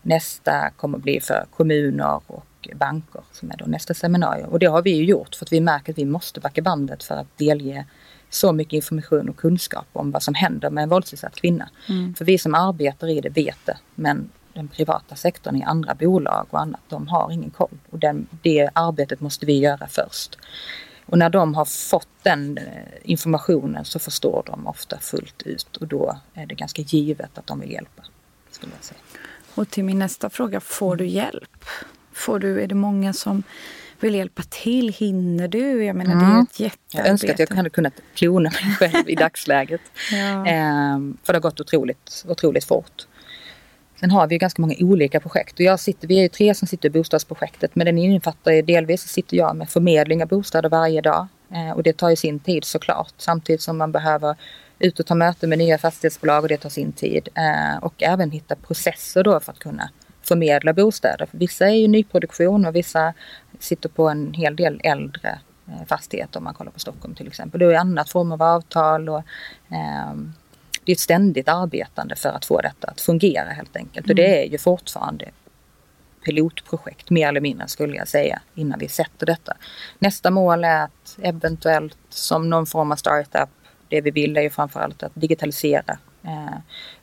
nästa 0.01 0.69
kommer 0.69 0.97
bli 0.97 1.19
för 1.19 1.45
kommuner 1.55 2.21
och 2.27 2.69
banker 2.75 3.21
som 3.31 3.51
är 3.51 3.57
då 3.57 3.65
nästa 3.65 3.93
seminarium. 3.93 4.49
Och 4.49 4.59
det 4.59 4.65
har 4.65 4.81
vi 4.81 4.91
ju 4.95 5.03
gjort 5.05 5.35
för 5.35 5.45
att 5.45 5.51
vi 5.53 5.61
märker 5.61 5.91
att 5.93 5.97
vi 5.97 6.05
måste 6.05 6.39
backa 6.39 6.61
bandet 6.61 7.03
för 7.03 7.15
att 7.15 7.37
delge 7.37 7.85
så 8.29 8.53
mycket 8.53 8.73
information 8.73 9.29
och 9.29 9.37
kunskap 9.37 9.87
om 9.93 10.11
vad 10.11 10.23
som 10.23 10.33
händer 10.33 10.69
med 10.69 10.83
en 10.83 10.89
våldsutsatt 10.89 11.35
kvinna. 11.35 11.69
Mm. 11.89 12.15
För 12.15 12.25
vi 12.25 12.37
som 12.37 12.55
arbetar 12.55 13.07
i 13.07 13.21
det 13.21 13.29
vet 13.29 13.65
det, 13.65 13.77
men 13.95 14.29
den 14.53 14.67
privata 14.67 15.15
sektorn 15.15 15.55
i 15.55 15.63
andra 15.63 15.95
bolag 15.95 16.47
och 16.49 16.59
annat, 16.59 16.81
de 16.89 17.07
har 17.07 17.31
ingen 17.31 17.49
koll. 17.49 17.77
Och 17.89 17.99
den, 17.99 18.27
det 18.41 18.69
arbetet 18.73 19.19
måste 19.19 19.45
vi 19.45 19.59
göra 19.59 19.87
först. 19.87 20.37
Och 21.05 21.17
när 21.17 21.29
de 21.29 21.55
har 21.55 21.65
fått 21.65 22.07
den 22.23 22.57
eh, 22.57 22.63
informationen 23.03 23.85
så 23.85 23.99
förstår 23.99 24.43
de 24.45 24.67
ofta 24.67 24.97
fullt 24.99 25.41
ut 25.45 25.77
och 25.77 25.87
då 25.87 26.17
är 26.33 26.45
det 26.45 26.55
ganska 26.55 26.81
givet 26.81 27.37
att 27.37 27.47
de 27.47 27.59
vill 27.59 27.71
hjälpa. 27.71 28.03
Skulle 28.51 28.71
jag 28.77 28.83
säga. 28.83 28.99
Och 29.55 29.69
till 29.69 29.83
min 29.83 29.99
nästa 29.99 30.29
fråga, 30.29 30.59
får 30.59 30.95
du 30.95 31.07
hjälp? 31.07 31.65
Får 32.13 32.39
du, 32.39 32.61
är 32.61 32.67
det 32.67 32.75
många 32.75 33.13
som 33.13 33.43
vill 33.99 34.15
hjälpa 34.15 34.43
till? 34.43 34.93
Hinner 34.93 35.47
du? 35.47 35.83
Jag 35.83 35.95
menar, 35.95 36.11
mm. 36.11 36.25
det 36.25 36.31
är 36.31 36.33
mm. 36.33 36.43
ett 36.43 36.59
jättearbete. 36.59 36.97
Jag 36.97 37.07
önskar 37.07 37.33
att 37.33 37.39
jag 37.39 37.55
hade 37.55 37.69
kunnat 37.69 37.93
klona 38.15 38.49
mig 38.49 38.75
själv 38.89 39.09
i 39.09 39.15
dagsläget. 39.25 39.81
ja. 40.11 40.45
ehm, 40.45 41.17
för 41.23 41.33
det 41.33 41.37
har 41.37 41.41
gått 41.41 41.59
otroligt, 41.59 42.25
otroligt 42.27 42.65
fort. 42.65 43.07
Sen 43.99 44.11
har 44.11 44.27
vi 44.27 44.37
ganska 44.37 44.61
många 44.61 44.75
olika 44.79 45.19
projekt 45.19 45.53
och 45.53 45.61
jag 45.61 45.79
sitter, 45.79 46.07
vi 46.07 46.17
är 46.17 46.21
ju 46.21 46.29
tre 46.29 46.55
som 46.55 46.67
sitter 46.67 46.89
i 46.89 46.91
bostadsprojektet 46.91 47.75
men 47.75 47.85
den 47.85 47.97
innefattar 47.97 48.51
ju 48.51 48.61
delvis 48.61 49.01
sitter 49.01 49.37
jag 49.37 49.55
med 49.55 49.69
förmedling 49.69 50.23
av 50.23 50.29
bostäder 50.29 50.69
varje 50.69 51.01
dag 51.01 51.27
eh, 51.51 51.71
och 51.71 51.83
det 51.83 51.97
tar 51.97 52.09
ju 52.09 52.15
sin 52.15 52.39
tid 52.39 52.63
såklart 52.63 53.13
samtidigt 53.17 53.61
som 53.61 53.77
man 53.77 53.91
behöver 53.91 54.35
ut 54.79 54.99
och 54.99 55.05
ta 55.05 55.15
möten 55.15 55.49
med 55.49 55.57
nya 55.57 55.77
fastighetsbolag 55.77 56.43
och 56.43 56.49
det 56.49 56.57
tar 56.57 56.69
sin 56.69 56.91
tid 56.91 57.29
eh, 57.35 57.83
och 57.83 58.03
även 58.03 58.31
hitta 58.31 58.55
processer 58.55 59.23
då 59.23 59.39
för 59.39 59.51
att 59.51 59.59
kunna 59.59 59.89
förmedla 60.27 60.73
bostäder. 60.73 61.25
För 61.25 61.37
vissa 61.37 61.65
är 61.65 61.75
ju 61.75 61.87
nyproduktion 61.87 62.65
och 62.65 62.75
vissa 62.75 63.13
sitter 63.59 63.89
på 63.89 64.09
en 64.09 64.33
hel 64.33 64.55
del 64.55 64.81
äldre 64.83 65.39
eh, 65.67 65.87
fastigheter 65.87 66.37
om 66.37 66.43
man 66.43 66.53
kollar 66.53 66.71
på 66.71 66.79
Stockholm 66.79 67.15
till 67.15 67.27
exempel. 67.27 67.59
Det 67.59 67.65
är 67.65 67.79
annat 67.79 68.09
form 68.09 68.31
av 68.31 68.41
avtal 68.41 69.09
och 69.09 69.23
eh, 69.71 70.13
det 70.83 70.91
är 70.91 70.95
ett 70.95 70.99
ständigt 70.99 71.49
arbetande 71.49 72.15
för 72.15 72.29
att 72.29 72.45
få 72.45 72.61
detta 72.61 72.87
att 72.87 73.01
fungera 73.01 73.49
helt 73.49 73.75
enkelt. 73.75 74.05
Mm. 74.05 74.11
Och 74.11 74.15
det 74.15 74.43
är 74.43 74.51
ju 74.51 74.57
fortfarande 74.57 75.29
pilotprojekt 76.25 77.09
mer 77.09 77.27
eller 77.27 77.41
mindre 77.41 77.67
skulle 77.67 77.95
jag 77.95 78.07
säga 78.07 78.41
innan 78.55 78.79
vi 78.79 78.87
sätter 78.87 79.25
detta. 79.25 79.57
Nästa 79.99 80.31
mål 80.31 80.63
är 80.63 80.83
att 80.83 81.17
eventuellt 81.21 81.97
som 82.09 82.49
någon 82.49 82.65
form 82.65 82.91
av 82.91 82.95
startup, 82.95 83.49
det 83.89 84.01
vi 84.01 84.11
vill 84.11 84.37
är 84.37 84.41
ju 84.41 84.49
framförallt 84.49 85.03
att 85.03 85.11
digitalisera 85.15 85.97
eh, 86.23 86.57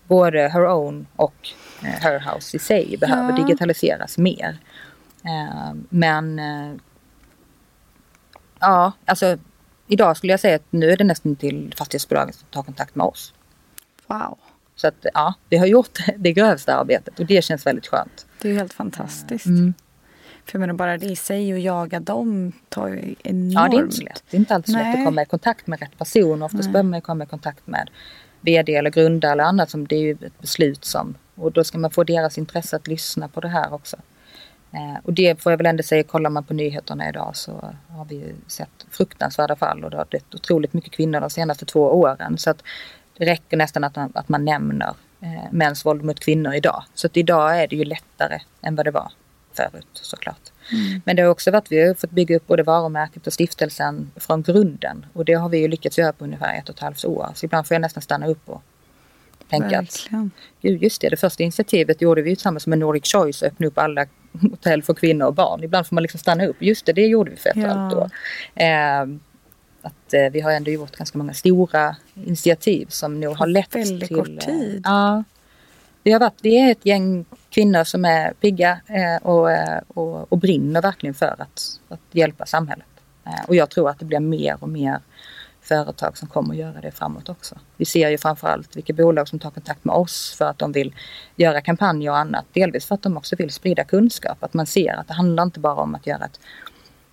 både 0.08 0.48
Her 0.48 0.66
Own 0.66 1.06
och 1.16 1.48
Her 1.85 2.32
House 2.32 2.57
i 2.57 2.61
sig 2.61 2.97
behöver 3.01 3.30
ja. 3.30 3.45
digitaliseras 3.45 4.18
mer. 4.18 4.59
Eh, 5.24 5.74
men 5.89 6.39
eh, 6.39 6.76
ja, 8.61 8.93
alltså 9.05 9.39
idag 9.87 10.16
skulle 10.16 10.32
jag 10.32 10.41
säga 10.41 10.57
att 10.57 10.66
nu 10.72 10.91
är 10.91 10.97
det 10.97 11.05
nästan 11.05 11.37
till 11.37 11.74
fastighetsbolagen 11.76 12.32
som 12.32 12.49
tar 12.51 12.62
kontakt 12.62 12.95
med 12.95 13.07
oss. 13.07 13.35
Wow. 14.07 14.39
Så 14.76 14.89
att 14.89 15.07
ja, 15.14 15.35
vi 15.49 15.57
har 15.57 15.66
gjort 15.66 15.99
det 16.16 16.32
grövsta 16.32 16.74
arbetet 16.76 17.18
och 17.18 17.26
det 17.26 17.45
känns 17.45 17.66
väldigt 17.66 17.87
skönt. 17.87 18.26
Det 18.43 18.51
är 18.51 18.55
helt 18.55 18.72
fantastiskt. 18.72 19.47
Mm. 19.47 19.74
För 20.45 20.59
jag 20.59 20.61
menar 20.61 20.74
bara 20.74 20.99
det 20.99 21.07
i 21.07 21.16
sig 21.16 21.53
att 21.53 21.61
jaga 21.61 22.01
dem 22.01 22.53
tar 22.68 22.89
ju 22.89 23.14
enormt. 23.22 23.55
Ja 23.55 23.68
det 23.68 23.76
är 23.76 23.82
inte 23.82 23.97
så 23.97 24.03
lätt. 24.03 24.24
Det 24.30 24.37
är 24.37 24.39
inte 24.39 24.55
alltid 24.55 24.74
så 24.74 24.78
lätt 24.78 24.99
att 24.99 25.05
komma 25.05 25.22
i 25.22 25.26
kontakt 25.26 25.66
med 25.66 25.80
rätt 25.80 25.99
person. 25.99 26.43
Oftast 26.43 26.70
behöver 26.72 26.91
man 26.91 27.01
komma 27.01 27.24
i 27.24 27.26
kontakt 27.26 27.66
med 27.66 27.91
VD 28.45 28.74
eller 28.74 28.90
grundare 28.90 29.32
eller 29.32 29.45
annat. 29.45 29.70
Som 29.70 29.86
det 29.86 29.97
är 29.97 30.01
ju 30.01 30.12
ett 30.12 30.40
beslut 30.40 30.84
som 30.84 31.14
och 31.34 31.53
då 31.53 31.64
ska 31.64 31.78
man 31.78 31.90
få 31.90 32.05
deras 32.05 32.38
intresse 32.38 32.76
att 32.76 32.86
lyssna 32.86 33.28
på 33.28 33.40
det 33.40 33.49
här 33.49 33.74
också. 33.74 33.97
Eh, 34.72 34.99
och 35.03 35.12
det 35.12 35.42
får 35.42 35.53
jag 35.53 35.57
väl 35.57 35.66
ändå 35.66 35.82
säga, 35.82 36.03
kollar 36.03 36.30
man 36.30 36.45
på 36.45 36.55
nyheterna 36.55 37.09
idag 37.09 37.36
så 37.36 37.74
har 37.88 38.05
vi 38.05 38.34
sett 38.47 38.86
fruktansvärda 38.90 39.57
fall 39.57 39.84
och 39.84 39.90
det 39.90 39.97
har 39.97 40.07
dött 40.11 40.34
otroligt 40.34 40.72
mycket 40.72 40.92
kvinnor 40.92 41.20
de 41.20 41.30
senaste 41.30 41.66
två 41.66 41.80
åren. 41.80 42.38
Så 42.38 42.51
att 42.51 42.62
det 43.18 43.24
räcker 43.24 43.57
nästan 43.57 43.84
att 43.84 43.97
man, 43.97 44.12
att 44.14 44.28
man 44.28 44.45
nämner 44.45 44.95
eh, 45.20 45.53
mäns 45.53 45.86
våld 45.86 46.05
mot 46.05 46.20
kvinnor 46.20 46.55
idag. 46.55 46.84
Så 46.95 47.07
att 47.07 47.16
idag 47.16 47.62
är 47.62 47.68
det 47.68 47.76
ju 47.76 47.84
lättare 47.84 48.38
än 48.62 48.76
vad 48.76 48.86
det 48.86 48.90
var 48.90 49.12
förut 49.53 49.88
såklart. 49.92 50.51
Mm. 50.72 51.02
Men 51.04 51.16
det 51.16 51.22
har 51.22 51.30
också 51.30 51.50
varit, 51.50 51.72
vi 51.72 51.86
har 51.86 51.94
fått 51.94 52.10
bygga 52.10 52.36
upp 52.36 52.46
både 52.46 52.62
varumärket 52.62 53.26
och 53.26 53.32
stiftelsen 53.32 54.10
från 54.16 54.42
grunden. 54.42 55.06
Och 55.12 55.24
det 55.24 55.32
har 55.32 55.48
vi 55.48 55.58
ju 55.58 55.68
lyckats 55.68 55.98
göra 55.98 56.12
på 56.12 56.24
ungefär 56.24 56.58
ett 56.58 56.68
och 56.68 56.74
ett 56.74 56.80
halvt 56.80 57.04
år. 57.04 57.28
Så 57.34 57.46
ibland 57.46 57.66
får 57.66 57.74
jag 57.74 57.80
nästan 57.80 58.02
stanna 58.02 58.26
upp 58.26 58.48
och 58.48 58.62
tänka 59.50 59.78
att 59.78 60.08
just 60.60 61.00
det, 61.00 61.08
det 61.08 61.16
första 61.16 61.42
initiativet 61.42 62.02
gjorde 62.02 62.22
vi 62.22 62.36
tillsammans 62.36 62.66
med 62.66 62.78
Nordic 62.78 63.12
Choice 63.12 63.42
och 63.42 63.48
öppnade 63.48 63.68
upp 63.68 63.78
alla 63.78 64.06
hotell 64.50 64.82
för 64.82 64.94
kvinnor 64.94 65.26
och 65.26 65.34
barn. 65.34 65.64
Ibland 65.64 65.86
får 65.86 65.94
man 65.94 66.02
liksom 66.02 66.20
stanna 66.20 66.46
upp. 66.46 66.56
Just 66.58 66.86
det, 66.86 66.92
det 66.92 67.06
gjorde 67.06 67.30
vi 67.30 67.36
för 67.36 67.50
ett 67.50 67.56
och 67.56 67.62
ja. 67.62 67.68
halvt 67.68 67.94
år. 67.94 68.10
Eh, 68.54 69.02
att 69.82 70.14
eh, 70.14 70.30
vi 70.32 70.40
har 70.40 70.52
ändå 70.52 70.70
gjort 70.70 70.96
ganska 70.96 71.18
många 71.18 71.34
stora 71.34 71.96
initiativ 72.14 72.86
som 72.88 73.20
nog 73.20 73.36
har 73.36 73.46
lett 73.46 73.74
väldigt 73.74 74.08
till... 74.08 74.16
Väldigt 74.16 74.44
kort 74.44 74.48
eh, 74.48 74.54
tid. 74.54 74.82
Ja. 74.84 75.24
Vi, 76.05 76.12
har 76.12 76.20
varit, 76.20 76.38
vi 76.42 76.61
är 76.61 76.72
ett 76.72 76.86
gäng 76.86 77.24
kvinnor 77.50 77.84
som 77.84 78.05
är 78.05 78.32
pigga 78.32 78.80
eh, 78.86 79.26
och, 79.26 79.52
eh, 79.52 79.80
och, 79.88 80.32
och, 80.32 80.38
brinner 80.38 80.82
verkligen 80.82 81.14
för 81.14 81.36
att, 81.38 81.80
att 81.88 82.00
hjälpa 82.12 82.46
samhället. 82.46 82.86
Eh, 83.26 83.44
och 83.48 83.55
jag 83.55 83.70
tror 83.70 83.90
att 83.90 83.98
det 83.98 84.05
blir 84.05 84.20
mer 84.20 84.57
och 84.61 84.68
mer 84.68 84.98
företag 85.61 86.18
som 86.18 86.28
kommer 86.28 86.55
att 86.55 86.61
göra 86.61 86.80
det 86.80 86.90
framåt 86.90 87.28
också. 87.28 87.59
Vi 87.76 87.84
ser 87.84 88.09
ju 88.09 88.18
framförallt 88.18 88.76
vilka 88.76 88.92
bolag 88.92 89.28
som 89.28 89.38
tar 89.38 89.50
kontakt 89.50 89.84
med 89.84 89.94
oss 89.94 90.34
för 90.38 90.44
att 90.44 90.59
de 90.59 90.72
vill 90.72 90.94
göra 91.36 91.61
kampanjer 91.61 92.11
och 92.11 92.18
annat. 92.18 92.44
Delvis 92.52 92.86
för 92.86 92.94
att 92.94 93.02
de 93.02 93.16
också 93.16 93.36
vill 93.36 93.50
sprida 93.50 93.84
kunskap. 93.84 94.44
Att 94.44 94.55
man 94.55 94.66
ser 94.66 94.92
att 94.92 95.09
det 95.09 95.14
handlar 95.14 95.42
inte 95.42 95.61
bara 95.61 95.74
om 95.74 95.94
att 95.94 96.07
göra 96.07 96.24
ett 96.24 96.40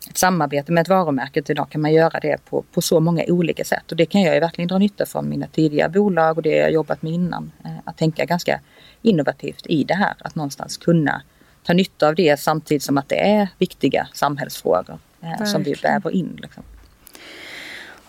ett 0.09 0.17
samarbete 0.17 0.71
med 0.71 0.81
ett 0.81 0.89
varumärke. 0.89 1.43
Idag 1.47 1.69
kan 1.69 1.81
man 1.81 1.93
göra 1.93 2.19
det 2.19 2.45
på, 2.49 2.63
på 2.73 2.81
så 2.81 2.99
många 2.99 3.23
olika 3.27 3.63
sätt 3.63 3.91
och 3.91 3.97
det 3.97 4.05
kan 4.05 4.21
jag 4.21 4.33
ju 4.33 4.39
verkligen 4.39 4.67
dra 4.67 4.77
nytta 4.77 5.05
från 5.05 5.29
mina 5.29 5.47
tidigare 5.47 5.89
bolag 5.89 6.37
och 6.37 6.43
det 6.43 6.55
jag 6.55 6.71
jobbat 6.71 7.01
med 7.01 7.11
innan. 7.11 7.51
Eh, 7.65 7.71
att 7.83 7.97
tänka 7.97 8.25
ganska 8.25 8.59
innovativt 9.01 9.65
i 9.65 9.83
det 9.83 9.95
här, 9.95 10.13
att 10.19 10.35
någonstans 10.35 10.77
kunna 10.77 11.21
ta 11.63 11.73
nytta 11.73 12.07
av 12.07 12.15
det 12.15 12.39
samtidigt 12.39 12.83
som 12.83 12.97
att 12.97 13.09
det 13.09 13.29
är 13.29 13.47
viktiga 13.57 14.07
samhällsfrågor 14.13 14.99
eh, 15.21 15.45
som 15.45 15.63
vi 15.63 15.73
väver 15.73 16.11
in. 16.11 16.39
Liksom. 16.41 16.63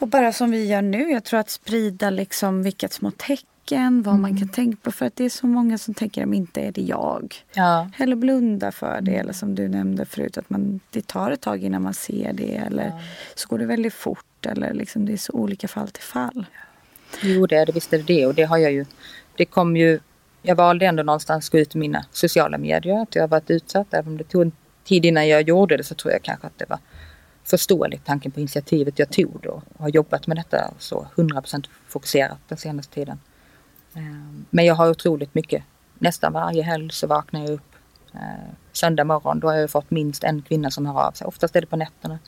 Och 0.02 0.08
bara 0.08 0.32
som 0.32 0.50
vi 0.50 0.66
gör 0.66 0.82
nu, 0.82 1.10
jag 1.10 1.24
tror 1.24 1.40
att 1.40 1.50
sprida 1.50 2.10
liksom 2.10 2.62
vilka 2.62 2.88
små 2.88 3.10
tecken 3.10 4.02
vad 4.02 4.14
mm. 4.14 4.22
man 4.22 4.38
kan 4.38 4.48
tänka 4.48 4.78
på. 4.82 4.92
För 4.92 5.06
att 5.06 5.16
det 5.16 5.24
är 5.24 5.30
så 5.30 5.46
många 5.46 5.78
som 5.78 5.94
tänker 5.94 6.22
att 6.26 6.34
inte 6.34 6.60
är 6.60 6.72
det 6.72 6.82
jag. 6.82 7.34
Ja. 7.54 7.90
Eller 7.98 8.16
blunda 8.16 8.72
för 8.72 9.00
det. 9.00 9.16
Eller 9.16 9.32
som 9.32 9.54
du 9.54 9.68
nämnde 9.68 10.04
förut, 10.04 10.38
att 10.38 10.50
man, 10.50 10.80
det 10.90 11.06
tar 11.06 11.30
ett 11.30 11.40
tag 11.40 11.64
innan 11.64 11.82
man 11.82 11.94
ser 11.94 12.32
det. 12.32 12.56
Eller 12.56 12.86
ja. 12.86 13.00
så 13.34 13.48
går 13.48 13.58
det 13.58 13.66
väldigt 13.66 13.94
fort. 13.94 14.46
Eller 14.46 14.74
liksom, 14.74 15.06
det 15.06 15.12
är 15.12 15.16
så 15.16 15.32
olika 15.32 15.68
fall 15.68 15.88
till 15.88 16.02
fall. 16.02 16.46
Jo, 17.22 17.46
det 17.46 17.56
är 17.56 17.66
det. 17.66 17.72
Visst 17.72 17.92
är 17.92 17.98
det 17.98 18.04
det. 18.04 18.26
Och 18.26 18.34
det 18.34 18.44
har 18.44 18.58
jag 18.58 18.72
ju. 18.72 18.84
Det 19.36 19.44
kom 19.44 19.76
ju. 19.76 20.00
Jag 20.42 20.56
valde 20.56 20.86
ändå 20.86 21.02
någonstans 21.02 21.46
att 21.46 21.52
gå 21.52 21.58
ut 21.58 21.74
i 21.74 21.78
mina 21.78 22.04
sociala 22.10 22.58
medier. 22.58 23.02
Att 23.02 23.14
jag 23.14 23.22
har 23.22 23.28
varit 23.28 23.50
utsatt. 23.50 23.94
Även 23.94 24.12
om 24.12 24.18
det 24.18 24.24
tog 24.24 24.42
en 24.42 24.52
tid 24.84 25.04
innan 25.04 25.28
jag 25.28 25.48
gjorde 25.48 25.76
det 25.76 25.84
så 25.84 25.94
tror 25.94 26.12
jag 26.12 26.22
kanske 26.22 26.46
att 26.46 26.58
det 26.58 26.68
var 26.68 26.78
förståeligt 27.44 28.06
tanken 28.06 28.32
på 28.32 28.40
initiativet 28.40 28.98
jag 28.98 29.10
tog 29.10 29.40
då 29.42 29.62
och 29.74 29.82
har 29.82 29.88
jobbat 29.88 30.26
med 30.26 30.36
detta 30.36 30.74
så 30.78 31.06
100% 31.14 31.66
fokuserat 31.88 32.38
den 32.48 32.58
senaste 32.58 32.94
tiden. 32.94 33.20
Ehm, 33.94 34.44
men 34.50 34.64
jag 34.64 34.74
har 34.74 34.90
otroligt 34.90 35.34
mycket. 35.34 35.62
Nästan 35.98 36.32
varje 36.32 36.62
helg 36.62 36.90
så 36.90 37.06
vaknar 37.06 37.40
jag 37.40 37.50
upp 37.50 37.74
eh, 38.14 38.20
söndag 38.72 39.04
morgon. 39.04 39.40
Då 39.40 39.48
har 39.48 39.54
jag 39.54 39.70
fått 39.70 39.90
minst 39.90 40.24
en 40.24 40.42
kvinna 40.42 40.70
som 40.70 40.86
hör 40.86 41.00
av 41.00 41.12
sig. 41.12 41.26
Oftast 41.26 41.56
är 41.56 41.60
det 41.60 41.66
på 41.66 41.76
nätterna. 41.76 42.18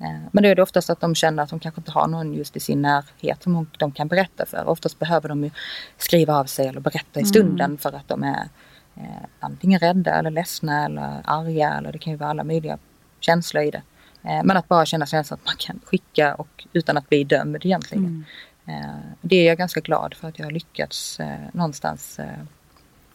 Ehm, 0.00 0.22
men 0.32 0.42
då 0.42 0.48
är 0.48 0.54
det 0.54 0.62
oftast 0.62 0.90
att 0.90 1.00
de 1.00 1.14
känner 1.14 1.42
att 1.42 1.50
de 1.50 1.60
kanske 1.60 1.80
inte 1.80 1.90
har 1.90 2.06
någon 2.06 2.34
just 2.34 2.56
i 2.56 2.60
sin 2.60 2.82
närhet 2.82 3.42
som 3.42 3.70
de 3.78 3.92
kan 3.92 4.08
berätta 4.08 4.46
för. 4.46 4.68
Oftast 4.68 4.98
behöver 4.98 5.28
de 5.28 5.44
ju 5.44 5.50
skriva 5.98 6.34
av 6.34 6.44
sig 6.44 6.66
eller 6.66 6.80
berätta 6.80 7.20
i 7.20 7.24
stunden 7.24 7.64
mm. 7.64 7.78
för 7.78 7.92
att 7.92 8.08
de 8.08 8.24
är 8.24 8.48
eh, 8.96 9.26
antingen 9.40 9.78
rädda 9.78 10.14
eller 10.14 10.30
ledsna 10.30 10.84
eller 10.84 11.20
arga 11.24 11.74
eller 11.78 11.92
det 11.92 11.98
kan 11.98 12.12
ju 12.12 12.16
vara 12.16 12.30
alla 12.30 12.44
möjliga 12.44 12.78
känslor 13.20 13.64
i 13.64 13.70
det. 13.70 13.82
Eh, 14.22 14.42
men 14.44 14.56
att 14.56 14.68
bara 14.68 14.86
känna 14.86 15.06
känslan 15.06 15.38
att 15.42 15.46
man 15.46 15.56
kan 15.58 15.80
skicka 15.84 16.34
och 16.34 16.66
utan 16.72 16.96
att 16.96 17.08
bli 17.08 17.24
dömd 17.24 17.56
egentligen. 17.56 18.04
Mm. 18.04 18.24
Eh, 18.66 19.00
det 19.20 19.36
är 19.36 19.46
jag 19.46 19.58
ganska 19.58 19.80
glad 19.80 20.14
för 20.14 20.28
att 20.28 20.38
jag 20.38 20.46
har 20.46 20.52
lyckats 20.52 21.20
eh, 21.20 21.38
någonstans 21.52 22.18
eh, 22.18 22.42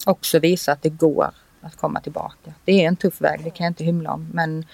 också 0.05 0.39
visa 0.39 0.71
att 0.71 0.81
det 0.81 0.89
går 0.89 1.31
att 1.61 1.75
komma 1.75 1.99
tillbaka. 2.01 2.53
Det 2.65 2.83
är 2.83 2.87
en 2.87 2.95
tuff 2.95 3.21
väg, 3.21 3.43
det 3.43 3.49
kan 3.49 3.63
jag 3.63 3.71
inte 3.71 3.83
hymla 3.83 4.13
om. 4.13 4.29
Men 4.33 4.65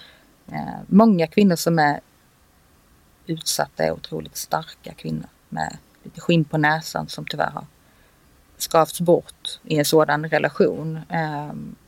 många 0.86 1.26
kvinnor 1.26 1.56
som 1.56 1.78
är 1.78 2.00
utsatta 3.26 3.84
är 3.84 3.92
otroligt 3.92 4.36
starka 4.36 4.92
kvinnor 4.92 5.28
med 5.48 5.76
lite 6.02 6.20
skinn 6.20 6.44
på 6.44 6.58
näsan 6.58 7.08
som 7.08 7.26
tyvärr 7.26 7.50
har 7.50 7.66
skavts 8.56 9.00
bort 9.00 9.60
i 9.64 9.78
en 9.78 9.84
sådan 9.84 10.28
relation. 10.28 11.00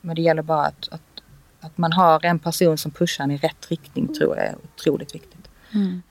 Men 0.01 0.17
det 0.17 0.23
gäller 0.23 0.43
bara 0.43 0.67
att, 0.67 0.89
att, 0.91 1.23
att 1.61 1.79
man 1.79 1.93
har 1.93 2.25
en 2.25 2.39
person 2.39 2.79
som 2.79 2.91
pushar 2.91 3.25
en 3.25 3.31
i 3.31 3.37
rätt 3.37 3.71
riktning 3.71 4.15
tror 4.15 4.37
jag 4.37 4.47
är 4.47 4.57
otroligt 4.65 5.15
viktigt. 5.15 5.49
Mm. 5.75 6.03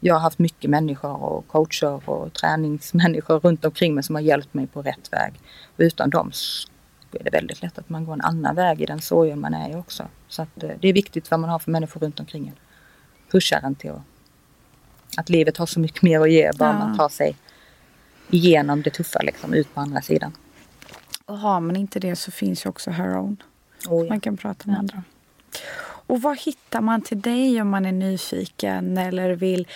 Jag 0.00 0.14
har 0.14 0.20
haft 0.20 0.38
mycket 0.38 0.70
människor 0.70 1.22
och 1.22 1.48
coacher 1.48 2.08
och 2.08 2.32
träningsmänniskor 2.32 3.40
runt 3.40 3.64
omkring 3.64 3.94
mig 3.94 4.04
som 4.04 4.14
har 4.14 4.22
hjälpt 4.22 4.54
mig 4.54 4.66
på 4.66 4.82
rätt 4.82 5.12
väg. 5.12 5.32
Och 5.76 5.80
utan 5.80 6.10
dem 6.10 6.32
är 7.20 7.24
det 7.24 7.30
väldigt 7.30 7.62
lätt 7.62 7.78
att 7.78 7.88
man 7.88 8.04
går 8.04 8.12
en 8.12 8.20
annan 8.20 8.54
väg 8.54 8.80
i 8.80 8.86
den 8.86 9.00
sorgen 9.00 9.40
man 9.40 9.54
är 9.54 9.70
i 9.70 9.74
också. 9.74 10.08
Så 10.28 10.42
att 10.42 10.62
eh, 10.62 10.70
det 10.80 10.88
är 10.88 10.92
viktigt 10.92 11.30
vad 11.30 11.40
man 11.40 11.50
har 11.50 11.58
för 11.58 11.70
människor 11.70 12.00
runt 12.00 12.20
omkring 12.20 12.48
en. 12.48 12.54
Pushar 13.30 13.60
en 13.62 13.74
till 13.74 13.90
att, 13.90 14.02
att 15.16 15.28
livet 15.28 15.56
har 15.56 15.66
så 15.66 15.80
mycket 15.80 16.02
mer 16.02 16.20
att 16.20 16.30
ge 16.30 16.50
bara 16.58 16.72
ja. 16.72 16.78
man 16.78 16.98
tar 16.98 17.08
sig 17.08 17.36
igenom 18.30 18.82
det 18.82 18.90
tuffa 18.90 19.20
liksom 19.22 19.54
ut 19.54 19.74
på 19.74 19.80
andra 19.80 20.02
sidan. 20.02 20.32
Och 21.24 21.38
har 21.38 21.60
man 21.60 21.76
inte 21.76 22.00
det 22.00 22.16
så 22.16 22.30
finns 22.30 22.66
ju 22.66 22.70
också 22.70 22.90
Her 22.90 23.18
Own. 23.18 23.36
Oh, 23.88 24.04
ja. 24.04 24.08
Man 24.08 24.20
kan 24.20 24.36
prata 24.36 24.66
med 24.66 24.74
ja. 24.74 24.78
andra. 24.78 25.02
Och 26.06 26.22
vad 26.22 26.38
hittar 26.38 26.80
man 26.80 27.02
till 27.02 27.20
dig 27.20 27.60
om 27.60 27.68
man 27.68 27.86
är 27.86 27.92
nyfiken 27.92 28.98
eller 28.98 29.30
vill 29.30 29.68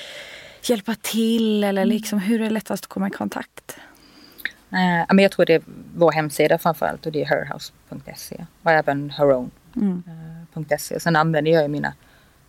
hjälpa 0.63 0.95
till? 0.95 1.65
Eller 1.65 1.83
mm. 1.83 1.97
liksom, 1.97 2.19
hur 2.19 2.41
är 2.41 2.45
det 2.45 2.51
lättast 2.51 2.85
att 2.85 2.89
komma 2.89 3.09
i 3.09 3.11
kontakt? 3.11 3.77
Uh, 4.73 5.05
men 5.09 5.19
jag 5.19 5.33
tror 5.33 5.47
det 5.47 5.55
är 5.55 5.63
vår 5.97 6.13
hemsida 6.13 6.59
framförallt 6.59 7.07
och 7.07 7.13
det 7.13 7.23
är 7.23 7.27
herhouse.se 7.27 8.47
och 8.63 8.71
även 8.71 9.11
herown.se. 9.11 9.81
Mm. 9.81 10.03
Uh, 10.57 10.99
sen 10.99 11.17
använder 11.17 11.53
jag 11.53 11.63
ju 11.63 11.69
mina, 11.69 11.95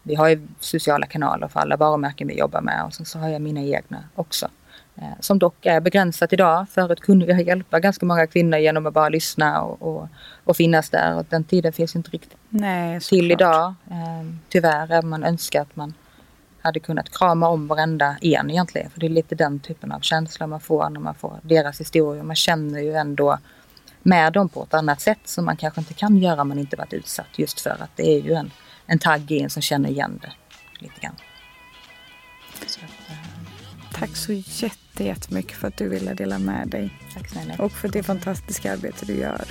vi 0.03 0.15
har 0.15 0.27
ju 0.27 0.47
sociala 0.59 1.05
kanaler 1.05 1.47
för 1.47 1.59
alla 1.59 1.77
varumärken 1.77 2.27
vi 2.27 2.37
jobbar 2.37 2.61
med 2.61 2.83
och 2.85 2.93
sen 2.93 3.05
så 3.05 3.19
har 3.19 3.29
jag 3.29 3.41
mina 3.41 3.61
egna 3.61 4.03
också. 4.15 4.49
Uh, 4.97 5.13
som 5.19 5.39
dock 5.39 5.65
är 5.65 5.79
begränsat 5.79 6.33
idag. 6.33 6.65
Förut 6.69 6.99
kunde 6.99 7.25
jag 7.25 7.41
hjälpa 7.41 7.79
ganska 7.79 8.05
många 8.05 8.27
kvinnor 8.27 8.59
genom 8.59 8.85
att 8.85 8.93
bara 8.93 9.09
lyssna 9.09 9.61
och, 9.61 9.81
och, 9.81 10.07
och 10.43 10.57
finnas 10.57 10.89
där 10.89 11.17
och 11.17 11.25
den 11.29 11.43
tiden 11.43 11.73
finns 11.73 11.95
inte 11.95 12.09
riktigt 12.09 12.37
Nej, 12.49 12.99
till 12.99 13.31
idag. 13.31 13.73
Tyvärr, 14.49 14.83
även 14.83 15.03
om 15.03 15.09
man 15.09 15.23
önskar 15.23 15.61
att 15.61 15.75
man 15.75 15.93
hade 16.67 16.79
kunnat 16.79 17.17
krama 17.17 17.47
om 17.47 17.67
varenda 17.67 18.17
en 18.21 18.49
egentligen. 18.49 18.89
För 18.89 18.99
det 18.99 19.05
är 19.07 19.09
lite 19.09 19.35
den 19.35 19.59
typen 19.59 19.91
av 19.91 19.99
känsla 19.99 20.47
man 20.47 20.59
får 20.59 20.89
när 20.89 20.99
man 20.99 21.15
får 21.15 21.39
deras 21.41 21.79
historier. 21.79 22.23
Man 22.23 22.35
känner 22.35 22.79
ju 22.79 22.93
ändå 22.93 23.37
med 24.03 24.33
dem 24.33 24.49
på 24.49 24.63
ett 24.63 24.73
annat 24.73 25.01
sätt 25.01 25.19
som 25.25 25.45
man 25.45 25.57
kanske 25.57 25.81
inte 25.81 25.93
kan 25.93 26.17
göra 26.17 26.41
om 26.41 26.47
man 26.47 26.59
inte 26.59 26.75
varit 26.75 26.93
utsatt. 26.93 27.27
Just 27.39 27.61
för 27.61 27.69
att 27.69 27.91
det 27.95 28.07
är 28.07 28.21
ju 28.21 28.33
en, 28.33 28.51
en 28.85 28.99
tagg 28.99 29.31
i 29.31 29.39
en 29.41 29.49
som 29.49 29.61
känner 29.61 29.89
igen 29.89 30.19
det 30.21 30.31
lite 30.79 31.01
grann. 31.01 31.15
Så 32.67 32.79
äh, 32.79 32.87
Tack 33.93 34.15
så 34.15 34.33
jättemycket 34.97 35.57
för 35.57 35.67
att 35.67 35.77
du 35.77 35.89
ville 35.89 36.13
dela 36.13 36.39
med 36.39 36.67
dig. 36.67 36.89
Tack 37.13 37.29
snälla. 37.29 37.55
Och 37.59 37.71
för 37.71 37.87
det 37.87 38.03
fantastiska 38.03 38.73
arbete 38.73 39.05
du 39.05 39.13
gör. 39.13 39.45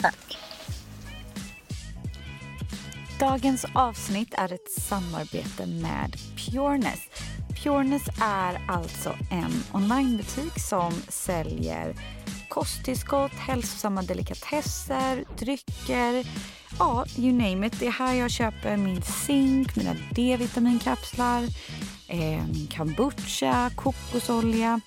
Tack. 0.00 0.38
Dagens 3.18 3.66
avsnitt 3.74 4.34
är 4.34 4.52
ett 4.52 4.70
samarbete 4.70 5.66
med 5.66 6.16
Pureness. 6.36 7.00
Pureness 7.62 8.02
är 8.22 8.60
alltså 8.68 9.16
en 9.30 9.64
onlinebutik 9.72 10.58
som 10.58 10.92
säljer 11.08 11.94
kosttillskott, 12.48 13.32
hälsosamma 13.32 14.02
delikatesser, 14.02 15.24
drycker, 15.38 16.26
ja, 16.78 17.04
you 17.16 17.32
name 17.32 17.66
it. 17.66 17.80
Det 17.80 17.86
är 17.86 17.90
här 17.90 18.14
jag 18.14 18.30
köper 18.30 18.76
min 18.76 19.02
zink, 19.02 19.76
mina 19.76 19.96
D-vitaminkapslar, 20.14 21.42
eh, 22.08 22.44
kombucha, 22.76 23.70
kokosolja. 23.76 24.80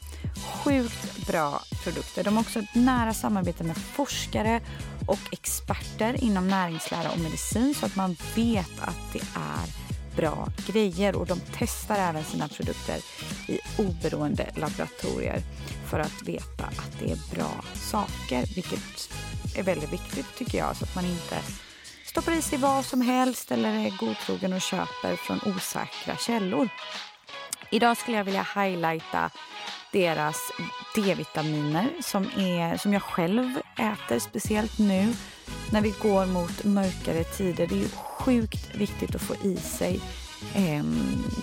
Sjukt 0.64 1.28
bra 1.28 1.62
produkter. 1.84 2.24
De 2.24 2.34
har 2.34 2.42
också 2.42 2.60
ett 2.60 2.76
nära 2.76 3.14
samarbete 3.14 3.64
med 3.64 3.78
forskare 3.78 4.62
och 5.08 5.20
experter 5.32 6.24
inom 6.24 6.48
näringslära 6.48 7.12
och 7.12 7.20
medicin 7.20 7.76
så 7.76 7.86
att 7.86 7.96
man 7.96 8.16
vet 8.36 8.80
att 8.82 9.14
det 9.14 9.22
är 9.36 9.86
bra 10.16 10.48
grejer 10.68 11.16
och 11.16 11.28
de 11.28 11.42
testar 11.58 11.96
även 11.96 12.24
sina 12.24 12.48
produkter 12.48 12.98
i 13.48 13.60
oberoende 13.78 14.50
laboratorier 14.56 15.42
för 15.86 16.00
att 16.00 16.22
veta 16.22 16.64
att 16.64 17.00
det 17.00 17.12
är 17.12 17.36
bra 17.36 17.52
saker, 17.74 18.56
vilket 18.56 19.10
är 19.56 19.64
väldigt 19.64 19.94
viktigt 19.94 20.36
tycker 20.38 20.58
jag 20.58 20.76
så 20.76 20.84
att 20.84 20.96
man 20.96 21.06
inte 21.06 21.36
stoppar 22.06 22.32
i 22.32 22.42
sig 22.42 22.58
vad 22.58 22.86
som 22.86 23.02
helst 23.02 23.52
eller 23.52 23.74
är 23.74 23.98
godtrogen 23.98 24.54
och 24.54 24.62
köper 24.62 25.16
från 25.16 25.40
osäkra 25.56 26.16
källor. 26.18 26.70
Idag 27.72 27.98
skulle 27.98 28.18
jag 28.18 28.24
vilja 28.24 28.48
highlighta 28.56 29.32
deras 29.96 30.52
D-vitaminer 30.96 31.90
som, 32.02 32.26
som 32.80 32.94
jag 32.94 33.02
själv 33.02 33.50
äter, 33.78 34.20
speciellt 34.20 34.80
nu 34.80 35.14
när 35.72 35.82
vi 35.82 35.94
går 36.02 36.26
mot 36.26 36.64
mörkare 36.64 37.24
tider. 37.24 37.68
Det 37.68 37.84
är 37.84 37.88
sjukt 37.90 38.76
viktigt 38.76 39.16
att 39.16 39.22
få 39.22 39.36
i 39.36 39.56
sig 39.58 40.02
eh, 40.56 40.84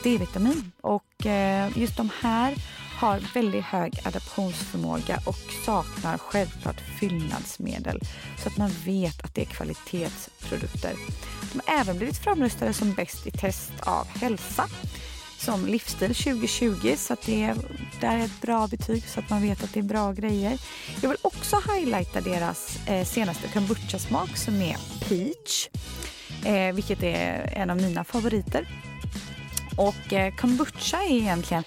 D-vitamin. 0.02 0.72
Och 0.80 1.26
eh, 1.26 1.78
just 1.78 1.96
de 1.96 2.10
här 2.20 2.54
har 2.98 3.20
väldigt 3.34 3.64
hög 3.64 4.00
adaptionsförmåga 4.04 5.20
och 5.26 5.52
saknar 5.66 6.18
självklart 6.18 6.80
fyllnadsmedel 7.00 8.00
så 8.42 8.48
att 8.48 8.58
man 8.58 8.70
vet 8.84 9.24
att 9.24 9.34
det 9.34 9.42
är 9.42 9.46
kvalitetsprodukter. 9.46 10.92
De 11.52 11.60
har 11.66 11.80
även 11.80 11.96
blivit 11.96 12.18
framröstade 12.18 12.72
som 12.72 12.92
bäst 12.94 13.26
i 13.26 13.30
test 13.30 13.72
av 13.80 14.06
hälsa 14.08 14.68
som 15.44 15.66
livsstil 15.66 16.14
2020 16.14 16.94
så 16.96 17.12
att 17.12 17.22
det, 17.22 17.54
det 18.00 18.06
är 18.06 18.18
ett 18.18 18.40
bra 18.40 18.66
betyg 18.66 19.08
så 19.08 19.20
att 19.20 19.30
man 19.30 19.42
vet 19.42 19.64
att 19.64 19.74
det 19.74 19.80
är 19.80 19.84
bra 19.84 20.12
grejer. 20.12 20.58
Jag 21.00 21.08
vill 21.08 21.18
också 21.22 21.56
highlighta 21.74 22.20
deras 22.20 22.88
eh, 22.88 23.04
senaste 23.04 23.48
kombucha-smak 23.48 24.36
som 24.36 24.62
är 24.62 24.76
peach, 25.08 25.68
eh, 26.44 26.74
vilket 26.74 27.02
är 27.02 27.52
en 27.56 27.70
av 27.70 27.76
mina 27.76 28.04
favoriter. 28.04 28.68
Och 29.76 30.12
eh, 30.12 30.34
kombucha 30.34 31.02
är 31.02 31.16
egentligen, 31.16 31.64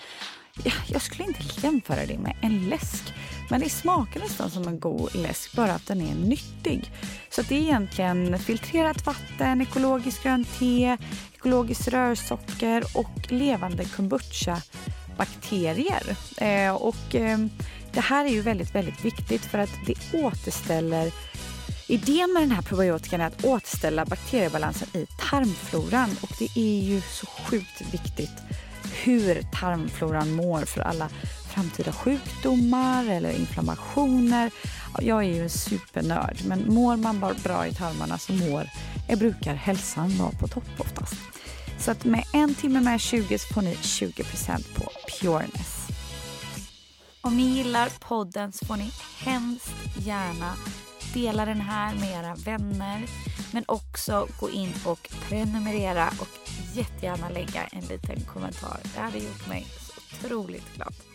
jag 0.88 1.02
skulle 1.02 1.24
inte 1.24 1.44
jämföra 1.62 2.06
det 2.06 2.18
med 2.18 2.38
en 2.42 2.70
läsk. 2.70 3.14
Men 3.50 3.60
det 3.60 3.70
smakar 3.70 4.20
nästan 4.20 4.50
som 4.50 4.68
en 4.68 4.80
god 4.80 5.16
läsk, 5.16 5.56
bara 5.56 5.74
att 5.74 5.88
den 5.88 6.02
är 6.02 6.16
nyttig. 6.16 6.92
Så 7.30 7.42
det 7.42 7.56
är 7.56 7.60
egentligen 7.60 8.40
filtrerat 8.40 9.06
vatten, 9.06 9.62
ekologiskt 9.62 10.24
grönt 10.24 10.60
te, 10.60 10.98
ekologiskt 11.36 11.88
rörsocker 11.88 12.84
och 12.94 13.32
levande 13.32 13.86
kombucha-bakterier. 13.86 16.18
Eh, 16.38 16.76
och 16.76 17.16
eh, 17.16 17.38
det 17.94 18.02
här 18.02 18.26
är 18.26 18.30
ju 18.30 18.42
väldigt, 18.42 18.76
väldigt 18.76 19.06
viktigt 19.06 19.46
för 19.46 19.58
att 19.58 19.72
det 19.86 19.96
återställer 20.14 21.12
Idén 21.88 22.34
med 22.34 22.42
den 22.42 22.52
här 22.52 22.62
probiotikan 22.62 23.22
är 23.22 23.28
att 23.28 23.46
återställa 23.46 24.06
bakteriebalansen 24.06 24.88
i 24.94 25.08
tarmfloran 25.30 26.10
och 26.22 26.32
det 26.40 26.50
är 26.56 26.82
ju 26.82 27.02
så 27.02 27.26
sjukt 27.26 27.82
viktigt 27.92 28.32
hur 29.04 29.42
tarmfloran 29.60 30.32
mår 30.32 30.62
för 30.62 30.82
alla 30.82 31.10
framtida 31.56 31.92
sjukdomar 31.92 33.06
eller 33.06 33.32
inflammationer. 33.32 34.52
Jag 35.02 35.24
är 35.24 35.28
ju 35.28 35.44
en 35.44 35.50
supernörd, 35.50 36.38
men 36.46 36.74
mår 36.74 36.98
man 36.98 37.20
bara 37.20 37.34
bra 37.34 37.68
i 37.68 37.74
tarmarna 37.74 38.18
så 38.18 38.34
mår, 38.34 38.70
jag 39.08 39.20
brukar 39.20 39.54
hälsan 39.54 40.18
vara 40.18 40.32
på 40.32 40.48
topp 40.48 40.70
oftast. 40.78 41.16
Så 41.80 41.92
att 41.92 42.06
med 42.06 42.24
en 42.34 42.56
timme 42.56 42.82
med 42.82 43.02
20 43.02 43.38
så 43.38 43.54
får 43.54 43.62
ni 43.62 43.76
20 43.76 44.24
på 44.76 44.92
Pureness. 45.22 45.88
Om 47.22 47.38
ni 47.38 47.44
gillar 47.44 47.90
podden 48.00 48.52
så 48.52 48.66
får 48.66 48.78
ni 48.78 48.92
hemskt 49.20 49.98
gärna 49.98 50.54
dela 51.14 51.46
den 51.46 51.62
här 51.62 51.96
med 51.96 52.12
era 52.12 52.36
vänner 52.36 53.06
men 53.54 53.64
också 53.68 54.28
gå 54.40 54.50
in 54.50 54.74
och 54.86 55.10
prenumerera 55.30 56.08
och 56.20 56.28
jättegärna 56.74 57.30
lägga 57.30 57.64
en 57.64 57.82
liten 57.82 58.22
kommentar. 58.34 58.80
Det 58.96 59.00
hade 59.00 59.18
gjort 59.18 59.48
mig 59.48 59.68
så 59.80 60.26
otroligt 60.26 60.76
glad. 60.76 61.15